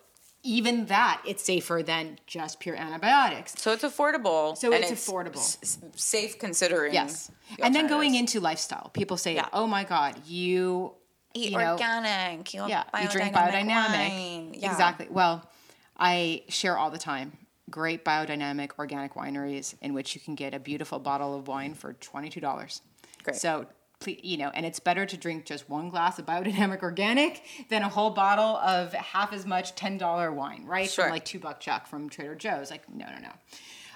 [0.44, 3.54] even that, it's safer than just pure antibiotics.
[3.58, 4.58] So it's affordable.
[4.58, 5.38] So and it's affordable.
[5.38, 6.94] s- safe considering.
[6.94, 7.30] Yes.
[7.58, 9.48] the And then going into lifestyle, people say, Yeah.
[9.52, 10.94] oh my God, you
[11.34, 12.54] eat you know, organic.
[12.54, 14.10] You yeah, you drink biodynamic biodynamic.
[14.10, 14.54] wine.
[14.56, 14.72] Yeah.
[14.72, 15.08] Exactly.
[15.10, 15.50] Well,
[15.98, 17.38] I share all the time
[17.70, 21.94] great biodynamic organic wineries in which you can get a beautiful bottle of wine for
[21.94, 22.82] $22.
[23.24, 23.36] Great.
[23.36, 23.68] So,
[24.06, 27.90] you know, and it's better to drink just one glass of biodynamic organic than a
[27.90, 30.90] whole bottle of half as much $10 wine, right?
[30.90, 31.06] Sure.
[31.06, 32.72] From like two buck chuck from Trader Joe's.
[32.72, 33.32] Like, no, no, no.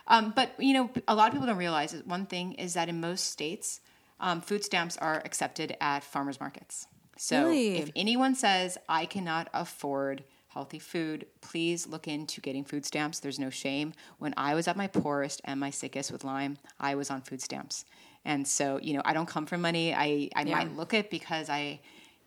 [0.07, 2.89] Um, but, you know, a lot of people don't realize that one thing is that
[2.89, 3.80] in most states,
[4.19, 6.88] um, food stamps are accepted at farmers markets.
[7.18, 7.77] So Really?
[7.77, 13.19] if anyone says I cannot afford healthy food, please look into getting food stamps.
[13.19, 13.94] There's no shame.
[14.19, 17.41] When I was at my poorest and my sickest with Lyme, I was on food
[17.41, 17.85] stamps.
[18.23, 19.94] And so, you know, I don't come from money.
[19.94, 20.57] I, I Yeah.
[20.57, 21.80] might look it because I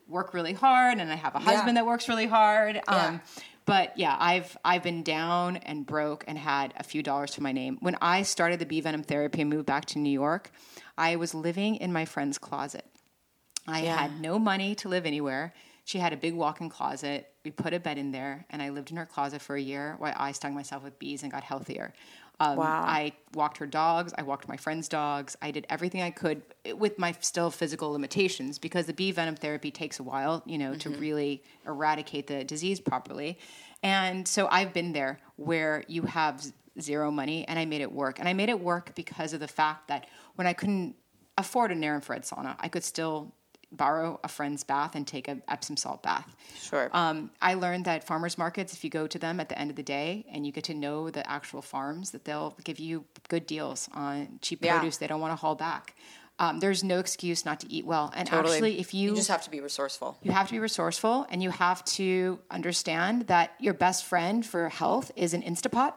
[0.09, 2.81] work really hard and I have a husband that works really hard.
[2.89, 3.21] Um,
[3.65, 7.51] but yeah, I've I've been down and broke and had a few dollars to my
[7.53, 7.79] name.
[7.81, 10.51] When I started the bee venom therapy and moved back to New York,
[10.97, 12.85] I was living in my friend's closet.
[13.69, 13.97] I Yeah.
[13.97, 15.53] had no money to live anywhere.
[15.85, 17.33] She had a big walk-in closet.
[17.45, 19.95] We put a bed in there, and I lived in her closet for a year
[19.99, 21.93] while I stung myself with bees and got healthier.
[22.41, 22.83] Um, Wow.
[22.85, 24.13] I walked her dogs.
[24.19, 25.37] I walked my friends' dogs.
[25.41, 26.43] I did everything I could
[26.75, 30.75] with my still physical limitations because the bee venom therapy takes a while, you know,
[30.75, 33.39] to really eradicate the disease properly.
[33.83, 36.45] And so I've been there where you have
[36.81, 38.19] zero money, and I made it work.
[38.19, 40.97] And I made it work because of the fact that when I couldn't
[41.39, 43.33] afford a near infrared sauna, I could still
[43.73, 46.35] borrow a friend's bath and take a Epsom salt bath.
[46.59, 46.89] Sure.
[46.93, 49.77] Um, I learned that farmers markets, if you go to them at the end of
[49.77, 53.47] the day and you get to know the actual farms, that they'll give you good
[53.47, 54.79] deals on cheap Yeah.
[54.79, 54.97] produce.
[54.99, 55.95] They don't want to haul back.
[56.39, 58.13] Um, there's no excuse not to eat well.
[58.15, 58.55] And totally.
[58.55, 60.19] actually, if you you just have to be resourceful.
[60.23, 64.69] you have to be resourceful and you have to understand that your best friend for
[64.69, 65.95] health is an Instapot.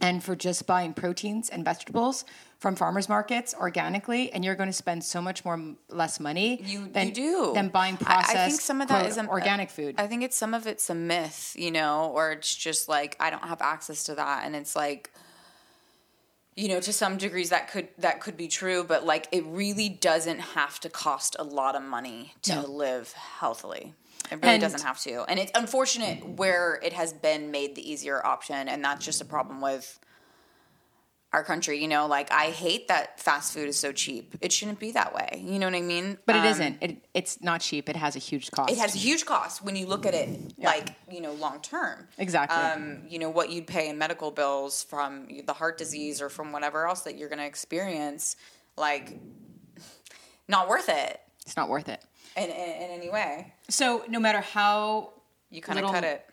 [0.00, 2.24] And for just buying proteins and vegetables
[2.58, 6.88] from farmers markets organically, and you're going to spend so much more less money You,
[6.88, 9.28] than, you do than buying I- processed I, think some of that pro- is a-
[9.28, 9.94] organic food.
[9.98, 13.30] I think it's some of it's a myth, you know, or it's just like I
[13.30, 15.12] don't have access to that, and it's like,
[16.56, 19.88] you know, to some degrees that could that could be true, but like it really
[19.88, 22.62] doesn't have to cost a lot of money to No.
[22.62, 23.94] live healthily.
[24.32, 27.88] It really And- doesn't have to, and it's unfortunate where it has been made the
[27.88, 30.00] easier option, and that's just a problem with
[31.32, 31.80] our country.
[31.82, 34.34] You know, like I hate that fast food is so cheap.
[34.40, 35.42] It shouldn't be that way.
[35.44, 36.18] You know what I mean?
[36.26, 36.78] but it Um, isn't.
[36.80, 37.88] It, it's not cheap.
[37.88, 38.70] It has a huge cost.
[38.70, 40.28] it has a huge cost when you look at it
[40.58, 42.56] like you know long term Exactly.
[42.56, 46.52] um, you know what you'd pay in medical bills from the heart disease or from
[46.52, 48.36] whatever else that you're going to experience
[48.76, 49.18] like
[50.48, 52.02] not worth it it's not worth it.
[52.36, 55.12] in, in, in any way So no matter how
[55.50, 56.24] you kind of cut it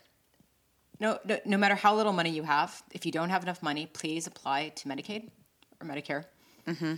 [1.00, 3.86] no, no no matter how little money you have, if you don't have enough money,
[3.86, 5.30] please apply to Medicaid
[5.82, 6.26] or Medicare,
[6.68, 6.96] Mm-hmm.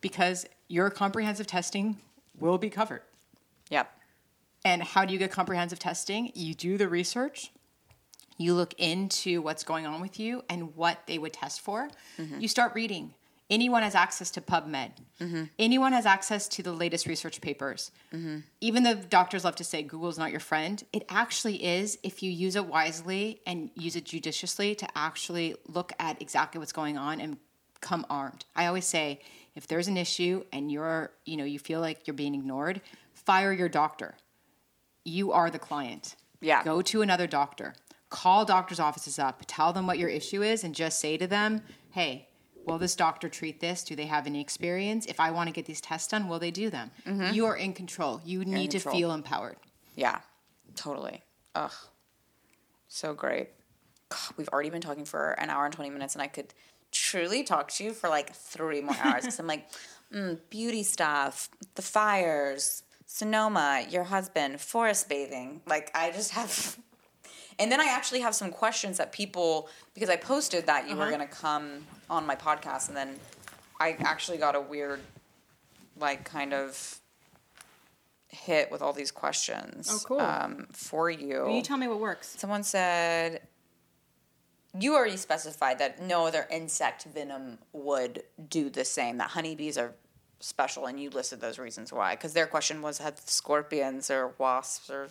[0.00, 1.96] because your comprehensive testing
[2.38, 3.02] will be covered.
[3.70, 3.90] yep
[4.64, 6.32] And how do you get comprehensive testing?
[6.34, 7.52] You do the research.
[8.36, 11.88] You look into what's going on with you and what they would test for.
[12.40, 13.14] You start reading.
[13.54, 14.92] Anyone has access to PubMed.
[15.20, 15.44] Mm-hmm.
[15.58, 17.90] Anyone has access to the latest research papers.
[18.12, 18.38] Mm-hmm.
[18.60, 22.30] Even though doctors love to say Google's not your friend, it actually is if you
[22.30, 27.20] use it wisely and use it judiciously to actually look at exactly what's going on
[27.20, 27.36] and
[27.80, 28.44] come armed.
[28.56, 29.20] I always say
[29.54, 32.80] if there's an issue and you're, you know, you feel like you're being ignored,
[33.12, 34.16] fire your doctor
[35.04, 36.16] you are the client.
[36.40, 36.64] Yeah.
[36.64, 37.74] Go to another doctor.
[38.10, 39.42] Call doctors' offices up.
[39.46, 42.28] Tell them what your issue is and just say to them, hey,
[42.66, 43.84] will this doctor treat this?
[43.84, 45.06] Do they have any experience?
[45.06, 46.90] If I want to get these tests done, will they do them?
[47.32, 48.20] You are in control.
[48.24, 49.56] You need to feel empowered.
[49.96, 50.20] yeah
[50.74, 51.22] totally
[51.54, 51.72] ugh
[52.88, 53.48] so great
[54.08, 56.52] God, we've already been talking for an hour and 20 minutes, and I could
[56.92, 59.66] truly talk to you for like three more hours because I'm like,
[60.14, 65.62] mm, beauty stuff, the fires, Sonoma, your husband, forest bathing.
[65.66, 66.76] Like, I just have.
[67.56, 71.02] And then I actually have some questions that people, because I posted that you were
[71.02, 71.16] Uh-huh.
[71.16, 73.16] going to come on my podcast, and then
[73.80, 75.00] I actually got a weird,
[75.98, 77.00] like, kind of
[78.28, 79.88] hit with all these questions.
[79.90, 80.20] Oh, cool.
[80.20, 81.44] Um, for you.
[81.44, 82.34] Can you tell me what works.
[82.38, 83.40] Someone said
[84.78, 89.18] you already specified that no other insect venom would do the same.
[89.18, 89.94] That honeybees are
[90.44, 92.14] special, and you listed those reasons why.
[92.14, 95.08] Because their question was had scorpions or wasps or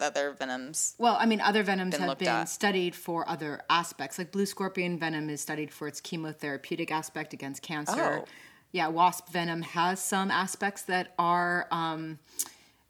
[0.00, 0.94] other venoms.
[0.98, 2.48] Well, I mean, other venoms Been have been at.
[2.48, 4.18] studied for other aspects.
[4.18, 8.22] Like blue scorpion venom is studied for its chemotherapeutic aspect against cancer.
[8.22, 8.24] Oh.
[8.70, 12.18] Yeah, wasp venom has some aspects that are um,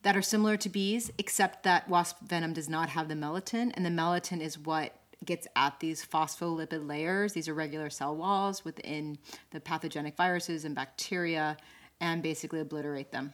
[0.03, 3.85] that are similar to bees, except that wasp venom does not have the melittin, and
[3.85, 4.95] the melittin is what
[5.25, 9.19] gets at these phospholipid layers, these irregular cell walls within
[9.51, 11.57] the pathogenic viruses and bacteria,
[12.01, 13.33] and basically obliterate them.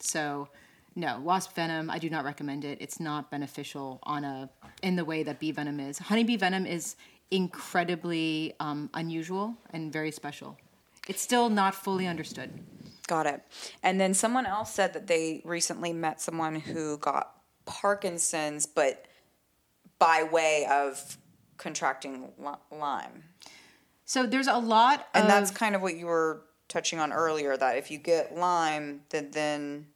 [0.00, 0.48] So,
[0.94, 2.78] no, wasp venom, I do not recommend it.
[2.80, 4.50] It's not beneficial on a
[4.82, 5.98] in the way that bee venom is.
[5.98, 6.96] Honeybee venom is
[7.30, 10.58] incredibly um, unusual and very special.
[11.08, 12.52] It's still not fully understood.
[13.06, 13.42] Got it.
[13.82, 17.34] And then someone else said that they recently met someone who got
[17.64, 19.06] Parkinson's, but
[19.98, 21.18] by way of
[21.60, 22.32] contracting
[22.72, 23.24] Lyme.
[24.06, 27.56] So there's a lot And of that's kind of what you were touching on earlier
[27.56, 29.86] that if you get Lyme, then then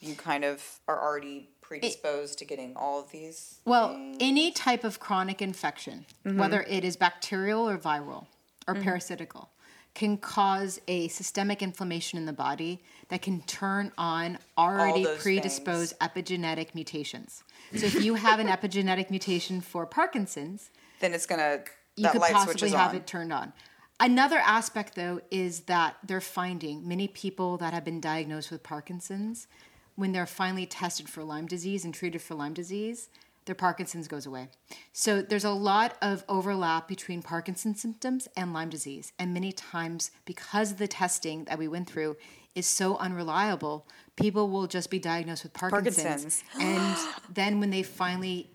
[0.00, 3.58] you kind of are already predisposed to getting all of these.
[3.64, 6.38] Well, any type of chronic infection, Mm-hmm.
[6.38, 8.26] whether it is bacterial or viral
[8.68, 9.50] or parasitical,
[9.94, 16.74] can cause a systemic inflammation in the body that can turn on already predisposed epigenetic
[16.74, 17.42] mutations.
[17.74, 21.60] So if you have an epigenetic mutation for Parkinson's, Then it's gonna
[21.96, 22.96] you that could possibly have on.
[22.96, 23.52] it turned on.
[24.00, 29.48] Another aspect, though, is that they're finding many people that have been diagnosed with Parkinson's,
[29.96, 33.08] when they're finally tested for Lyme disease and treated for Lyme disease,
[33.46, 34.48] their Parkinson's goes away.
[34.92, 39.12] So there's a lot of overlap between Parkinson's symptoms and Lyme disease.
[39.18, 42.16] And many times, because the testing that we went through
[42.54, 46.04] is so unreliable, people will just be diagnosed with Parkinson's.
[46.04, 46.44] Parkinson's.
[46.60, 46.96] and
[47.34, 48.50] then when they finally,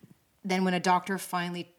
[0.46, 1.73] then when a doctor finally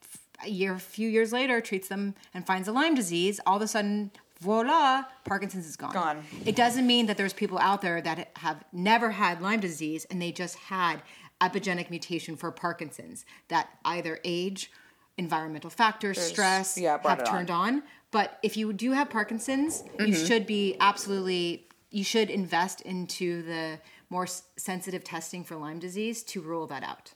[0.45, 3.63] a year, a few years later, treats them and finds a Lyme disease, all of
[3.63, 4.11] a sudden,
[4.41, 5.93] voila, Parkinson's is gone.
[5.93, 6.25] Gone.
[6.45, 10.21] It doesn't mean that there's people out there that have never had Lyme disease and
[10.21, 11.03] they just had
[11.41, 14.71] epigenetic mutation for Parkinson's that either age,
[15.17, 17.35] environmental factors, stress yeah, have it on.
[17.35, 17.83] turned on.
[18.11, 20.25] But if you do have Parkinson's, you Mm-hmm.
[20.27, 23.79] should be absolutely you should invest into the
[24.11, 24.27] more
[24.57, 27.13] sensitive testing for Lyme disease to rule that out.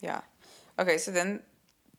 [0.00, 0.22] Yeah.
[0.78, 1.40] Okay, so then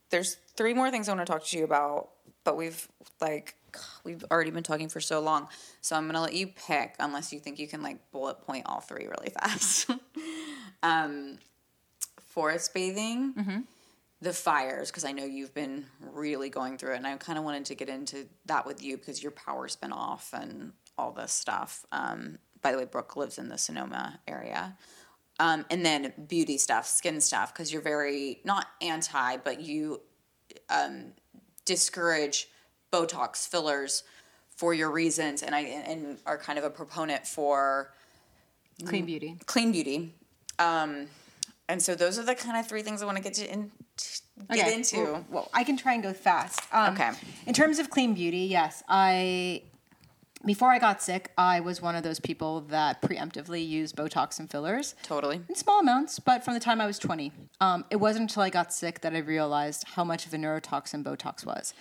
[0.09, 2.09] there's three more things I want to talk to you about,
[2.43, 2.87] but we've
[3.21, 3.55] like
[4.03, 5.47] we've already been talking for so long.
[5.81, 8.79] So I'm gonna let you pick unless you think you can like bullet point all
[8.79, 9.89] three really fast.
[10.83, 11.37] um
[12.19, 13.33] forest bathing,
[14.21, 17.43] the fires, because I know you've been really going through it, and I kind of
[17.43, 21.31] wanted to get into that with you because your power's been off and all this
[21.31, 21.85] stuff.
[21.91, 24.77] Um, by the way, Brooke lives in the Sonoma area.
[25.39, 30.01] Um, and then beauty stuff, skin stuff, because you're very not anti, but you
[30.69, 31.13] um,
[31.65, 32.49] discourage
[32.91, 34.03] Botox fillers
[34.55, 37.91] for your reasons, and I and are kind of a proponent for
[38.85, 39.37] Clean beauty.
[39.45, 40.13] clean beauty.
[40.59, 41.07] Um,
[41.69, 43.71] and so those are the kind of three things I want to get to in,
[44.51, 45.03] get Okay, into.
[45.03, 46.61] Well, well, I can try and go fast.
[46.71, 47.11] Um, Okay.
[47.45, 49.63] In terms of clean beauty, yes, I.
[50.45, 54.49] Before I got sick, I was one of those people that preemptively used Botox and
[54.49, 55.41] fillers Totally.
[55.49, 57.31] in small amounts, but from the time I was 20.
[57.59, 61.03] Um, it wasn't until I got sick that I realized how much of a neurotoxin
[61.03, 61.73] Botox was.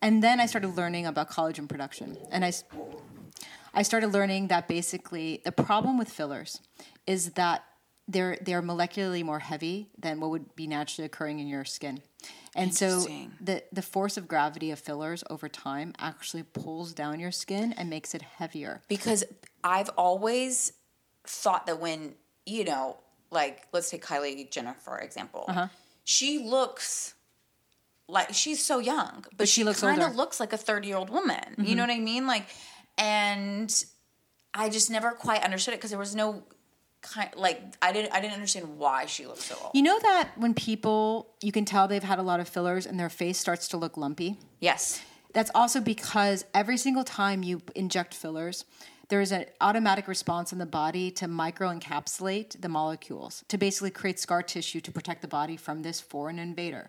[0.00, 2.16] And then I started learning about collagen production.
[2.30, 2.52] And I,
[3.72, 6.60] I started learning that basically the problem with fillers
[7.06, 7.64] is that
[8.06, 12.00] they're, they're molecularly more heavy than what would be naturally occurring in your skin.
[12.56, 13.06] And so
[13.40, 17.90] the, the force of gravity of fillers over time actually pulls down your skin and
[17.90, 18.80] makes it heavier.
[18.88, 19.24] because
[19.64, 20.72] I've always
[21.26, 22.14] thought that when
[22.46, 22.98] you know,
[23.30, 25.68] like let's take Kylie Jenner for example, Uh-huh.
[26.04, 27.14] she looks
[28.06, 30.08] like she's so young, but, she she, looks kind of.
[30.08, 30.16] Mm-hmm.
[30.18, 31.54] looks like a thirty year old woman.
[31.58, 32.26] You know what I mean?
[32.26, 32.46] Like,
[32.98, 33.72] and
[34.52, 36.44] I just never quite understood it because there was no
[37.04, 39.70] kind like I didn't I didn't understand why she looked so old.
[39.74, 42.98] You know that when people, you can tell they've had a lot of fillers and
[42.98, 44.36] their face starts to look lumpy?
[44.60, 45.02] yes.
[45.32, 48.64] That's also because every single time you inject fillers,
[49.08, 54.44] there's an automatic response in the body to microencapsulate the molecules to basically create scar
[54.44, 56.88] tissue to protect the body from this foreign invader.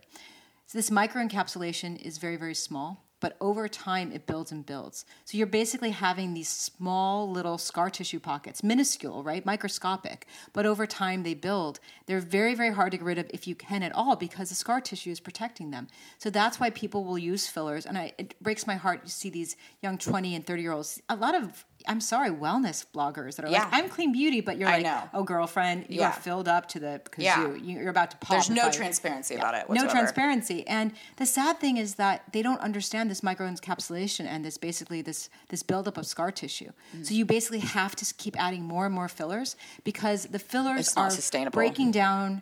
[0.68, 5.06] So this microencapsulation is very, very small, but over time it builds and builds.
[5.26, 9.46] So you're basically having these small little scar tissue pockets, minuscule, right?
[9.46, 11.80] Microscopic, but over time they build.
[12.06, 14.56] They're very, very hard to get rid of if you can at all because the
[14.56, 15.88] scar tissue is protecting them.
[16.18, 17.86] So that's why people will use fillers.
[17.86, 21.02] And I, it breaks my heart to see these young 20 and 30 year olds,
[21.10, 23.64] a lot of I'm sorry, wellness bloggers that are Yeah.
[23.66, 25.02] like, I'm clean beauty, but you're I like, know.
[25.14, 26.10] oh, girlfriend, you Yeah.
[26.10, 27.42] are filled up to the because Yeah.
[27.42, 28.32] you you're about to pop.
[28.32, 30.68] There's no transparency about it no transparency.
[30.68, 35.30] And the sad thing is that they don't understand this microencapsulation and this basically this
[35.50, 36.72] this buildup of scar tissue.
[36.96, 37.06] Mm.
[37.06, 41.10] So you basically have to keep adding more and more fillers because the fillers are
[41.10, 41.56] sustainable.
[41.56, 42.42] breaking down.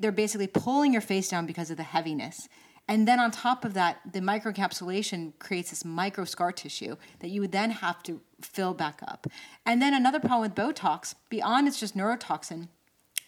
[0.00, 2.48] They're basically pulling your face down because of the heaviness.
[2.88, 7.40] And then on top of that, the microencapsulation creates this micro scar tissue that you
[7.40, 9.26] would then have to fill back up.
[9.66, 12.68] And then another problem with Botox, beyond it's just neurotoxin,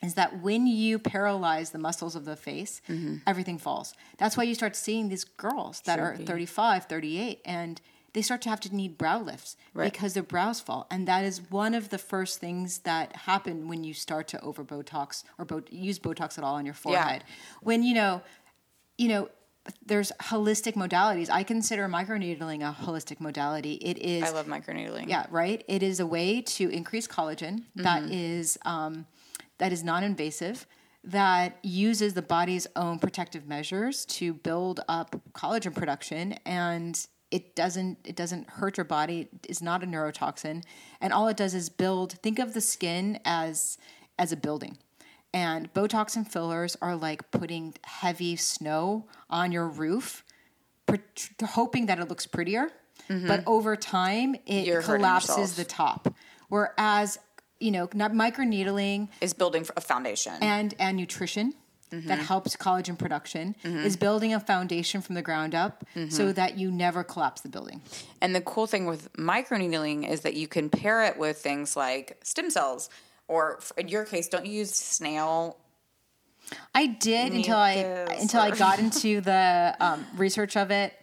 [0.02, 3.16] is that when you paralyze the muscles of the face, Mm-hmm.
[3.26, 3.92] everything falls.
[4.18, 7.80] That's why you start seeing these girls that are 35, 38, and
[8.14, 9.92] they start to have to need brow lifts Right.
[9.92, 10.86] because their brows fall.
[10.90, 14.64] And that is one of the first things that happen when you start to over
[14.64, 17.22] Botox or bo- use Botox at all on your forehead.
[17.60, 18.22] When, you know,
[18.98, 19.28] you know,
[19.84, 21.28] there's holistic modalities.
[21.30, 23.74] I consider microneedling a holistic modality.
[23.74, 25.08] It is I love microneedling.
[25.08, 25.62] yeah, right.
[25.68, 28.12] It is a way to increase collagen that Mm-hmm.
[28.12, 29.06] is um,
[29.58, 30.66] that is non-invasive,
[31.04, 37.98] that uses the body's own protective measures to build up collagen production, and it doesn't
[38.04, 39.28] it doesn't hurt your body.
[39.32, 40.64] It is not a neurotoxin,
[41.00, 42.12] and all it does is build.
[42.22, 43.76] Think of the skin as
[44.18, 44.78] as a building.
[45.32, 50.24] And Botox and fillers are like putting heavy snow on your roof
[50.86, 50.96] pr-
[51.44, 52.70] hoping that it looks prettier,
[53.08, 54.66] but over time it Mm-hmm.
[54.66, 56.12] You're collapses the top.
[56.48, 57.18] Whereas,
[57.60, 60.32] you know, not microneedling Is building a foundation.
[60.40, 61.54] and and nutrition
[61.92, 62.06] Mm-hmm.
[62.06, 66.10] that helps collagen production is building a foundation from the ground up Mm-hmm.
[66.10, 67.82] so that you never collapse the building.
[68.22, 72.20] And the cool thing with microneedling is that you can pair it with things like
[72.22, 72.90] stem cells,
[73.30, 75.56] or in your case, don't you use snail?
[76.74, 77.74] I did until I
[78.18, 80.94] until I got into the um, research of it.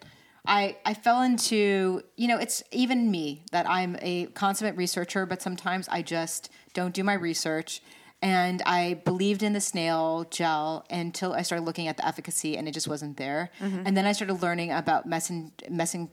[0.46, 5.42] I, I fell into you know it's even me that I'm a consummate researcher, but
[5.42, 7.82] sometimes I just don't do my research.
[8.20, 12.68] And I believed in the snail gel until I started looking at the efficacy, and
[12.68, 13.52] it just wasn't there.
[13.86, 16.10] And then I started learning about messen, messen,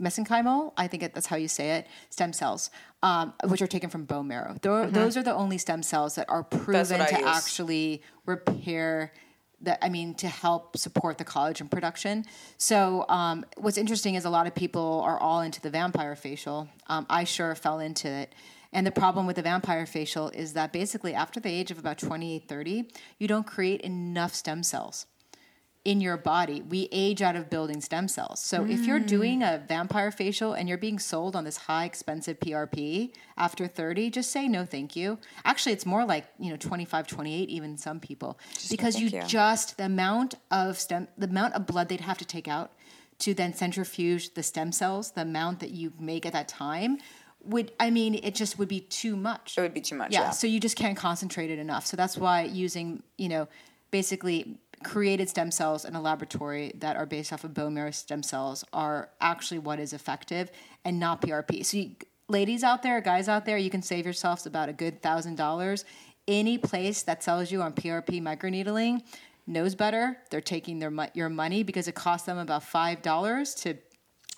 [0.00, 2.70] mesenchymal, I think that's how you say it, stem cells,
[3.02, 4.56] um, which are taken from bone marrow.
[4.62, 7.26] Tho- Those are the only stem cells that are proven to use.
[7.26, 9.12] actually repair
[9.62, 12.24] the, I mean, to help support the collagen production.
[12.56, 16.68] So, um, what's interesting is a lot of people are all into the vampire facial.
[16.86, 18.34] Um, I sure fell into it.
[18.72, 21.98] And the problem with the vampire facial is that basically after the age of about
[21.98, 25.06] 28, 30, you don't create enough stem cells
[25.84, 26.60] in your body.
[26.60, 28.40] We age out of building stem cells.
[28.40, 29.06] So if you're mm.
[29.06, 34.10] doing a vampire facial and you're being sold on this high expensive PRP after 30,
[34.10, 35.18] just say no thank you.
[35.44, 38.38] Actually, it's more like, you know, 25, 28 even some people
[38.68, 39.22] because you, you.
[39.22, 42.72] just the amount of stem the amount of blood they'd have to take out
[43.20, 46.98] to then centrifuge the stem cells, the amount that you make at that time
[47.42, 50.12] would I mean it just would be too much It would be too much.
[50.12, 50.30] yeah, Yeah.
[50.30, 53.48] so you just can't concentrate it enough so that's why using you know
[53.90, 58.22] basically created stem cells in a laboratory that are based off of bone marrow stem
[58.22, 60.50] cells are actually what is effective
[60.84, 61.90] and not prp so you,
[62.28, 65.84] ladies out there guys out there you can save yourselves about a good thousand dollars.
[66.28, 69.02] Any place that sells you on prp microneedling
[69.46, 73.76] knows better they're taking their your money because it costs them about five dollars to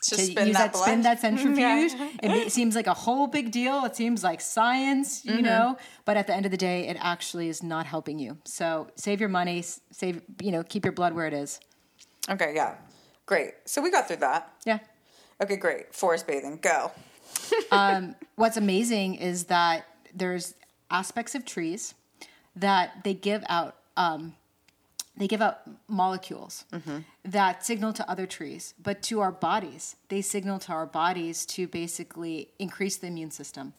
[0.03, 1.93] To to spin use that that, spin that centrifuge.
[2.23, 3.85] it, it seems like a whole big deal.
[3.85, 5.37] It seems like science, Mm-hmm.
[5.37, 8.39] you know, but at the end of the day, it actually is not helping you.
[8.45, 9.63] So save your money,
[9.93, 11.61] save, you know, keep your blood where it is.
[12.29, 12.53] Okay.
[12.55, 12.75] Yeah.
[13.27, 13.55] Great.
[13.65, 14.53] So we got through that.
[14.67, 14.81] Yeah.
[15.41, 15.57] Okay.
[15.57, 15.95] Great.
[15.95, 16.59] Forest bathing.
[16.61, 16.91] Go.
[18.37, 20.55] What's amazing is that there's
[20.91, 21.95] aspects of trees
[22.57, 23.77] that they give out.
[23.97, 24.35] Um,
[25.17, 26.99] they give out molecules Mm-hmm.
[27.25, 31.67] that signal to other trees, but to our bodies, they signal to our bodies to
[31.69, 33.75] basically increase the immune system.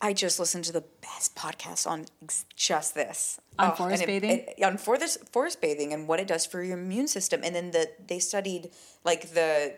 [0.00, 2.06] I just listened to the best podcast on
[2.54, 4.30] just this On Oh, forest it- bathing?
[4.56, 7.72] it- on forest forest bathing and what it does for your immune system, and then
[7.72, 8.70] the they studied
[9.04, 9.74] like the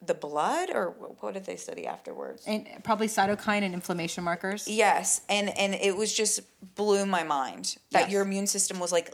[0.00, 2.44] the blood or what did they study afterwards?
[2.46, 4.68] And probably cytokine and inflammation markers.
[4.68, 6.38] Yes, and and it was just
[6.76, 8.10] blew my mind that Yes.
[8.12, 9.12] your immune system was like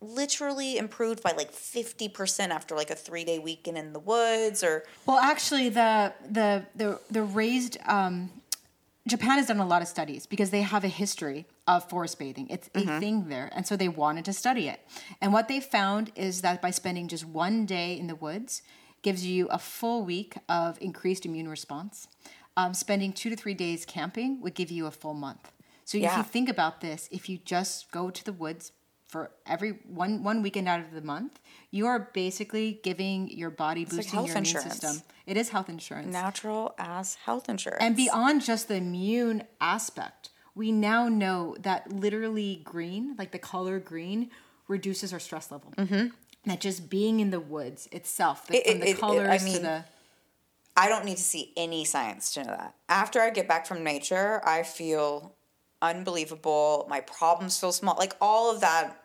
[0.00, 5.18] literally improved by like 50% after like a 3-day weekend in the woods or Well,
[5.18, 8.30] actually, the the the the raised um,
[9.06, 12.46] Japan has done a lot of studies because they have a history of forest bathing.
[12.48, 13.50] It's a thing there.
[13.54, 14.80] And so they wanted to study it.
[15.20, 18.62] And what they found is that by spending just one day in the woods
[19.02, 22.08] gives you a full week of increased immune response.
[22.56, 25.50] Um, spending two to three days camping would give you a full month.
[25.84, 28.70] So if you think about this, if you just go to the woods
[29.10, 31.40] for every one one weekend out of the month,
[31.72, 34.72] you are basically giving your body like boosting health your immune insurance.
[34.80, 35.02] system.
[35.26, 36.12] It is health insurance.
[36.12, 37.82] Natural as health insurance.
[37.82, 43.78] And beyond just the immune aspect, we now know that literally green, like the color
[43.80, 44.30] green,
[44.68, 45.72] reduces our stress level.
[45.76, 46.06] Mm-hmm.
[46.46, 49.38] That just being in the woods itself, the, It- from the it- it- colors I
[49.38, 49.84] to mean, the
[50.76, 52.74] I don't need to see any science to know that.
[52.88, 55.34] After I get back from nature, I feel
[55.82, 56.86] unbelievable.
[56.88, 57.96] My problems feel small.
[57.98, 58.99] Like all of that,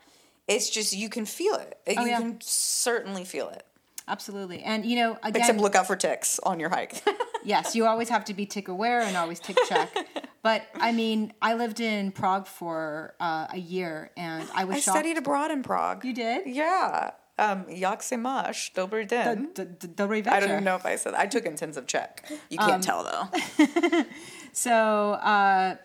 [0.47, 1.77] it's just you can feel it.
[1.87, 2.19] you Oh, yeah.
[2.19, 3.63] can certainly feel it.
[4.07, 4.61] absolutely.
[4.63, 7.01] And you know, again, Except look out for ticks on your hike.
[7.43, 9.89] yes, you always have to be tick aware and always tick check.
[10.43, 14.79] but I mean, I lived in Prague for uh, a year, and I was I
[14.81, 14.97] shocked.
[14.97, 16.05] studied abroad in Prague.
[16.05, 16.45] You did?
[16.47, 17.11] Yeah.
[17.37, 18.71] Um, Jak se máš?
[18.75, 19.49] Dobrý den.
[19.53, 22.23] D- d- Dobry I don't even know if I said I took intensive Czech.
[22.49, 23.25] You Um, can't tell though.
[24.53, 24.71] So
[25.19, 25.75] uh,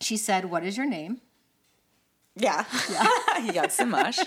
[0.00, 1.20] she said, "What is your name?"
[2.36, 2.64] Yeah.
[2.90, 3.52] Yeah.
[3.54, 4.18] Jak se máš?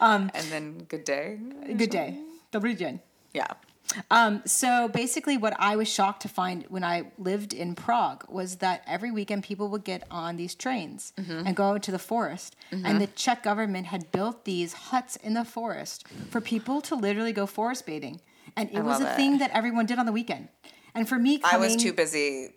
[0.00, 1.38] Um, and then good day.
[1.76, 2.18] Good day.
[2.52, 3.00] Dobry den.
[3.32, 3.46] Yeah.
[4.10, 8.56] Um, so basically, what I was shocked to find when I lived in Prague was
[8.58, 11.46] that every weekend people would get on these trains Mm-hmm.
[11.46, 12.54] and go to the forest.
[12.70, 17.32] And the Czech government had built these huts in the forest for people to literally
[17.32, 18.20] go forest bathing.
[18.56, 19.16] And it was a it.
[19.16, 20.48] thing that everyone did on the weekend.
[20.94, 22.50] And for me, I was too busy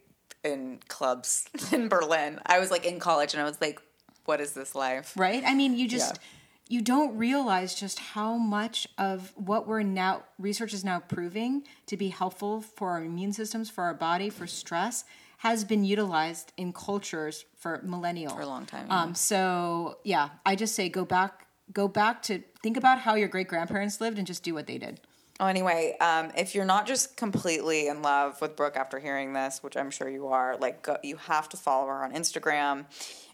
[0.43, 2.39] in clubs in Berlin.
[2.45, 3.81] I was like in college and I was like,
[4.25, 5.13] what is this life?
[5.15, 5.43] right?
[5.45, 6.21] I mean, you just Yeah.
[6.69, 11.97] you don't realize just how much of what we're now research is now proving to
[11.97, 15.03] be helpful for our immune systems, for our body, for stress
[15.39, 20.55] has been utilized in cultures for millennial for a long time, Um, so yeah, I
[20.55, 24.25] just say go back, go back to think about how your great grandparents lived and
[24.25, 25.01] just do what they did.
[25.41, 29.61] Oh, anyway, um, if you're not just completely in love with Brooke after hearing this,
[29.61, 32.85] which I'm sure you are, like go, you have to follow her on Instagram,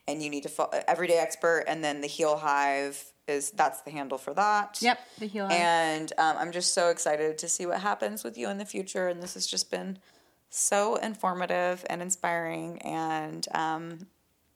[0.10, 3.92] and you need to follow Everyday Expert, and then the Heal Hive is that's the
[3.92, 4.80] handle for that.
[4.82, 5.60] Yep, the Heal Hive.
[5.60, 9.08] And um, I'm just so excited to see what happens with you in the future,
[9.08, 10.00] and this has just been
[10.50, 14.08] so informative and inspiring, and um,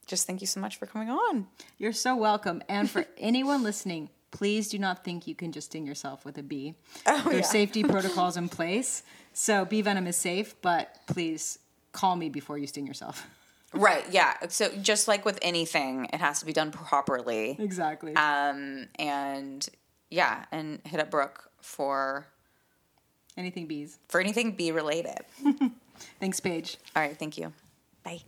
[0.07, 1.47] just thank you so much for coming on.
[1.77, 2.61] You're so welcome.
[2.67, 6.43] And for anyone listening, please do not think you can just sting yourself with a
[6.43, 6.73] bee.
[7.05, 7.41] There's Oh, yeah.
[7.41, 9.03] safety protocols in place.
[9.33, 11.59] So bee venom is safe, but please
[11.91, 13.25] call me before you sting yourself.
[13.73, 14.35] Right, yeah.
[14.49, 17.55] So just like with anything, it has to be done properly.
[17.59, 18.15] Exactly.
[18.15, 19.67] Um, and
[20.09, 22.27] yeah, and hit up Brooke for
[23.35, 23.97] Anything bees.
[24.09, 25.19] for anything bee related.
[26.19, 26.77] Thanks, Paige.
[26.95, 27.51] All right, thank you.
[28.03, 28.21] Bye.